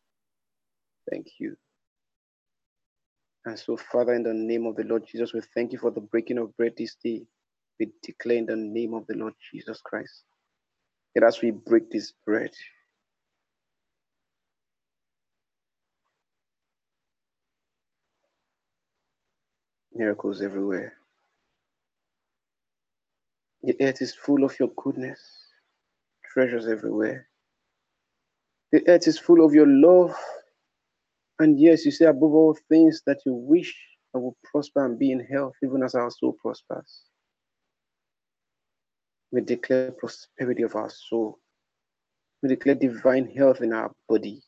Thank 1.09 1.27
you. 1.39 1.55
And 3.45 3.57
so, 3.59 3.77
Father, 3.77 4.13
in 4.13 4.23
the 4.23 4.33
name 4.33 4.65
of 4.65 4.75
the 4.75 4.83
Lord 4.83 5.05
Jesus, 5.07 5.33
we 5.33 5.41
thank 5.55 5.71
you 5.71 5.79
for 5.79 5.91
the 5.91 6.01
breaking 6.01 6.37
of 6.37 6.55
bread 6.57 6.73
this 6.77 6.95
day. 7.03 7.23
We 7.79 7.91
declare 8.03 8.37
in 8.37 8.45
the 8.45 8.55
name 8.55 8.93
of 8.93 9.05
the 9.07 9.15
Lord 9.15 9.33
Jesus 9.53 9.81
Christ 9.83 10.23
that 11.15 11.23
as 11.23 11.41
we 11.41 11.51
break 11.51 11.91
this 11.91 12.13
bread, 12.25 12.51
miracles 19.93 20.41
everywhere. 20.41 20.93
The 23.63 23.75
earth 23.81 24.01
is 24.01 24.13
full 24.13 24.43
of 24.43 24.59
your 24.59 24.69
goodness, 24.77 25.19
treasures 26.35 26.67
everywhere. 26.67 27.27
The 28.73 28.85
earth 28.89 29.07
is 29.07 29.17
full 29.17 29.43
of 29.45 29.53
your 29.53 29.67
love. 29.67 30.13
And 31.39 31.57
yes, 31.57 31.85
you 31.85 31.91
say 31.91 32.05
above 32.05 32.33
all 32.33 32.57
things 32.69 33.01
that 33.07 33.19
you 33.25 33.33
wish 33.33 33.73
I 34.13 34.17
will 34.17 34.35
prosper 34.43 34.85
and 34.85 34.99
be 34.99 35.11
in 35.11 35.21
health, 35.21 35.53
even 35.63 35.81
as 35.81 35.95
our 35.95 36.11
soul 36.11 36.35
prospers. 36.41 37.03
We 39.31 39.41
declare 39.41 39.91
prosperity 39.91 40.63
of 40.63 40.75
our 40.75 40.89
soul. 40.89 41.39
We 42.43 42.49
declare 42.49 42.75
divine 42.75 43.33
health 43.35 43.61
in 43.61 43.73
our 43.73 43.91
body. 44.09 44.41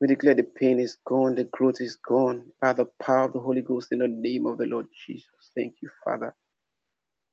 We 0.00 0.08
declare 0.08 0.34
the 0.34 0.44
pain 0.44 0.80
is 0.80 0.96
gone, 1.06 1.34
the 1.34 1.44
growth 1.44 1.80
is 1.80 1.96
gone 1.96 2.46
by 2.62 2.72
the 2.72 2.86
power 3.02 3.24
of 3.24 3.34
the 3.34 3.40
Holy 3.40 3.60
Ghost 3.60 3.88
in 3.92 3.98
the 3.98 4.08
name 4.08 4.46
of 4.46 4.56
the 4.56 4.66
Lord 4.66 4.86
Jesus. 5.06 5.52
Thank 5.54 5.74
you, 5.82 5.90
Father. 6.04 6.34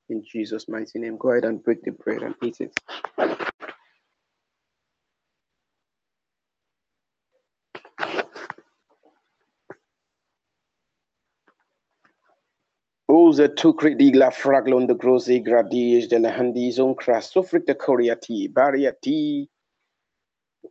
In 0.10 0.24
Jesus' 0.24 0.70
mighty 0.70 1.00
name, 1.00 1.18
go 1.18 1.32
ahead 1.32 1.46
and 1.46 1.64
break 1.64 1.84
the 1.84 1.92
bread 1.92 2.24
and 2.24 2.36
eat 2.44 2.62
it. 2.62 2.74
Oh, 13.10 13.28
Rose 13.28 13.50
to 13.58 13.74
credi 13.74 14.14
la 14.14 14.32
fraglon 14.32 14.88
de 14.88 14.96
grose 14.96 15.40
gradies 15.42 16.10
de 16.10 16.20
la 16.20 16.32
handis 16.32 16.80
on 16.80 16.96
cras 16.96 17.32
sofric 17.34 17.66
de 17.66 17.76
coriati 17.76 18.52
bariati. 18.52 19.48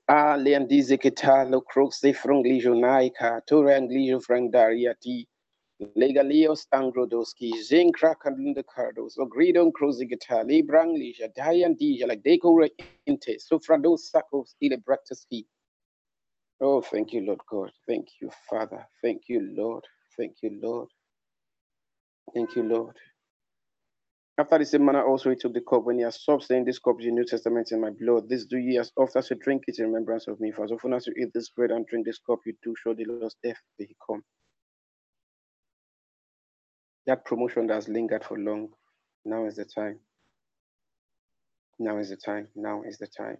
A 0.08 0.36
leandize 0.36 0.98
che 0.98 1.12
talo 1.12 1.62
crox 1.62 2.00
de 2.02 2.12
franglio 2.12 2.74
naica 2.74 3.42
tore 3.46 3.74
anglio 3.74 4.20
frangdariati 4.20 5.26
legalios 5.94 6.68
angrodoski 6.70 7.52
zinkra 7.62 8.14
kandunda 8.14 8.62
cardos 8.62 9.18
o 9.18 9.26
gridon 9.26 9.72
crozi 9.72 10.06
guitar 10.06 10.46
libranglisha 10.46 11.28
diandija 11.28 12.06
like 12.06 12.22
decore 12.30 12.70
inte 13.06 13.38
sofrados 13.38 14.10
sacos 14.10 14.56
ile 14.60 14.76
bractaski 14.76 15.46
Oh, 16.60 16.80
thank 16.80 17.12
you, 17.12 17.20
Lord 17.20 17.40
God. 17.50 17.70
Thank 17.86 18.06
you, 18.20 18.30
Father. 18.48 18.86
Thank 19.02 19.28
you, 19.28 19.40
Lord. 19.54 19.84
Thank 20.16 20.42
you, 20.42 20.58
Lord. 20.62 20.88
Thank 22.34 22.56
you, 22.56 22.62
Lord. 22.62 22.96
After 24.38 24.58
the 24.58 24.66
same 24.66 24.84
manner, 24.84 25.04
also 25.04 25.30
he 25.30 25.36
took 25.36 25.54
the 25.54 25.62
cup 25.62 25.84
when 25.84 25.96
he 25.98 26.04
has 26.04 26.20
stopped 26.20 26.44
saying, 26.44 26.64
This 26.64 26.78
cup 26.78 26.96
is 27.00 27.06
the 27.06 27.12
New 27.12 27.24
Testament 27.24 27.72
in 27.72 27.80
my 27.80 27.90
blood. 27.90 28.28
This 28.28 28.46
do 28.46 28.58
ye 28.58 28.78
as 28.78 28.92
often 28.96 29.18
as 29.18 29.30
you 29.30 29.36
drink 29.36 29.64
it 29.66 29.78
in 29.78 29.86
remembrance 29.86 30.28
of 30.28 30.40
me. 30.40 30.52
For 30.52 30.64
as 30.64 30.72
often 30.72 30.94
as 30.94 31.06
you 31.06 31.14
eat 31.18 31.30
this 31.34 31.50
bread 31.50 31.70
and 31.70 31.86
drink 31.86 32.06
this 32.06 32.18
cup, 32.18 32.40
you 32.46 32.54
do 32.62 32.74
show 32.82 32.94
the 32.94 33.04
Lord's 33.06 33.36
death 33.42 33.58
till 33.78 33.86
he 33.86 33.96
come. 34.06 34.22
That 37.06 37.24
promotion 37.24 37.68
that 37.68 37.74
has 37.74 37.88
lingered 37.88 38.24
for 38.24 38.38
long, 38.38 38.70
now 39.24 39.46
is 39.46 39.56
the 39.56 39.64
time. 39.64 40.00
Now 41.78 41.98
is 41.98 42.10
the 42.10 42.16
time. 42.16 42.48
Now 42.56 42.82
is 42.82 42.98
the 42.98 43.06
time. 43.06 43.38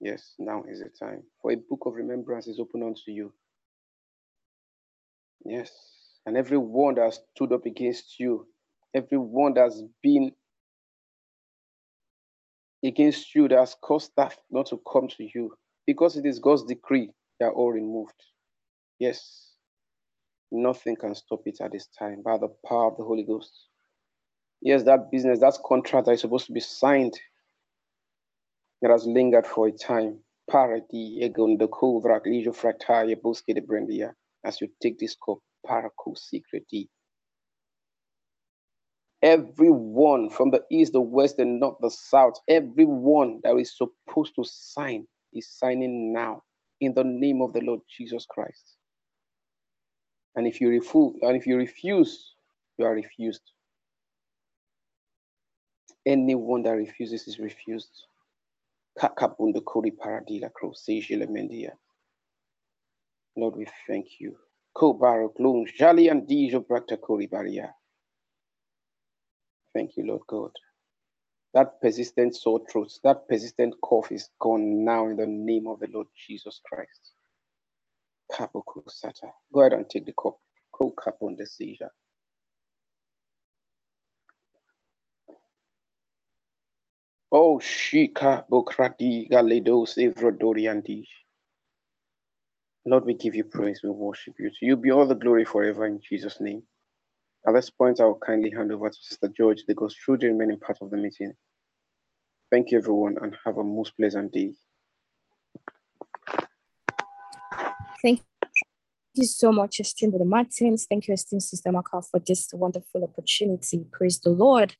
Yes, 0.00 0.34
now 0.38 0.64
is 0.68 0.80
the 0.80 0.90
time. 0.90 1.22
For 1.40 1.52
a 1.52 1.56
book 1.56 1.80
of 1.86 1.94
remembrance 1.94 2.46
is 2.46 2.58
open 2.58 2.82
unto 2.82 3.02
you. 3.08 3.32
Yes. 5.44 5.70
And 6.26 6.36
everyone 6.36 6.96
that 6.96 7.14
stood 7.14 7.52
up 7.52 7.66
against 7.66 8.18
you, 8.20 8.46
everyone 8.94 9.54
that's 9.54 9.82
been 10.02 10.32
against 12.84 13.34
you, 13.34 13.48
that 13.48 13.58
has 13.58 13.76
caused 13.82 14.12
that 14.16 14.36
not 14.50 14.66
to 14.66 14.80
come 14.90 15.08
to 15.08 15.28
you, 15.34 15.54
because 15.86 16.16
it 16.16 16.26
is 16.26 16.38
God's 16.38 16.64
decree, 16.64 17.10
they 17.38 17.46
are 17.46 17.52
all 17.52 17.72
removed. 17.72 18.14
Yes. 18.98 19.49
Nothing 20.52 20.96
can 20.96 21.14
stop 21.14 21.42
it 21.46 21.60
at 21.60 21.72
this 21.72 21.88
time 21.98 22.22
by 22.24 22.38
the 22.38 22.48
power 22.66 22.90
of 22.90 22.96
the 22.96 23.04
Holy 23.04 23.24
Ghost. 23.24 23.68
Yes, 24.62 24.82
that 24.84 25.10
business, 25.10 25.40
that 25.40 25.54
contract 25.64 26.06
that 26.06 26.12
is 26.12 26.20
supposed 26.22 26.46
to 26.46 26.52
be 26.52 26.60
signed, 26.60 27.14
that 28.82 28.90
has 28.90 29.06
lingered 29.06 29.46
for 29.46 29.68
a 29.68 29.72
time. 29.72 30.18
Parati 30.50 31.20
egon 31.22 31.58
the 31.58 31.68
kovrak 31.68 32.26
lijo 32.26 32.52
fractaria 32.52 33.20
bosque 33.20 33.54
de 33.54 33.60
brendia. 33.60 34.12
As 34.44 34.60
you 34.60 34.68
take 34.82 34.98
this 34.98 35.16
cup, 35.24 35.38
paraco 35.66 36.16
secreti. 36.16 36.88
Everyone 39.22 40.30
from 40.30 40.50
the 40.50 40.64
east, 40.70 40.92
the 40.94 41.00
west, 41.00 41.36
the 41.36 41.44
north, 41.44 41.76
the 41.80 41.90
south, 41.90 42.34
everyone 42.48 43.40
that 43.44 43.54
is 43.56 43.76
supposed 43.76 44.34
to 44.36 44.44
sign 44.44 45.06
is 45.34 45.48
signing 45.50 46.12
now 46.12 46.42
in 46.80 46.94
the 46.94 47.04
name 47.04 47.42
of 47.42 47.52
the 47.52 47.60
Lord 47.60 47.80
Jesus 47.96 48.26
Christ. 48.28 48.76
And 50.36 50.46
if 50.46 50.60
you 50.60 50.68
refuse, 50.70 51.16
and 51.22 51.36
if 51.36 51.46
you 51.46 51.56
refuse, 51.56 52.34
you 52.78 52.86
are 52.86 52.94
refused. 52.94 53.42
Anyone 56.06 56.62
that 56.64 56.72
refuses 56.76 57.28
is 57.28 57.38
refused. 57.38 58.04
Lord, 63.36 63.56
we 63.56 63.66
thank 63.86 64.20
you. 64.20 64.36
Thank 69.74 69.96
you, 69.96 70.04
Lord 70.06 70.22
God. 70.28 70.52
That 71.54 71.80
persistent 71.80 72.36
sore 72.36 72.60
throat, 72.70 72.92
that 73.04 73.28
persistent 73.28 73.74
cough 73.82 74.12
is 74.12 74.28
gone 74.40 74.84
now 74.84 75.08
in 75.08 75.16
the 75.16 75.26
name 75.26 75.66
of 75.66 75.80
the 75.80 75.88
Lord 75.92 76.06
Jesus 76.28 76.60
Christ. 76.64 77.12
Kabuku. 78.32 78.84
Go 79.52 79.60
ahead 79.60 79.74
and 79.74 79.88
take 79.90 80.06
the 80.06 80.12
cup. 80.12 80.38
Ko 80.72 80.92
Kapon 80.98 81.36
the 81.38 81.46
seizure. 81.46 81.90
Oh, 87.32 87.58
Shika 87.58 88.44
Bokradi 88.50 89.30
Galedo 89.30 89.86
Sevrodoriandish. 89.86 91.08
Lord, 92.86 93.04
we 93.06 93.14
give 93.14 93.34
you 93.36 93.44
praise, 93.44 93.80
we 93.84 93.90
worship 93.90 94.34
you. 94.38 94.50
To 94.50 94.56
you 94.66 94.76
be 94.76 94.90
all 94.92 95.06
the 95.06 95.14
glory 95.14 95.44
forever 95.44 95.86
in 95.86 96.00
Jesus' 96.08 96.40
name. 96.40 96.62
At 97.46 97.54
this 97.54 97.70
point, 97.70 98.00
I 98.00 98.04
will 98.06 98.18
kindly 98.24 98.50
hand 98.50 98.72
over 98.72 98.90
to 98.90 98.96
Sister 99.02 99.28
George 99.36 99.64
that 99.68 99.76
goes 99.76 99.96
through 99.96 100.18
the 100.18 100.28
remaining 100.28 100.60
part 100.60 100.78
of 100.82 100.90
the 100.90 100.98
meeting. 100.98 101.34
Thank 102.50 102.70
you, 102.72 102.78
everyone, 102.78 103.16
and 103.22 103.36
have 103.44 103.58
a 103.58 103.64
most 103.64 103.96
pleasant 103.96 104.32
day. 104.32 104.54
Thank 108.02 108.22
you 109.14 109.24
so 109.24 109.52
much, 109.52 109.80
esteemed 109.80 110.12
Brother 110.12 110.24
Martins. 110.24 110.86
Thank 110.88 111.08
you, 111.08 111.14
esteemed 111.14 111.42
Sister 111.42 111.72
Maka, 111.72 112.02
for 112.02 112.20
this 112.20 112.48
wonderful 112.52 113.04
opportunity. 113.04 113.84
Praise 113.92 114.20
the 114.20 114.30
Lord. 114.30 114.74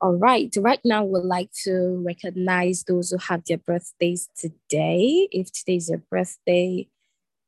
All 0.00 0.14
right, 0.14 0.54
right 0.58 0.80
now 0.84 1.04
we'd 1.04 1.24
like 1.24 1.50
to 1.64 2.02
recognize 2.04 2.84
those 2.84 3.10
who 3.10 3.18
have 3.18 3.42
their 3.46 3.58
birthdays 3.58 4.28
today. 4.38 5.28
If 5.32 5.52
today 5.52 5.76
is 5.76 5.88
your 5.88 6.02
birthday, 6.10 6.88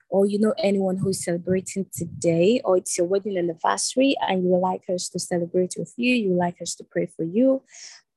or 0.08 0.26
you 0.26 0.38
know 0.38 0.54
anyone 0.58 0.96
who 0.96 1.10
is 1.10 1.24
celebrating 1.24 1.86
today, 1.92 2.60
or 2.64 2.76
it's 2.76 2.96
your 2.96 3.06
wedding 3.06 3.36
anniversary 3.36 4.14
and 4.22 4.42
you 4.42 4.50
would 4.50 4.60
like 4.60 4.84
us 4.88 5.08
to 5.10 5.18
celebrate 5.18 5.74
with 5.76 5.92
you, 5.96 6.14
you 6.14 6.30
would 6.30 6.38
like 6.38 6.62
us 6.62 6.74
to 6.76 6.84
pray 6.84 7.06
for 7.06 7.24
you, 7.24 7.62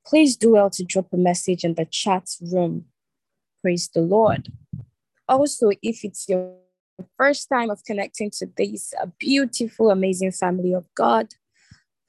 please 0.06 0.36
do 0.36 0.52
well 0.52 0.70
to 0.70 0.84
drop 0.84 1.12
a 1.12 1.16
message 1.16 1.64
in 1.64 1.74
the 1.74 1.84
chat 1.84 2.28
room. 2.40 2.86
Praise 3.60 3.88
the 3.94 4.00
Lord. 4.00 4.52
Also, 5.28 5.70
if 5.82 6.04
it's 6.04 6.28
your 6.28 6.54
first 7.16 7.48
time 7.48 7.70
of 7.70 7.84
connecting 7.84 8.30
to 8.38 8.46
this 8.56 8.94
beautiful, 9.18 9.90
amazing 9.90 10.32
family 10.32 10.72
of 10.72 10.86
God, 10.94 11.28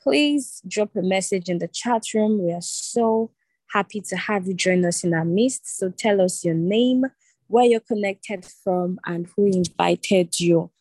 please 0.02 0.62
drop 0.68 0.96
a 0.96 1.02
message 1.02 1.50
in 1.50 1.60
the 1.60 1.68
chat 1.68 2.04
room. 2.14 2.44
We 2.44 2.52
are 2.52 2.62
so 2.62 3.32
happy 3.74 4.02
to 4.02 4.16
have 4.16 4.48
you 4.48 4.54
join 4.54 4.84
us 4.86 5.04
in 5.04 5.14
our 5.14 5.26
midst. 5.26 5.78
So 5.78 5.90
tell 5.90 6.22
us 6.22 6.44
your 6.44 6.56
name, 6.56 7.06
where 7.48 7.66
you're 7.66 7.80
connected 7.80 8.46
from, 8.64 9.00
and 9.06 9.28
who 9.36 9.46
invited 9.46 10.40
you. 10.40 10.72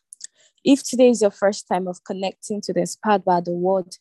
If 0.63 0.83
today 0.83 1.09
is 1.09 1.21
your 1.21 1.31
first 1.31 1.67
time 1.67 1.87
of 1.87 2.03
connecting 2.03 2.61
to 2.61 2.73
the 2.73 2.81
Inspired 2.81 3.25
by 3.25 3.41
the 3.41 3.51
Word 3.51 3.97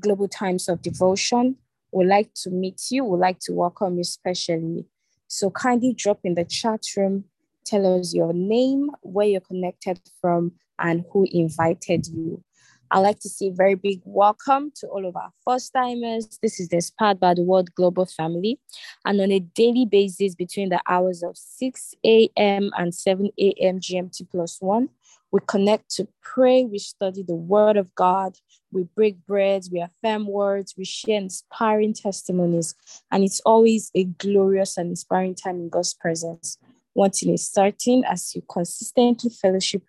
Global 0.00 0.28
Times 0.28 0.68
of 0.68 0.80
Devotion, 0.80 1.56
we'd 1.92 2.06
like 2.06 2.32
to 2.42 2.50
meet 2.50 2.80
you, 2.90 3.04
we'd 3.04 3.18
like 3.18 3.40
to 3.40 3.52
welcome 3.52 3.98
you 3.98 4.04
specially. 4.04 4.86
So 5.26 5.50
kindly 5.50 5.92
drop 5.92 6.20
in 6.24 6.34
the 6.34 6.44
chat 6.44 6.80
room, 6.96 7.24
tell 7.68 8.00
us 8.00 8.14
your 8.14 8.32
name, 8.32 8.90
where 9.02 9.26
you're 9.26 9.40
connected 9.40 10.00
from, 10.20 10.52
and 10.78 11.04
who 11.12 11.26
invited 11.30 12.06
you. 12.06 12.42
I'd 12.90 13.00
like 13.00 13.20
to 13.20 13.28
say 13.28 13.48
a 13.48 13.52
very 13.52 13.74
big 13.74 14.00
welcome 14.04 14.72
to 14.76 14.86
all 14.86 15.06
of 15.06 15.14
our 15.14 15.30
first 15.44 15.74
timers. 15.74 16.38
This 16.40 16.58
is 16.58 16.68
Inspired 16.68 17.20
by 17.20 17.34
the 17.34 17.42
Word 17.42 17.74
Global 17.74 18.06
Family. 18.06 18.58
And 19.04 19.20
on 19.20 19.30
a 19.30 19.40
daily 19.40 19.84
basis, 19.84 20.34
between 20.34 20.70
the 20.70 20.80
hours 20.88 21.22
of 21.22 21.36
6 21.36 21.94
a.m. 22.06 22.70
and 22.78 22.94
7 22.94 23.28
a.m. 23.38 23.80
GMT 23.80 24.30
plus 24.30 24.56
one, 24.60 24.88
we 25.30 25.40
connect 25.46 25.90
to 25.96 26.08
pray, 26.22 26.64
we 26.64 26.78
study 26.78 27.22
the 27.22 27.34
Word 27.34 27.76
of 27.76 27.94
God, 27.94 28.36
we 28.72 28.84
break 28.96 29.26
bread, 29.26 29.64
we 29.70 29.80
affirm 29.80 30.26
words, 30.26 30.74
we 30.78 30.86
share 30.86 31.18
inspiring 31.18 31.92
testimonies. 31.92 32.74
And 33.10 33.22
it's 33.22 33.40
always 33.40 33.90
a 33.94 34.04
glorious 34.04 34.78
and 34.78 34.88
inspiring 34.88 35.34
time 35.34 35.56
in 35.56 35.68
God's 35.68 35.92
presence. 35.92 36.56
One 36.94 37.10
thing 37.10 37.34
is 37.34 37.48
certain 37.48 38.04
as 38.04 38.34
you 38.34 38.42
consistently 38.50 39.30
fellowship 39.30 39.82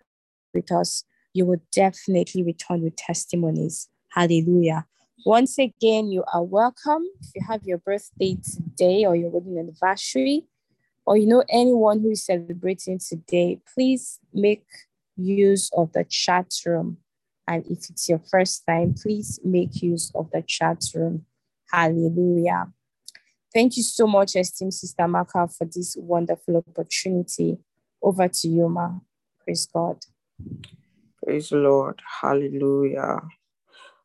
with 0.54 0.70
us, 0.72 1.04
you 1.32 1.46
will 1.46 1.60
definitely 1.72 2.42
return 2.42 2.82
with 2.82 2.96
testimonies. 2.96 3.88
Hallelujah. 4.10 4.86
Once 5.24 5.58
again, 5.58 6.10
you 6.10 6.24
are 6.32 6.42
welcome. 6.42 7.04
If 7.20 7.30
you 7.34 7.42
have 7.46 7.62
your 7.64 7.78
birthday 7.78 8.36
today 8.42 9.04
or 9.04 9.14
your 9.14 9.30
wedding 9.30 9.58
anniversary, 9.58 10.44
or 11.06 11.16
you 11.16 11.26
know 11.26 11.44
anyone 11.50 12.00
who 12.00 12.10
is 12.10 12.24
celebrating 12.24 12.98
today, 12.98 13.60
please 13.74 14.18
make 14.32 14.64
use 15.16 15.70
of 15.76 15.92
the 15.92 16.04
chat 16.04 16.52
room. 16.64 16.98
And 17.46 17.66
if 17.66 17.90
it's 17.90 18.08
your 18.08 18.20
first 18.30 18.64
time, 18.66 18.94
please 18.94 19.40
make 19.44 19.82
use 19.82 20.12
of 20.14 20.30
the 20.32 20.42
chat 20.42 20.82
room. 20.94 21.26
Hallelujah. 21.70 22.72
Thank 23.52 23.76
you 23.76 23.82
so 23.82 24.06
much, 24.06 24.36
esteemed 24.36 24.74
Sister 24.74 25.08
Maka, 25.08 25.48
for 25.48 25.64
this 25.64 25.96
wonderful 25.98 26.56
opportunity. 26.56 27.58
Over 28.02 28.28
to 28.28 28.48
you, 28.48 28.68
Ma. 28.68 28.92
Praise 29.42 29.66
God. 29.66 29.98
Praise 31.24 31.48
the 31.50 31.56
Lord. 31.56 32.00
Hallelujah. 32.20 33.20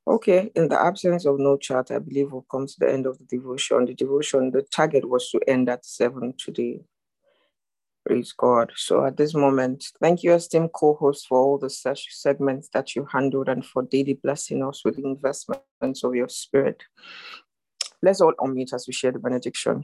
Okay, 0.07 0.51
in 0.55 0.67
the 0.67 0.79
absence 0.79 1.25
of 1.25 1.39
no 1.39 1.57
chat, 1.57 1.89
I 1.91 1.99
believe 1.99 2.31
we'll 2.31 2.45
come 2.49 2.67
to 2.67 2.75
the 2.79 2.91
end 2.91 3.05
of 3.05 3.17
the 3.17 3.25
devotion. 3.25 3.85
The 3.85 3.93
devotion, 3.93 4.51
the 4.51 4.61
target 4.61 5.09
was 5.09 5.29
to 5.31 5.39
end 5.47 5.69
at 5.69 5.85
seven 5.85 6.33
today. 6.37 6.81
Praise 8.05 8.33
God. 8.33 8.71
So 8.75 9.03
at 9.03 9.17
this 9.17 9.33
moment, 9.33 9.83
thank 9.99 10.21
you, 10.21 10.33
esteemed 10.33 10.73
co 10.73 10.93
hosts 10.93 11.25
for 11.25 11.39
all 11.39 11.57
the 11.57 11.71
such 11.71 12.07
segments 12.11 12.69
that 12.71 12.95
you 12.95 13.07
handled 13.11 13.49
and 13.49 13.65
for 13.65 13.81
daily 13.81 14.13
blessing 14.13 14.63
us 14.63 14.85
with 14.85 14.99
investments 14.99 16.03
of 16.03 16.13
your 16.13 16.29
spirit. 16.29 16.83
Let's 18.05 18.21
all 18.21 18.33
unmute 18.39 18.71
as 18.71 18.85
we 18.85 18.93
share 18.93 19.11
the 19.11 19.17
benediction. 19.17 19.83